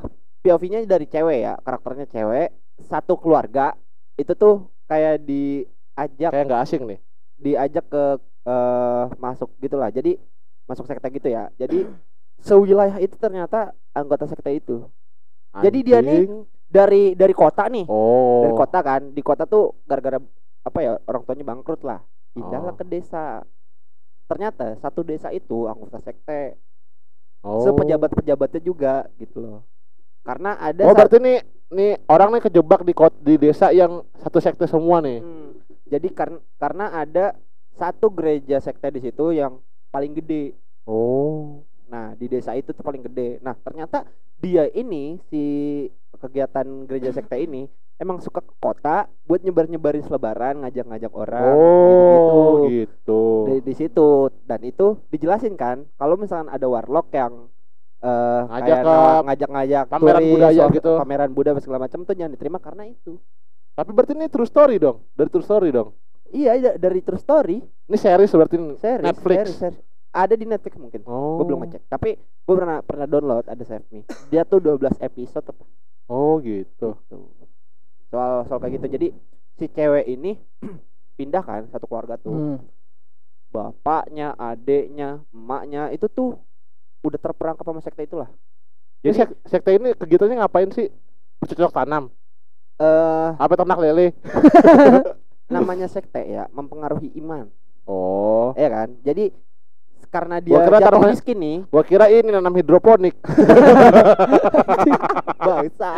POV-nya 0.46 0.87
dari 0.87 1.11
cewek 1.11 1.38
ya, 1.42 1.55
karakternya 1.59 2.07
cewek, 2.07 2.55
satu 2.87 3.18
keluarga 3.18 3.74
itu 4.14 4.31
tuh 4.38 4.70
kayak 4.87 5.26
diajak 5.26 6.31
Kayak 6.31 6.46
nggak 6.46 6.62
asing 6.62 6.83
nih. 6.87 6.98
Diajak 7.37 7.85
ke 7.87 8.05
eh 8.46 9.05
masuk 9.18 9.51
gitulah. 9.59 9.90
Jadi 9.90 10.16
masuk 10.64 10.87
sekte 10.87 11.09
gitu 11.11 11.29
ya. 11.29 11.51
Jadi 11.57 11.87
sewilayah 12.38 12.99
itu 12.99 13.16
ternyata 13.16 13.72
anggota 13.91 14.26
sekte 14.26 14.51
itu. 14.53 14.87
Jadi 15.57 15.78
dia 15.80 16.05
nih 16.05 16.28
Anjing. 16.28 16.45
dari 16.68 17.03
dari 17.16 17.32
kota 17.32 17.64
nih. 17.66 17.89
Oh. 17.89 18.45
Dari 18.45 18.55
kota 18.55 18.78
kan. 18.80 19.03
Di 19.11 19.22
kota 19.24 19.49
tuh 19.49 19.80
gara-gara 19.89 20.20
apa 20.66 20.78
ya 20.82 20.99
orang 21.07 21.22
tuanya 21.24 21.45
bangkrut 21.47 21.80
lah. 21.80 22.01
Pindahlah 22.37 22.74
Oh. 22.74 22.78
ke 22.78 22.84
desa. 22.84 23.41
Ternyata 24.26 24.76
satu 24.76 25.01
desa 25.01 25.32
itu 25.32 25.64
anggota 25.64 26.03
sekte. 26.03 26.59
Oh. 27.41 27.62
Sepejabat-pejabatnya 27.62 28.61
juga 28.61 29.07
gitu 29.16 29.39
loh. 29.41 29.61
Karena 30.26 30.59
ada 30.59 30.82
Oh, 30.82 30.93
berarti 30.93 31.22
nih 31.22 31.39
nih 31.66 31.93
orang 32.07 32.34
nih 32.34 32.43
kejebak 32.43 32.82
di 32.82 32.93
kot 32.93 33.14
di 33.22 33.39
desa 33.39 33.70
yang 33.70 34.03
satu 34.18 34.43
sekte 34.43 34.66
semua 34.66 34.99
nih. 34.99 35.22
Hmm, 35.22 35.55
jadi 35.87 36.09
karena 36.11 36.39
karena 36.57 36.84
ada 36.93 37.26
satu 37.72 38.09
gereja 38.09 38.59
sekte 38.59 38.91
di 38.91 39.01
situ 39.01 39.30
yang 39.30 39.61
paling 39.89 40.12
gede. 40.12 40.57
Oh. 40.84 41.62
Nah, 41.87 42.12
di 42.12 42.26
desa 42.26 42.53
itu 42.53 42.72
tuh 42.72 42.82
paling 42.82 43.05
gede. 43.05 43.39
Nah, 43.39 43.55
ternyata 43.55 44.03
dia 44.37 44.66
ini 44.68 45.16
si 45.24 45.43
kegiatan 46.12 46.64
gereja 46.84 47.12
sekte 47.12 47.37
ini 47.37 47.68
emang 47.97 48.18
suka 48.18 48.41
ke 48.41 48.55
kota 48.59 49.07
buat 49.24 49.41
nyebar-nyebarin 49.41 50.03
selebaran, 50.03 50.61
ngajak-ngajak 50.61 51.12
orang 51.12 51.45
Oh, 51.47 52.11
gitu-gitu. 52.11 52.68
gitu. 52.68 53.22
Di, 53.47 53.55
di 53.62 53.74
situ 53.74 54.09
dan 54.45 54.61
itu 54.61 55.01
dijelasin 55.09 55.55
kan 55.55 55.87
kalau 55.95 56.16
misalkan 56.16 56.49
ada 56.49 56.66
warlock 56.66 57.09
yang 57.12 57.49
eh 57.97 58.43
Ngajak 58.45 58.66
kayak 58.66 58.82
ke 58.82 58.93
nawa- 58.93 59.24
ngajak-ngajak 59.24 59.84
pameran 59.89 60.20
turis, 60.20 60.32
budaya 60.32 60.64
gitu. 60.68 60.93
pameran 61.01 61.30
budaya 61.32 61.59
segala 61.59 61.80
macam 61.80 62.05
tuh 62.05 62.12
jangan 62.12 62.32
diterima 62.32 62.59
karena 62.59 62.84
itu. 62.84 63.16
Tapi 63.77 63.91
berarti 63.93 64.12
ini 64.12 64.27
true 64.27 64.45
story 64.45 64.81
dong. 64.81 65.05
Dari 65.12 65.29
true 65.29 65.45
story 65.45 65.68
dong. 65.68 65.93
Iya, 66.27 66.53
iya, 66.57 66.70
dari 66.74 66.99
true 66.99 67.20
story, 67.20 67.61
Ini 67.61 67.95
series 67.95 68.33
berarti 68.33 68.57
series, 68.74 69.05
Netflix. 69.05 69.37
series, 69.39 69.59
series. 69.62 69.79
ada 70.11 70.35
di 70.35 70.43
Netflix 70.43 70.74
mungkin. 70.74 71.01
Oh. 71.05 71.39
Gue 71.39 71.45
belum 71.47 71.61
ngecek. 71.62 71.83
Tapi 71.87 72.11
gue 72.16 72.55
pernah 72.57 72.81
pernah 72.81 73.07
download 73.07 73.45
ada 73.45 73.62
Save 73.62 73.85
Me. 73.87 74.03
Dia 74.27 74.43
tuh 74.43 74.59
12 74.59 74.97
episode 74.99 75.45
apa 75.45 75.62
Oh 76.09 76.41
gitu. 76.41 76.97
gitu. 76.99 77.18
Soal 78.09 78.43
soal 78.45 78.59
kayak 78.59 78.81
gitu. 78.81 78.87
Jadi 78.91 79.09
si 79.55 79.68
cewek 79.68 80.09
ini 80.09 80.35
pindah 81.16 81.43
kan 81.43 81.62
satu 81.68 81.85
keluarga 81.85 82.16
tuh. 82.16 82.33
Hmm. 82.33 82.59
Bapaknya, 83.47 84.35
adeknya, 84.35 85.22
emaknya 85.31 85.89
itu 85.89 86.09
tuh 86.09 86.35
udah 87.01 87.16
terperangkap 87.16 87.62
sama 87.62 87.81
sekte 87.81 88.03
itulah. 88.03 88.27
Jadi 89.01 89.14
Jadi 89.14 89.16
sek- 89.22 89.39
sekte 89.47 89.70
ini 89.72 89.95
kegiatannya 89.95 90.43
ngapain 90.43 90.70
sih? 90.70 90.91
Bercocok 91.39 91.70
tanam. 91.72 92.11
Eh 92.77 93.29
Apa 93.35 93.55
ternak 93.55 93.79
lele? 93.79 94.12
namanya 95.47 95.87
sekte 95.87 96.18
ya 96.20 96.51
mempengaruhi 96.51 97.14
iman, 97.16 97.47
Oh. 97.87 98.51
ya 98.55 98.66
kan? 98.66 98.89
Jadi 99.01 99.31
karena 100.07 100.39
dia 100.39 100.55
Gua 100.55 100.64
kira 100.64 100.79
jatuh 100.81 101.01
miskin 101.05 101.37
nih, 101.37 101.57
Gua 101.66 101.83
kira 101.83 102.07
ini 102.09 102.31
nanam 102.31 102.51
hidroponik. 102.53 103.14
bangsa. 105.37 105.89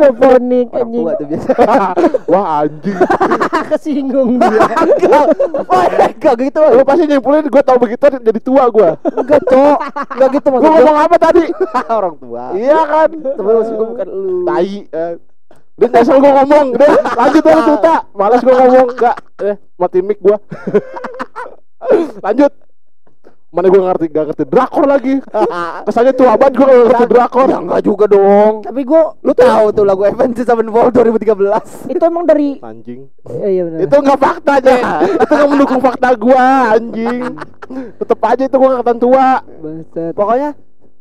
Orang 0.00 0.68
anjing 0.70 0.94
tua 0.96 1.12
tuh 1.14 1.26
biasa. 1.26 1.52
Wah 2.32 2.46
anjing. 2.62 2.96
kesinggung 3.70 4.30
dia. 4.38 4.64
Enggak, 4.74 5.26
oh, 5.66 5.84
enggak 5.84 6.34
gitu. 6.40 6.60
Lu 6.72 6.82
pasti 6.82 7.04
nyimpulin 7.04 7.44
gue 7.44 7.62
tau 7.62 7.76
begitu 7.76 8.04
jadi 8.08 8.40
tua 8.40 8.64
gua. 8.68 8.90
Enggak, 9.02 9.40
Cok. 9.44 9.78
Enggak 10.12 10.28
gitu 10.32 10.46
Gua 10.46 10.54
maksud 10.54 10.64
gua. 10.64 10.78
ngomong 10.80 10.98
apa 10.98 11.16
tadi? 11.18 11.44
Orang 11.90 12.14
tua. 12.16 12.44
iya 12.54 12.80
kan? 12.80 13.08
Tapi 13.12 13.50
maksud 13.50 13.74
gua 13.74 13.86
bukan 13.90 14.08
lu. 14.08 14.36
Tai. 14.44 14.72
Dan 15.74 15.88
nyesel 15.90 16.22
gua 16.22 16.32
ngomong. 16.42 16.66
Udah 16.78 16.90
lanjut 17.18 17.42
aja 17.42 17.62
cerita. 17.66 17.94
Malas 18.14 18.40
gua 18.46 18.54
ngomong 18.62 18.86
enggak. 18.94 19.16
Eh, 19.42 19.56
mati 19.74 19.98
mic 20.06 20.18
gua. 20.22 20.38
lanjut. 22.26 22.52
Mana 23.54 23.70
gua 23.70 23.82
ngerti 23.90 24.06
gak 24.10 24.24
ngerti 24.30 24.44
drakor 24.50 24.84
lagi. 24.86 25.14
Kesannya 25.86 26.14
tua 26.14 26.34
banget 26.38 26.54
gua 26.58 26.66
gak 26.66 26.86
ngerti 26.90 27.06
drakor. 27.10 27.46
Ya 27.50 27.58
enggak 27.58 27.82
juga 27.82 28.04
dong. 28.06 28.52
Tapi 28.62 28.80
gua 28.86 29.02
Lu 29.22 29.32
tahu 29.34 29.66
tuh 29.74 29.84
lagu 29.86 30.02
Avenged 30.06 30.46
Sevenfold 30.46 30.90
2013. 30.94 31.90
itu 31.90 32.02
emang 32.06 32.26
dari 32.26 32.58
Anjing. 32.62 33.10
Iya 33.26 33.48
iya 33.50 33.62
benar. 33.66 33.78
Itu 33.82 33.96
enggak 33.98 34.18
fakta 34.22 34.52
aja. 34.62 34.74
itu 35.26 35.32
enggak 35.34 35.50
mendukung 35.50 35.80
fakta 35.82 36.08
gua, 36.14 36.74
anjing. 36.78 37.22
Tetep 37.98 38.18
aja 38.22 38.42
itu 38.46 38.56
gua 38.58 38.68
angkatan 38.78 38.98
tua. 39.02 39.26
Pokoknya 40.14 40.50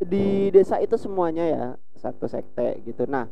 di 0.02 0.50
desa 0.50 0.82
itu 0.82 0.98
semuanya 0.98 1.46
ya 1.46 1.64
satu 1.98 2.26
sekte 2.28 2.84
gitu. 2.86 3.08
Nah, 3.10 3.30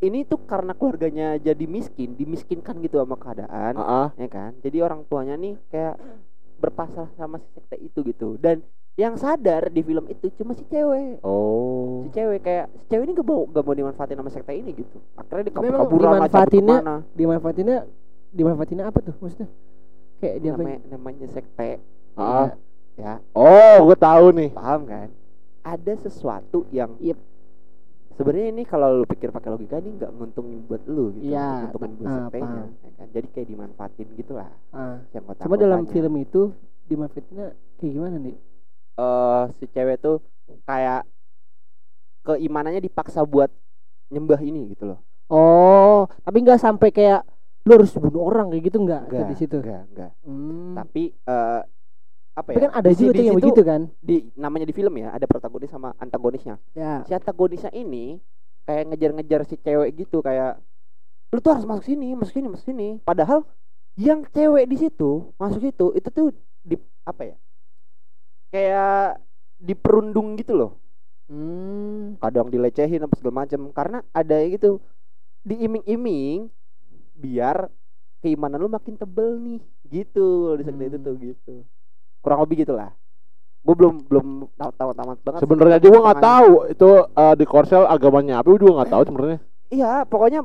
ini 0.00 0.24
tuh 0.24 0.40
karena 0.48 0.72
keluarganya 0.72 1.36
jadi 1.36 1.64
miskin, 1.68 2.16
dimiskinkan 2.16 2.80
gitu 2.80 2.96
sama 2.98 3.16
keadaan, 3.16 3.76
Heeh. 3.76 4.06
ya 4.16 4.28
kan? 4.28 4.50
Jadi 4.64 4.78
orang 4.80 5.04
tuanya 5.04 5.36
nih 5.36 5.60
kayak 5.68 6.00
berpasrah 6.56 7.08
sama 7.16 7.36
si 7.40 7.48
sekte 7.52 7.76
itu 7.76 8.00
gitu. 8.04 8.36
Dan 8.36 8.64
yang 8.96 9.16
sadar 9.16 9.72
di 9.72 9.80
film 9.80 10.04
itu 10.08 10.28
cuma 10.36 10.52
si 10.52 10.64
cewek. 10.68 11.20
Oh. 11.24 12.04
Si 12.04 12.12
cewek 12.12 12.40
kayak 12.40 12.66
si 12.80 12.84
cewek 12.88 13.04
ini 13.08 13.12
gak 13.16 13.28
mau 13.28 13.44
gak 13.48 13.64
mau 13.64 13.72
dimanfaatin 13.76 14.16
sama 14.16 14.30
sekte 14.32 14.52
ini 14.52 14.76
gitu. 14.76 14.96
Akhirnya 15.16 15.52
kabur-kaburan 15.52 15.80
lah, 15.80 16.28
cabut 16.28 16.52
dimanfaatinnya-. 16.52 16.82
Dimanfaatinnya 17.16 17.78
dimanfaatinnya 18.30 18.84
apa 18.88 18.98
tuh 19.00 19.14
maksudnya? 19.20 19.48
Kayak 20.20 20.36
dia 20.40 20.50
apa? 20.52 20.60
namanya, 20.60 20.80
namanya 20.92 21.26
sekte 21.32 21.70
Heeh. 22.16 22.48
ya 23.00 23.14
Oh, 23.32 23.76
gua 23.88 23.96
tahu 23.96 24.36
nih. 24.36 24.50
paham 24.52 24.84
kan 24.84 25.08
ada 25.64 25.92
sesuatu 25.96 26.68
yang 26.72 26.92
Yep. 27.00 27.16
Sebenarnya 28.20 28.48
ini 28.50 28.62
kalau 28.62 28.88
lu 28.94 29.04
pikir 29.04 29.28
pakai 29.28 29.48
logika 29.48 29.80
ini 29.80 29.96
nggak 29.96 30.12
nguntungin 30.12 30.60
buat 30.62 30.84
lu 30.84 31.16
gitu 31.16 31.32
Iya, 31.32 31.64
nguntungin 31.64 31.92
buat 31.96 32.10
ah, 32.10 32.28
paham. 32.28 32.68
ya 32.76 32.90
kan 32.94 33.06
jadi 33.10 33.26
kayak 33.32 33.48
dimanfaatin 33.48 34.08
gitulah 34.14 34.50
Ah. 34.70 35.00
yang 35.10 35.24
gua 35.24 35.34
Cuma 35.40 35.56
dalam 35.56 35.88
film 35.88 36.14
itu 36.16 36.52
dimanfaatinnya 36.84 37.46
kayak 37.80 37.92
gimana 37.92 38.16
nih? 38.18 38.36
eh 38.92 39.44
si 39.56 39.64
cewek 39.66 39.96
tuh 39.98 40.20
kayak 40.62 41.08
keimanannya 42.20 42.84
dipaksa 42.84 43.24
buat 43.24 43.48
nyembah 44.08 44.40
ini 44.40 44.68
gitu 44.70 44.84
loh 44.86 45.00
Oh, 45.30 46.04
tapi 46.20 46.42
nggak 46.42 46.58
sampai 46.58 46.90
kayak 46.90 47.22
lu 47.62 47.78
harus 47.78 47.94
bunuh 47.94 48.26
orang 48.26 48.50
kayak 48.50 48.64
gitu 48.66 48.82
nggak 48.82 49.02
di 49.30 49.36
situ? 49.38 49.56
enggak 49.56 49.82
enggak 49.88 50.12
Hmm. 50.20 50.74
tapi 50.74 51.14
eh 51.14 51.62
apa 52.38 52.50
Tapi 52.54 52.58
ya 52.58 52.62
kan 52.64 52.72
ada 52.80 52.90
juga 52.94 53.12
di 53.14 53.18
tuh 53.18 53.24
yang 53.26 53.36
situ 53.36 53.46
begitu 53.46 53.60
kan? 53.62 53.82
di 54.00 54.14
namanya 54.38 54.66
di 54.70 54.74
film 54.78 54.94
ya 54.96 55.08
ada 55.16 55.26
protagonis 55.30 55.70
sama 55.74 55.88
antagonisnya 56.02 56.54
Ya. 56.74 57.04
si 57.06 57.12
antagonisnya 57.12 57.70
ini 57.74 58.18
kayak 58.66 58.82
ngejar-ngejar 58.90 59.40
si 59.50 59.56
cewek 59.60 59.90
gitu 60.00 60.16
kayak 60.24 60.58
lu 61.32 61.38
tuh 61.44 61.52
harus 61.54 61.66
masuk 61.68 61.84
sini 61.90 62.06
masuk 62.18 62.34
sini 62.36 62.48
masuk 62.52 62.66
sini 62.70 62.88
padahal 63.08 63.40
yang 63.98 64.20
cewek 64.34 64.64
di 64.72 64.76
situ 64.82 65.32
masuk 65.42 65.62
itu 65.70 65.86
itu 65.98 66.08
tuh 66.10 66.26
di 66.64 66.76
apa 67.06 67.22
ya 67.30 67.36
kayak 68.52 69.20
diperundung 69.60 70.28
gitu 70.40 70.52
loh 70.60 70.70
Hmm. 71.30 72.18
kadang 72.22 72.50
dilecehin 72.50 73.00
apa 73.06 73.14
segala 73.14 73.46
macam 73.46 73.60
karena 73.70 73.98
ada 74.10 74.34
gitu 74.50 74.82
diiming-iming 75.48 76.50
biar 77.22 77.70
keimanan 78.22 78.60
lu 78.64 78.68
makin 78.72 78.94
tebel 79.00 79.38
nih 79.46 79.60
gitu 79.94 80.54
di 80.58 80.62
sekte 80.66 80.84
itu 80.90 80.98
Hmm. 80.98 81.06
tuh 81.06 81.14
gitu 81.22 81.50
kurang 82.20 82.40
lebih 82.44 82.64
gitulah 82.64 82.92
gue 83.60 83.74
belum 83.76 83.94
belum 84.08 84.26
tahu 84.56 84.70
tahu 84.72 84.90
tamat 84.96 85.18
banget. 85.20 85.40
Sebenarnya 85.44 85.76
aja 85.76 85.86
gua 85.86 86.00
nggak 86.00 86.22
tahu 86.24 86.52
itu 86.72 86.90
eh, 87.12 87.34
di 87.36 87.44
Korsel 87.44 87.84
agamanya 87.84 88.40
apa, 88.40 88.48
gua 88.48 88.56
juga 88.56 88.72
nggak 88.80 88.90
tahu 88.90 89.02
sebenarnya. 89.04 89.38
Iya, 89.68 89.92
pokoknya 90.08 90.40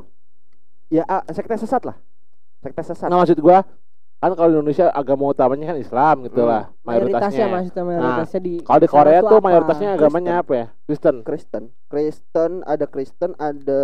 ya 0.92 1.02
ah, 1.02 1.24
sekte 1.32 1.56
sesat 1.56 1.80
lah. 1.82 1.96
Sekte 2.60 2.82
sesat. 2.84 3.08
Nah 3.08 3.16
maksud 3.16 3.40
gua 3.40 3.64
kan 4.16 4.32
kalau 4.32 4.48
di 4.48 4.54
Indonesia 4.54 4.92
agama 4.92 5.28
utamanya 5.28 5.72
kan 5.72 5.78
Islam 5.78 6.24
gitu 6.24 6.40
Hmm. 6.40 6.48
lah 6.48 6.62
Mayoritasnya 6.82 7.24
mayoritasnya. 7.24 7.46
maksudnya 7.48 7.84
mayoritasnya 7.84 8.40
di 8.42 8.52
Kalau 8.60 8.80
di 8.80 8.88
Korea 8.88 9.20
tuh 9.22 9.38
apa? 9.38 9.44
mayoritasnya 9.44 9.88
agamanya 9.92 10.32
Kristen. 10.34 10.44
apa 10.44 10.52
ya? 10.52 10.66
Kristen. 10.84 11.14
Kristen. 11.22 11.62
Kristen 11.88 12.50
ada 12.64 12.84
Kristen, 12.84 13.30
ada 13.38 13.82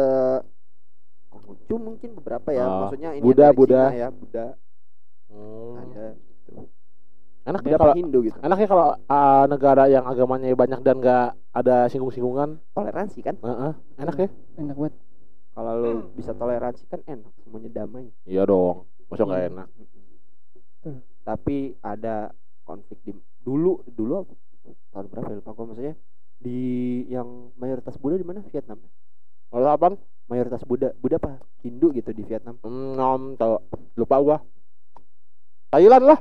Konghucu 1.29 1.75
mungkin 1.77 2.11
beberapa 2.17 2.49
ya. 2.53 2.65
Oh, 2.65 2.79
Maksudnya 2.85 3.11
ini 3.13 3.25
Buddha, 3.25 3.49
Buddha. 3.51 3.83
Cina 3.89 3.97
ya, 3.97 4.09
Buddha 4.09 4.47
Hmm. 5.33 5.75
ada 5.81 6.05
Enaknya 7.43 7.75
Beberapa 7.75 7.85
kalau 7.85 7.95
Hindu 7.99 8.19
gitu. 8.23 8.39
enaknya 8.39 8.69
kalau 8.71 8.87
uh, 9.03 9.45
negara 9.51 9.85
yang 9.87 10.07
agamanya 10.07 10.55
banyak 10.55 10.79
dan 10.81 10.97
nggak 10.99 11.27
ada 11.51 11.77
singgung-singgungan. 11.91 12.63
Toleransi 12.71 13.19
kan? 13.19 13.35
Heeh. 13.37 13.73
Enak 13.99 14.17
ya? 14.17 14.29
enak 14.57 14.77
banget. 14.79 14.95
Kalau 15.53 15.73
lu 15.75 15.91
bisa 16.15 16.33
toleransi 16.33 16.87
kan 16.87 17.03
enak, 17.05 17.29
semuanya 17.43 17.71
damai. 17.75 18.09
Iya 18.25 18.47
dong. 18.47 18.87
Masa 19.11 19.27
nggak 19.27 19.43
Hmm. 19.43 19.51
enak? 19.53 19.67
Betul. 20.55 20.95
Tapi 21.23 21.57
ada 21.79 22.31
konflik 22.63 23.03
di 23.03 23.13
dulu 23.43 23.83
dulu 23.85 24.23
tahun 24.95 25.07
berapa 25.11 25.29
ya 25.29 25.37
lupa 25.37 25.51
gua 25.53 25.67
maksudnya 25.67 25.95
di 26.39 26.59
yang 27.07 27.51
mayoritas 27.55 27.99
Buddha 27.99 28.17
di 28.17 28.25
mana 28.25 28.41
Vietnam 28.47 28.79
ya? 28.79 28.91
Kalau 29.51 29.69
apa? 29.69 29.87
mayoritas 30.31 30.63
Buddha 30.65 30.95
Buddha 30.97 31.19
apa 31.19 31.43
Hindu 31.61 31.91
gitu 31.91 32.15
di 32.15 32.23
Vietnam 32.23 32.57
Hmm, 32.63 32.95
nom, 32.95 33.23
tahu. 33.35 33.59
Lupa 33.95 34.17
gua. 34.23 34.39
Thailand 35.69 36.05
lah. 36.07 36.19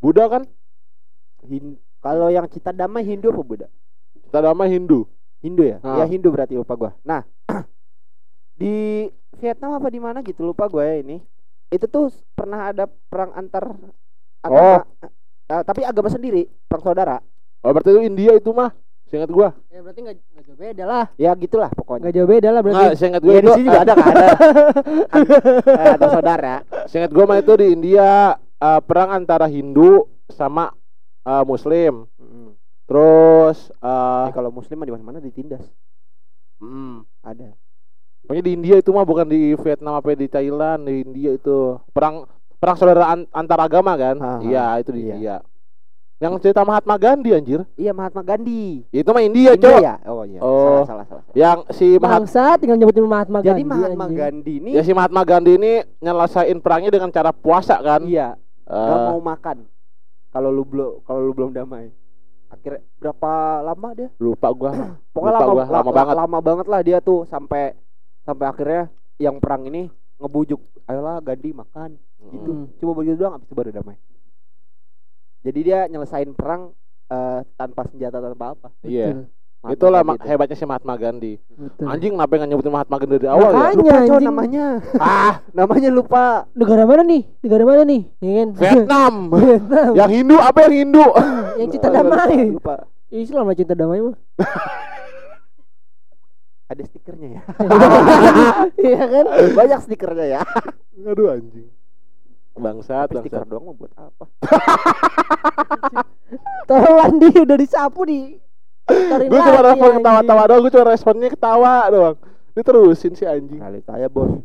Buddha 0.00 0.24
kan? 0.26 0.42
Hin 1.42 1.76
kalau 2.00 2.28
yang 2.28 2.44
cita 2.46 2.70
damai 2.70 3.00
Hindu 3.02 3.28
apa 3.28 3.42
Buddha 3.42 3.68
Kita 4.18 4.40
nama 4.40 4.64
Hindu. 4.64 5.04
Hindu 5.38 5.62
ya 5.62 5.80
Ah. 5.80 6.00
ya 6.00 6.04
Hindu 6.06 6.28
berarti 6.28 6.52
lupa 6.52 6.74
gua 6.74 6.92
nah 7.00 7.24
di 8.56 9.08
Vietnam 9.36 9.72
apa 9.74 9.88
di 9.88 9.96
mana 9.96 10.20
gitu 10.20 10.44
lupa 10.44 10.66
gua 10.66 10.84
ya 10.84 11.00
ini 11.00 11.16
itu 11.68 11.86
tuh 11.86 12.08
pernah 12.34 12.68
ada 12.68 12.84
perang 12.84 13.32
antar 13.32 13.64
agama 14.38 14.84
eh, 15.48 15.62
tapi 15.62 15.80
agama 15.82 16.08
sendiri 16.08 16.44
perang 16.64 16.84
saudara 16.84 17.16
Oh, 17.60 17.70
berarti 17.70 17.92
itu 17.92 18.00
India 18.00 18.32
itu 18.32 18.48
mah. 18.50 18.72
Seingat 19.04 19.28
gua. 19.28 19.52
Ya 19.68 19.80
berarti 19.80 20.00
nggak 20.00 20.16
nggak 20.16 20.44
jauh 20.44 20.56
beda 20.56 20.84
lah. 20.86 21.04
ya 21.14 21.28
gitulah 21.34 21.68
pokoknya 21.68 22.00
Nggak 22.00 22.14
jauh 22.14 22.28
beda 22.30 22.48
lah 22.48 22.60
berarti. 22.60 22.80
Nggak, 22.80 22.96
seingat 22.96 23.20
gua 23.20 23.28
ya 23.28 23.36
di 23.36 23.40
itu 23.42 23.52
sini 23.52 23.66
juga 23.66 23.80
ada 23.80 23.92
kan 23.92 24.14
ada 25.12 25.36
ada 25.92 26.06
saudara 26.08 26.54
Seingat 26.88 27.10
gua 27.10 27.24
mah 27.24 27.36
itu 27.36 27.52
di 27.54 27.66
India 27.70 28.32
uh, 28.60 28.80
perang 28.80 29.10
antara 29.14 29.44
Hindu 29.44 30.04
sama 30.28 30.70
uh, 31.22 31.42
Muslim. 31.42 32.06
Mm. 32.14 32.54
Terus 32.86 33.70
uh, 33.78 34.26
Ya, 34.26 34.34
kalau 34.34 34.50
Muslim 34.50 34.76
mah 34.76 34.84
di 34.84 34.92
mana-mana 34.92 35.18
ditindas 35.18 35.62
mm, 36.58 37.06
ada 37.22 37.54
pokoknya 38.20 38.42
di 38.42 38.52
India 38.52 38.76
itu 38.76 38.90
mah 38.90 39.02
bukan 39.02 39.26
di 39.26 39.54
Vietnam 39.54 39.94
apa 39.94 40.12
di 40.12 40.26
Thailand, 40.26 40.84
di 40.84 41.02
India 41.02 41.30
itu 41.32 41.78
perang 41.90 42.26
perang 42.56 42.76
saudara 42.76 43.08
an- 43.08 43.30
antar 43.30 43.58
agama 43.58 43.94
kan? 43.94 44.18
Iya, 44.40 44.78
itu 44.78 44.90
di 44.90 45.02
iya. 45.02 45.08
India. 45.08 45.36
Yang 46.20 46.44
cerita 46.44 46.60
Mahatma 46.62 46.94
Gandhi 46.94 47.32
anjir. 47.32 47.64
iya 47.74 47.90
Mahatma 47.90 48.20
Gandhi 48.20 48.84
Itu 48.92 49.08
mah 49.08 49.24
India, 49.24 49.56
India 49.56 49.72
Cok. 49.72 49.80
ya 49.80 49.94
oh 50.04 50.22
iya 50.22 50.40
Oh. 50.44 50.84
salah 50.84 50.84
salah 50.84 51.04
salah. 51.08 51.22
Yang 51.32 51.58
si 51.72 51.86
Mahat 51.96 52.20
Bangsa 52.20 52.44
tinggal 52.60 52.76
nyebutin 52.76 53.06
Mahatma 53.08 53.38
jadi 53.40 53.56
Gandhi. 53.56 53.64
Mahatma 53.64 54.04
anjing. 54.04 54.18
Gandhi 54.20 54.54
ini 54.60 54.70
ya 54.76 54.82
si 54.84 54.92
Mahatma 54.92 55.22
Gandhi 55.24 55.52
ini 55.56 55.72
nyelesain 55.96 56.58
perangnya 56.60 56.90
dengan 56.90 57.08
cara 57.08 57.32
puasa 57.32 57.80
kan? 57.80 58.04
iya 58.04 58.36
Eh, 58.70 58.76
nggak 58.86 59.00
mau 59.10 59.20
makan 59.20 59.58
kalau 60.30 60.50
lu 60.54 60.62
belum 60.62 61.02
kalau 61.02 61.20
lu 61.26 61.32
belum 61.34 61.50
damai 61.50 61.90
akhirnya 62.46 62.80
berapa 63.02 63.32
lama 63.66 63.88
dia 63.98 64.08
lupa 64.22 64.48
gua. 64.54 64.70
pokoknya 65.14 65.32
Lupa 65.34 65.42
lama, 65.42 65.52
gua, 65.54 65.64
la- 65.66 65.72
lama 65.74 65.90
la- 65.90 65.96
banget. 65.98 66.14
lama 66.14 66.38
banget 66.38 66.66
lah 66.70 66.80
dia 66.86 66.98
tuh 67.02 67.26
sampai 67.26 67.74
sampai 68.22 68.46
akhirnya 68.46 68.82
yang 69.18 69.42
perang 69.42 69.66
ini 69.66 69.90
ngebujuk 70.22 70.60
ayolah 70.86 71.18
Gandhi 71.18 71.50
makan 71.50 71.98
gitu 72.30 72.50
Hmm. 72.54 72.66
cuma 72.78 72.92
begitu 72.94 73.18
doang 73.18 73.34
habis 73.34 73.48
itu 73.50 73.56
baru 73.58 73.74
damai 73.74 73.98
Jadi 75.40 75.60
dia 75.64 75.88
nyelesain 75.88 76.30
perang 76.36 76.76
eh, 77.10 77.40
tanpa 77.56 77.88
senjata 77.88 78.20
tanpa 78.20 78.52
apa. 78.54 78.68
Iya. 78.84 79.24
Mahatma 79.60 79.76
Itulah 79.76 80.00
Gandhi 80.00 80.24
hebatnya 80.24 80.56
si 80.56 80.64
Mahatma 80.64 80.94
Gandhi. 80.96 81.32
Betul. 81.52 81.84
Anjing 81.84 82.12
kenapa 82.16 82.32
nggak 82.32 82.48
nyebutin 82.48 82.72
Mahatma 82.72 82.96
Gandhi 82.96 83.16
dari 83.20 83.28
awal 83.28 83.50
ya? 83.52 83.56
Makanya. 83.60 83.76
Lupa 83.76 83.92
Cok, 84.00 84.00
anjing. 84.16 84.24
namanya. 84.24 84.64
Ah, 85.04 85.32
namanya 85.52 85.90
lupa. 85.92 86.24
Negara 86.56 86.82
mana 86.88 87.02
nih? 87.04 87.22
Negara 87.44 87.62
mana 87.68 87.82
nih? 87.84 88.02
Ya 88.18 88.30
kan? 88.32 88.48
Vietnam. 88.56 89.14
Vietnam. 89.36 89.90
yang 89.92 90.10
Hindu 90.10 90.36
apa 90.40 90.58
yang 90.64 90.74
Hindu? 90.74 91.04
yang 91.60 91.68
cinta 91.68 91.88
Lupa, 91.88 91.98
damai. 92.00 92.36
Lupa. 92.50 92.74
Islam 93.12 93.44
lah 93.44 93.56
cinta 93.58 93.74
damai 93.76 94.00
mah. 94.00 94.16
Ada 96.70 96.82
stikernya 96.86 97.28
ya. 97.34 97.42
Iya 98.78 99.02
kan? 99.04 99.24
Banyak 99.52 99.80
stikernya 99.84 100.26
ya. 100.30 100.40
Aduh 101.02 101.34
anjing. 101.34 101.68
Bangsat, 102.54 103.08
Tapi 103.08 103.24
stiker 103.24 103.42
bangsat. 103.42 103.50
doang 103.50 103.64
mau 103.66 103.74
buat 103.74 103.92
apa? 103.92 104.24
Tolong 106.64 106.98
Andi 107.02 107.28
udah 107.34 107.56
disapu 107.56 108.04
di. 108.04 108.36
Gue 109.30 109.40
cuma 109.40 109.60
respon 109.62 109.90
ketawa-tawa 110.00 110.42
doang, 110.48 110.60
gue 110.66 110.72
cuma 110.74 110.86
responnya 110.90 111.28
ketawa 111.30 111.74
doang. 111.90 112.16
Diterusin 112.54 113.14
si 113.14 113.24
anjing. 113.24 113.60
Kali 113.62 113.80
saya 113.86 114.06
bos. 114.10 114.42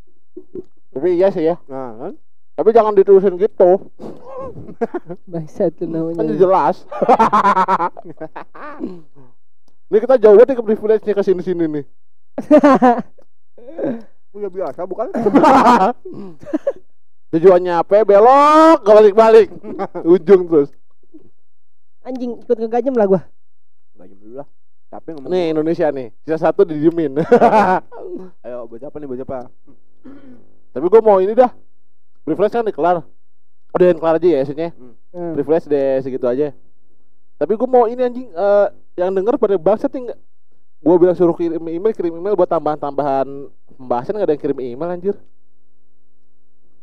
Tapi 0.94 1.08
iya 1.18 1.32
sih 1.32 1.42
ya. 1.42 1.56
Nah, 1.66 1.90
kan? 1.98 2.12
Tapi 2.54 2.68
jangan 2.70 2.94
diterusin 2.94 3.34
gitu. 3.34 3.90
Bangsat 5.32 5.74
tuh 5.74 5.90
namanya. 5.90 6.22
Kan 6.22 6.38
jelas. 6.38 6.76
Ini 9.90 9.98
kita 10.00 10.16
jauh 10.18 10.34
banget 10.38 10.54
nih 10.54 10.58
ke 10.58 10.64
privilege-nya 10.64 11.14
ke 11.14 11.22
sini-sini 11.22 11.64
nih. 11.70 11.84
Udah 14.34 14.50
biasa 14.50 14.80
bukan? 14.86 15.10
Tujuannya 17.34 17.74
apa? 17.78 18.02
Belok, 18.06 18.82
gak 18.82 18.96
balik-balik. 18.96 19.48
Ujung 20.02 20.46
terus. 20.50 20.70
Anjing 22.06 22.42
ikut 22.42 22.58
ngegajem 22.58 22.94
lah 22.94 23.06
gua. 23.06 23.22
Enggak 23.94 24.06
jam 24.10 24.18
dulu 24.18 24.34
lah. 24.42 24.48
Tapi 24.90 25.08
ngomong. 25.14 25.30
Nih 25.30 25.44
Indonesia 25.54 25.86
nih. 25.90 26.08
Sisa 26.22 26.38
satu 26.38 26.62
didiemin. 26.66 27.18
Ayo 28.44 28.66
baca 28.66 28.86
apa 28.90 28.96
nih 28.98 29.08
baca 29.08 29.24
apa? 29.26 29.38
Tapi 30.74 30.86
gue 30.86 31.00
mau 31.02 31.18
ini 31.22 31.32
dah. 31.34 31.50
Privilege 32.26 32.54
kan 32.54 32.66
dikelar. 32.66 32.96
Udah 33.74 33.86
yang 33.90 33.98
kelar 33.98 34.16
aja 34.18 34.28
ya 34.28 34.38
maksudnya. 34.42 34.70
Hmm. 35.10 35.32
Privilege 35.34 35.66
deh 35.66 35.98
segitu 36.02 36.26
aja. 36.26 36.54
Tapi 37.38 37.52
gue 37.58 37.68
mau 37.70 37.90
ini 37.90 38.00
anjing 38.02 38.28
eh, 38.30 38.66
yang 38.98 39.10
denger 39.10 39.34
pada 39.38 39.58
bangsat 39.58 39.90
nih 39.90 40.14
Gue 40.84 41.00
bilang 41.00 41.16
suruh 41.16 41.32
kirim 41.32 41.64
email, 41.64 41.96
kirim 41.96 42.12
email 42.20 42.36
buat 42.36 42.44
tambahan-tambahan 42.44 43.24
pembahasan 43.80 44.20
gak 44.20 44.28
ada 44.28 44.34
yang 44.36 44.42
kirim 44.44 44.58
email 44.60 44.92
anjir. 44.92 45.16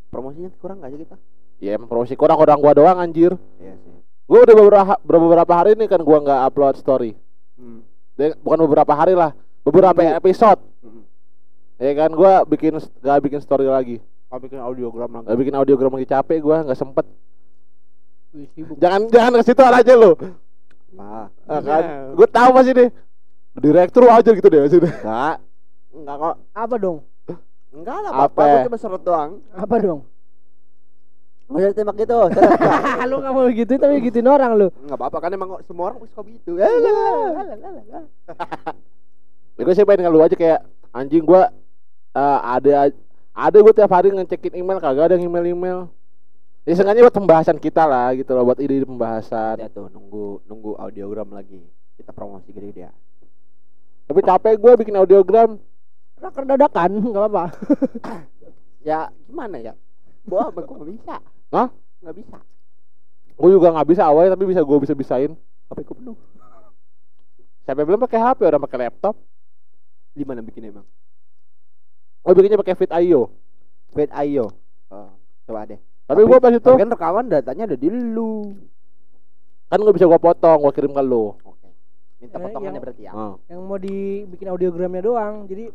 Promosinya 0.09 0.49
kurang 0.57 0.81
gak 0.81 0.89
aja 0.89 0.97
kita? 0.97 1.17
Ya 1.61 1.77
emang 1.77 1.85
promosi 1.85 2.17
kurang 2.17 2.41
orang 2.41 2.57
gua 2.57 2.73
doang 2.73 2.97
anjir. 2.97 3.37
Iya 3.61 3.77
sih. 3.77 3.93
Gue 4.25 4.39
udah 4.41 4.55
beberapa 4.55 4.93
beberapa 5.01 5.53
hari 5.53 5.75
nih 5.75 5.87
kan 5.87 6.01
gua 6.01 6.17
nggak 6.19 6.39
upload 6.47 6.75
story. 6.75 7.11
Hmm. 7.55 7.83
Dan 8.15 8.37
bukan 8.39 8.59
beberapa 8.63 8.91
hari 8.91 9.11
lah, 9.11 9.31
beberapa 9.61 9.97
Minggu. 9.97 10.17
episode. 10.17 10.59
Hmm. 10.79 11.03
Ya 11.77 11.91
kan 11.95 12.11
gua 12.11 12.43
bikin 12.43 12.75
gak 12.99 13.19
bikin 13.21 13.39
story 13.39 13.65
lagi. 13.65 13.97
Oh, 14.27 14.39
bikin 14.39 14.57
audiogram 14.57 15.11
lagi. 15.11 15.25
Gak 15.27 15.37
bikin 15.37 15.55
audiogram 15.55 15.91
lagi 15.91 16.07
capek 16.07 16.39
gua 16.39 16.63
nggak 16.63 16.77
sempet. 16.77 17.05
Sibuk. 18.31 18.79
Jangan 18.79 19.11
jangan 19.11 19.31
ke 19.35 19.43
situ 19.43 19.61
aja 19.61 19.93
lo. 19.93 20.15
Nah, 20.91 21.27
Ah, 21.47 21.59
kan? 21.59 21.83
Gue 22.15 22.27
tahu 22.27 22.49
pasti 22.51 22.71
deh. 22.71 22.89
Direktur 23.53 24.07
aja 24.07 24.31
gitu 24.31 24.47
deh 24.47 24.63
sini. 24.67 24.87
enggak. 24.87 25.35
Enggak 25.91 26.15
kok. 26.15 26.35
Apa 26.51 26.75
dong? 26.79 26.97
Enggak 27.71 27.97
lah, 27.99 28.11
Apa? 28.11 28.27
Bapak 28.31 28.43
gua 28.45 28.67
cuma 28.67 28.77
serot 28.79 29.03
doang. 29.03 29.31
Apa 29.51 29.75
dong? 29.79 30.07
Enggak 31.51 31.67
ada 31.67 31.75
tembak 31.75 31.95
gitu. 31.99 32.15
lu 33.11 33.15
gak 33.19 33.33
mau 33.35 33.47
gitu 33.51 33.73
tapi 33.75 33.93
gituin 33.99 34.27
orang 34.31 34.51
lu. 34.55 34.67
Enggak 34.87 34.97
apa-apa 34.97 35.17
kan 35.19 35.31
emang 35.35 35.49
semua 35.67 35.91
orang 35.91 35.99
suka 36.07 36.23
gitu. 36.31 36.55
Lah, 36.55 36.71
lah, 36.71 36.79
lah, 36.79 37.43
lah, 37.43 37.57
lah, 37.59 37.71
lah. 37.91 38.03
Ya, 39.59 39.61
gue 39.67 39.73
sih 39.75 39.83
pengen 39.83 40.07
ngeluh 40.07 40.23
aja 40.23 40.35
kayak 40.39 40.63
anjing 40.95 41.27
gua 41.27 41.51
eh, 42.15 42.39
ada 42.39 42.95
ada 43.35 43.57
gue 43.59 43.73
tiap 43.75 43.91
hari 43.91 44.15
ngecekin 44.15 44.63
email 44.63 44.79
kagak 44.79 45.11
ada 45.11 45.13
yang 45.19 45.27
email 45.27 45.45
email. 45.51 45.79
Ya 46.63 46.77
sengaja 46.77 47.03
buat 47.03 47.17
pembahasan 47.19 47.57
kita 47.59 47.83
lah 47.83 48.15
gitu 48.15 48.31
loh 48.31 48.47
buat 48.47 48.59
ide 48.63 48.87
pembahasan. 48.87 49.59
Ya 49.59 49.67
tuh 49.67 49.91
nunggu 49.91 50.47
nunggu 50.47 50.79
audiogram 50.79 51.27
lagi. 51.35 51.59
Kita 51.99 52.15
promosi 52.15 52.55
gede 52.55 52.71
dia. 52.71 52.91
Tapi 54.07 54.19
capek 54.23 54.55
gue 54.55 54.71
bikin 54.79 54.95
audiogram. 54.95 55.59
Raker 56.21 56.45
dadakan, 56.45 56.91
enggak 57.01 57.23
apa-apa. 57.27 57.45
Ya 58.81 59.13
gimana 59.29 59.61
ya? 59.61 59.73
Gua 60.25 60.49
apa 60.49 60.65
gua 60.65 60.81
nggak 60.81 60.89
bisa. 60.89 61.17
Hah? 61.51 61.67
Nggak 62.01 62.15
bisa. 62.17 62.37
Gue 63.33 63.49
juga 63.49 63.67
nggak 63.69 63.87
bisa 63.87 64.03
awalnya 64.05 64.33
tapi 64.33 64.45
bisa 64.45 64.61
gue 64.61 64.77
bisa 64.79 64.93
bisain. 64.93 65.31
HP 65.67 65.77
gua 65.83 65.95
penuh. 65.95 66.17
Siapa 67.61 67.81
belum 67.81 67.99
pakai 67.99 68.19
HP 68.19 68.39
orang 68.43 68.61
pakai 68.61 68.77
laptop. 68.81 69.15
Di 70.11 70.23
mana 70.23 70.39
bikin 70.39 70.67
emang? 70.67 70.83
Gue 72.21 72.33
bikinnya 72.33 72.57
pakai 72.57 72.75
Fit.io. 72.75 73.31
Fit 73.91 74.11
Ayo. 74.11 74.47
Oh, 74.87 75.11
coba 75.45 75.65
deh. 75.65 75.79
Tapi 76.05 76.21
gue 76.21 76.37
pas 76.37 76.51
itu 76.51 76.59
Tapi 76.61 76.75
kan 76.77 76.89
rekaman 76.89 77.25
datanya 77.27 77.63
ada 77.65 77.75
di 77.75 77.87
lu. 77.87 78.55
kan 79.67 79.79
gue 79.79 79.93
bisa 79.93 80.03
gue 80.03 80.19
potong, 80.19 80.59
gue 80.59 80.73
kirim 80.73 80.91
ke 80.91 80.99
lu. 81.01 81.31
Oke. 81.37 81.67
Minta 82.19 82.35
Eh, 82.35 82.41
potongannya 82.41 82.71
yang- 82.73 82.83
berarti 82.83 83.01
ya. 83.01 83.11
Nah, 83.11 83.35
Yang 83.47 83.59
mau 83.61 83.77
dibikin 83.77 84.47
audiogramnya 84.49 85.01
doang. 85.01 85.47
Jadi 85.47 85.71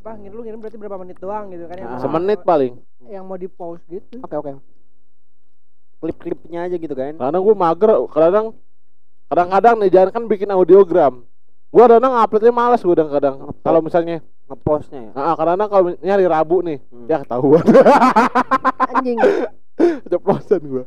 apa 0.00 0.10
ngirim 0.16 0.32
lu 0.32 0.42
ngirim 0.42 0.58
berarti 0.58 0.78
berapa 0.78 0.96
menit 0.96 1.18
doang 1.18 1.50
gitu 1.50 1.66
kan 1.66 1.76
yang 1.76 1.88
Ah. 1.88 1.92
mau- 1.92 2.00
semenit 2.00 2.40
paling. 2.40 2.72
yang 3.04 3.24
mau 3.26 3.34
di 3.34 3.48
pause 3.48 3.82
gitu. 3.86 4.22
Oke 4.22 4.32
oke. 4.32 4.52
Klip-klipnya 6.00 6.64
aja 6.64 6.76
gitu 6.80 6.94
kan. 6.96 7.14
Kadang 7.16 7.42
gue 7.44 7.56
mager, 7.56 7.90
kadang 8.08 8.46
kadang-kadang 9.28 9.74
nih 9.84 9.90
jangan 9.92 10.10
kan 10.16 10.22
bikin 10.26 10.48
audiogram. 10.48 11.22
Gue 11.70 11.82
kadang 11.86 12.16
uploadnya 12.16 12.50
malas 12.50 12.80
gue 12.80 12.96
kadang. 12.96 13.36
Ngepost. 13.46 13.62
Kalau 13.62 13.80
misalnya, 13.84 14.16
Ngepostnya 14.50 15.00
ya. 15.06 15.10
nah, 15.14 15.34
kadang-kadang 15.38 15.68
kalau 15.70 15.84
ini 15.94 16.08
hari 16.10 16.26
Rabu 16.26 16.56
nih, 16.66 16.78
Hmm. 16.90 17.06
ya 17.06 17.22
ketahuan. 17.22 17.62
Anjing. 18.90 19.18
Ceplosan 20.10 20.60
gue. 20.66 20.82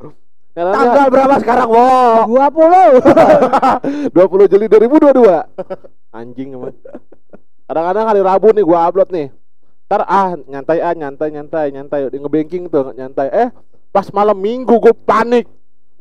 Kadang 0.53 0.73
Tanggal 0.75 1.07
berapa 1.09 1.35
sekarang, 1.41 1.69
Wo? 1.71 1.87
20. 2.29 4.13
20 4.13 4.51
Juli 4.51 4.65
2022. 4.69 6.13
Anjing 6.13 6.49
emang. 6.53 6.75
Kadang-kadang 7.65 8.05
hari 8.05 8.21
Rabu 8.21 8.53
nih 8.53 8.61
gua 8.61 8.85
upload 8.85 9.09
nih. 9.09 9.27
Ntar 9.89 10.01
ah 10.05 10.37
nyantai 10.37 10.77
ah 10.81 10.93
nyantai 10.93 11.29
nyantai 11.33 11.67
nyantai 11.73 12.01
di 12.09 12.17
ngebanking 12.21 12.69
tuh 12.69 12.93
nyantai. 12.93 13.29
Eh 13.33 13.49
pas 13.93 14.09
malam 14.09 14.33
Minggu 14.33 14.73
gue 14.81 14.95
panik. 15.05 15.45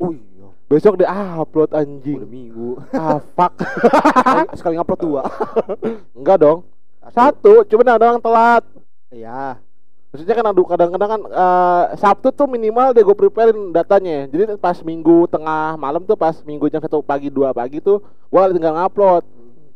Iya. 0.01 0.47
Besok 0.65 0.97
dia 0.97 1.13
ah, 1.13 1.45
upload 1.45 1.69
Udah 1.69 1.85
anjing. 1.85 2.25
minggu. 2.25 2.81
Ah 2.89 3.21
fuck. 3.37 3.53
sekali, 4.57 4.81
ngupload 4.81 5.01
dua. 5.05 5.21
Enggak 6.17 6.41
dong. 6.41 6.65
Satu, 7.13 7.61
cuma 7.69 7.85
ada 7.85 8.01
orang 8.01 8.17
telat. 8.17 8.63
Iya. 9.13 9.61
Maksudnya 10.13 10.35
kan 10.37 10.45
aduh 10.45 10.65
kadang-kadang 10.69 11.09
kan 11.09 11.21
eh, 11.25 11.83
Sabtu 11.97 12.29
tuh 12.33 12.45
minimal 12.45 12.93
deh 12.93 13.01
gue 13.01 13.17
preparein 13.17 13.73
datanya. 13.73 14.29
Jadi 14.29 14.57
pas 14.57 14.77
Minggu 14.81 15.29
tengah 15.29 15.77
malam 15.77 16.05
tuh 16.05 16.13
pas 16.17 16.37
Minggu 16.45 16.69
jam 16.69 16.81
satu 16.81 17.01
pagi 17.01 17.29
dua 17.33 17.49
pagi 17.49 17.81
tuh 17.81 18.01
gua 18.29 18.49
tinggal 18.49 18.77
ngupload. 18.77 19.25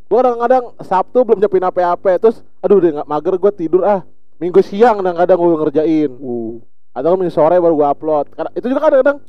Gua 0.09 0.17
kadang-kadang 0.21 0.77
Sabtu 0.81 1.25
belum 1.25 1.41
nyiapin 1.41 1.65
apa-apa 1.65 2.21
terus 2.21 2.45
aduh 2.61 2.77
deh 2.77 2.93
nggak 2.93 3.09
mager 3.09 3.33
gua 3.41 3.49
tidur 3.53 3.81
ah. 3.81 4.01
Minggu 4.37 4.61
siang 4.61 5.01
kadang-kadang 5.01 5.37
gua 5.41 5.57
ngerjain. 5.65 6.09
Uh. 6.21 6.61
Atau 6.97 7.13
minggu 7.13 7.29
sore 7.29 7.61
baru 7.61 7.77
gua 7.77 7.93
upload. 7.93 8.33
Karena 8.33 8.49
itu 8.57 8.65
juga 8.65 8.81
kadang-kadang 8.89 9.21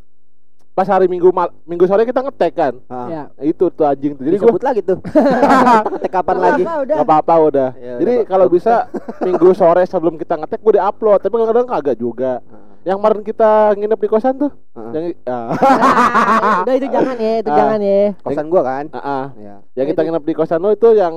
pas 0.72 0.86
hari 0.86 1.10
Minggu 1.10 1.34
mal 1.34 1.50
Minggu 1.66 1.84
sore 1.84 2.08
kita 2.08 2.24
ngetek 2.24 2.52
kan. 2.56 2.74
Ah. 2.88 3.08
ya. 3.12 3.22
Itu 3.44 3.68
tuh 3.68 3.84
anjing 3.84 4.16
tuh. 4.16 4.24
Jadi 4.24 4.36
gua 4.40 4.48
Disebut 4.48 4.64
lagi 4.64 4.80
tuh. 4.80 4.98
Kita 5.04 5.90
ngetek 5.92 6.12
kapan 6.16 6.36
lagi? 6.40 6.62
Apa, 6.64 6.74
udah. 6.80 6.94
nggak 6.96 7.08
apa-apa 7.12 7.34
udah. 7.52 7.68
Ya, 7.76 7.94
Jadi 8.00 8.14
kalau 8.24 8.46
bisa 8.48 8.88
Minggu 9.20 9.52
sore 9.52 9.84
sebelum 9.84 10.16
kita 10.16 10.40
ngetek 10.40 10.64
gua 10.64 10.72
di-upload, 10.80 11.20
tapi 11.20 11.34
kadang-kadang 11.36 11.66
kagak 11.68 11.96
juga. 12.00 12.32
Yang 12.86 12.96
kemarin 13.04 13.20
kita 13.26 13.50
nginep 13.76 14.00
di 14.00 14.08
kosan 14.08 14.34
tuh. 14.38 14.50
Ah. 14.72 14.90
Yang 14.96 15.04
ah. 15.28 15.48
Ah, 15.52 16.58
udah 16.64 16.74
itu 16.78 16.86
jangan 16.88 17.16
ya, 17.20 17.32
itu 17.42 17.50
Ah. 17.52 17.56
jangan 17.58 17.78
ya. 17.84 18.00
Kosan 18.22 18.46
gua 18.48 18.62
kan. 18.64 18.84
Ah, 18.94 19.00
ah. 19.02 19.24
Iya. 19.36 19.54
Yang 19.76 19.86
kita 19.92 20.00
nginep 20.06 20.24
di 20.24 20.34
kosan 20.38 20.60
lo 20.62 20.70
itu 20.72 20.88
yang 20.94 21.14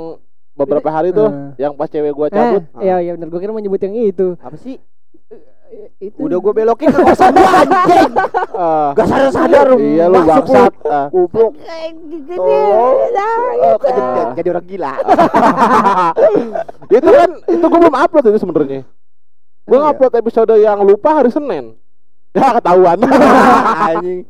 beberapa 0.51 0.89
hari 0.91 1.13
tuh, 1.15 1.29
Ah. 1.29 1.53
yang 1.55 1.77
pas 1.79 1.87
cewek 1.87 2.11
gua 2.11 2.27
cabut. 2.27 2.65
Eh, 2.81 2.89
iya 2.89 2.97
iya 2.99 3.11
benar 3.15 3.29
gua 3.29 3.39
kira 3.39 3.53
mau 3.53 3.61
nyebut 3.61 3.79
yang 3.79 3.93
itu. 3.93 4.35
Apa 4.41 4.57
sih? 4.57 4.81
Itu. 6.01 6.17
Udah 6.27 6.37
gua 6.41 6.51
belokin 6.51 6.91
ke 6.95 6.99
kosan 6.99 7.31
gua 7.31 7.51
anjing. 7.63 8.11
Ah. 8.51 8.89
Gak 8.91 9.07
sadar-sadar 9.07 9.67
iya 9.79 10.05
lu 10.11 10.19
bangsat. 10.21 10.73
Ah. 10.83 11.07
Goblok. 11.07 11.53
Eh, 11.61 11.89
gini. 12.09 12.35
Oh. 12.35 13.07
Oh, 13.61 13.75
gitu. 13.79 14.21
jadi 14.35 14.47
orang 14.51 14.65
gila. 14.67 14.93
itu 16.97 17.07
kan 17.07 17.29
itu 17.47 17.65
gua 17.65 17.79
belum 17.79 17.95
upload 17.95 18.25
itu 18.27 18.39
sebenarnya. 18.41 18.81
Gua 19.63 19.71
Oh, 19.71 19.79
iya. 19.79 19.85
ngupload 19.87 20.13
episode 20.19 20.53
yang 20.59 20.79
lupa 20.83 21.09
hari 21.21 21.31
Senin. 21.31 21.77
Ya 22.35 22.55
ketahuan. 22.59 22.97
Anjing. 23.87 24.27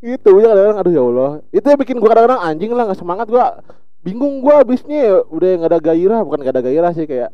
gitu 0.00 0.40
ya 0.40 0.48
kadang-kadang 0.48 0.78
aduh 0.80 0.92
ya 0.92 1.02
Allah. 1.04 1.30
Itu 1.52 1.66
yang 1.68 1.80
bikin 1.80 1.96
gua 2.00 2.08
kadang-kadang 2.16 2.40
anjing 2.40 2.72
lah 2.72 2.88
nggak 2.88 3.00
semangat 3.00 3.26
gua. 3.28 3.60
Bingung 4.00 4.40
gua 4.40 4.62
abisnya 4.64 5.20
udah 5.28 5.50
nggak 5.60 5.70
ada 5.74 5.80
gairah, 5.82 6.20
bukan 6.24 6.38
nggak 6.40 6.54
ada 6.56 6.64
gairah 6.64 6.92
sih 6.94 7.04
kayak 7.04 7.28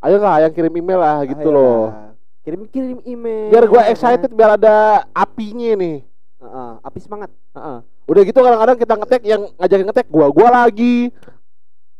Ayo 0.00 0.16
lah 0.16 0.40
yang 0.40 0.52
kirim 0.56 0.72
email 0.72 1.00
lah 1.00 1.20
gitu 1.28 1.48
loh. 1.52 1.92
Kirim-kirim 2.40 3.04
email. 3.04 3.52
Biar 3.52 3.64
gua 3.68 3.84
excited 3.92 4.32
biar 4.32 4.56
ada 4.56 5.04
apinya 5.12 5.76
nih. 5.76 6.00
Heeh, 6.40 6.70
api 6.80 6.98
semangat. 7.04 7.28
Heeh. 7.52 7.78
Udah 8.08 8.22
gitu 8.24 8.40
kadang-kadang 8.40 8.76
kita 8.80 8.94
ngetek 8.96 9.22
yang 9.28 9.42
ngajakin 9.60 9.86
ngetek 9.92 10.08
gua 10.08 10.32
gua 10.32 10.48
lagi. 10.64 11.12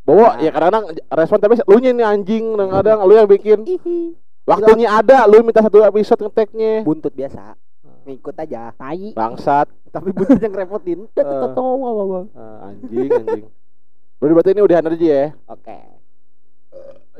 Bawa 0.08 0.40
Nah. 0.40 0.48
ya 0.48 0.50
kadang-kadang 0.50 0.84
respon 1.12 1.38
tapi 1.44 1.54
lu 1.60 1.76
ini 1.76 2.00
anjing 2.00 2.56
kadang-kadang 2.56 2.98
lu 3.04 3.12
yang 3.20 3.28
bikin. 3.28 3.58
Hihi. 3.68 4.16
Waktunya 4.48 4.88
ada 4.88 5.28
lu 5.28 5.44
minta 5.44 5.60
satu 5.60 5.84
episode 5.84 6.24
ngeteknya. 6.24 6.88
Buntut 6.88 7.12
biasa. 7.12 7.52
Ngikut 8.08 8.32
aja. 8.40 8.72
Tai. 8.80 9.12
Bangsat. 9.12 9.68
Tapi 9.92 10.08
buntut 10.16 10.40
yang 10.40 10.56
repotin. 10.56 11.04
Oke. 11.04 11.20
anjing 12.64 13.12
anjing. 13.12 13.44
Berarti 14.16 14.32
berarti 14.32 14.50
ini 14.56 14.62
udahan 14.64 14.88
aja 14.88 14.96
ya. 14.96 15.26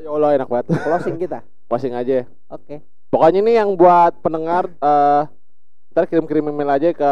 Ya 0.01 0.09
Allah 0.09 0.29
enak 0.41 0.49
banget. 0.49 0.65
Closing 0.81 1.15
kita. 1.21 1.39
Closing 1.69 1.93
aja. 1.93 2.25
Oke. 2.49 2.81
Pokoknya 3.13 3.39
ini 3.43 3.53
yang 3.59 3.77
buat 3.77 4.17
pendengar 4.25 4.71
eh 4.81 5.23
ntar 5.91 6.07
kirim-kirim 6.07 6.47
email 6.47 6.71
aja 6.71 6.89
ke 6.95 7.11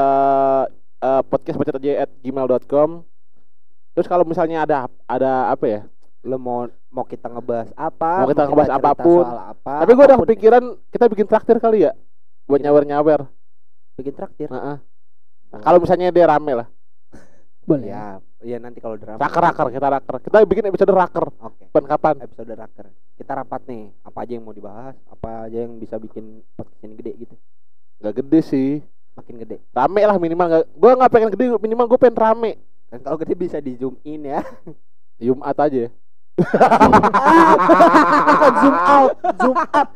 uh, 1.04 1.22
podcastbacot@gmail.com. 1.28 2.90
Terus 3.94 4.08
kalau 4.08 4.24
misalnya 4.24 4.64
ada 4.64 4.88
ada 5.06 5.52
apa 5.52 5.66
ya? 5.68 5.82
Lo 6.24 6.40
mau 6.40 6.66
mau 6.88 7.04
kita 7.04 7.28
ngebahas 7.28 7.70
apa? 7.76 8.24
Mau 8.24 8.30
kita 8.32 8.48
ngebahas 8.48 8.70
cerita 8.72 8.92
apa 8.92 8.92
pun. 9.04 9.26
apa? 9.28 9.74
Tapi 9.84 9.92
gue 9.92 10.06
udah 10.08 10.20
kepikiran 10.24 10.64
kita 10.90 11.06
bikin 11.12 11.28
traktir 11.28 11.58
kali 11.60 11.86
ya 11.86 11.92
buat 12.50 12.64
nyawer-nyawer. 12.64 13.28
bikin 14.00 14.16
traktir. 14.16 14.48
Heeh. 14.48 14.80
Nah, 15.52 15.60
kalau 15.60 15.84
misalnya 15.84 16.08
dia 16.08 16.24
rame 16.24 16.64
lah. 16.64 16.68
Boleh. 17.68 17.92
ya, 17.92 18.24
ya 18.44 18.58
nanti 18.60 18.80
kalau 18.80 18.96
drama. 18.96 19.20
Raker-raker 19.20 19.68
kita 19.72 19.88
raker. 19.92 20.16
Kita 20.24 20.38
bikin 20.48 20.66
episode 20.72 20.94
raker. 20.96 21.26
Oke. 21.44 21.68
Kapan 21.72 21.86
kapan? 21.88 22.16
Episode 22.24 22.54
raker. 22.56 22.88
Kita 23.20 23.32
rapat 23.36 23.62
nih. 23.68 23.92
Apa 24.04 24.24
aja 24.24 24.32
yang 24.36 24.44
mau 24.48 24.56
dibahas? 24.56 24.96
Apa 25.12 25.48
aja 25.48 25.58
yang 25.68 25.76
bisa 25.78 26.00
bikin 26.00 26.42
podcast 26.56 26.82
ini 26.84 26.96
gede 26.96 27.12
gitu? 27.28 27.36
Gak 28.00 28.16
gede 28.24 28.40
sih. 28.44 28.72
Makin 29.20 29.36
gede. 29.44 29.58
Rame 29.76 30.02
lah 30.08 30.16
minimal 30.16 30.48
gak, 30.48 30.66
Gue 30.72 30.92
nggak 30.96 31.12
pengen 31.12 31.30
gede 31.36 31.46
minimal 31.60 31.86
gue 31.92 32.00
pengen 32.00 32.16
rame. 32.16 32.52
Dan 32.90 33.00
kalau 33.04 33.20
gede 33.20 33.36
bisa 33.36 33.60
di 33.60 33.76
zoom 33.76 34.00
in 34.08 34.24
ya. 34.24 34.40
Jumat 35.20 35.60
aja. 35.60 35.92
Zoom 38.64 38.76
out, 38.80 39.12
zoom 39.44 39.60
up. 39.60 39.92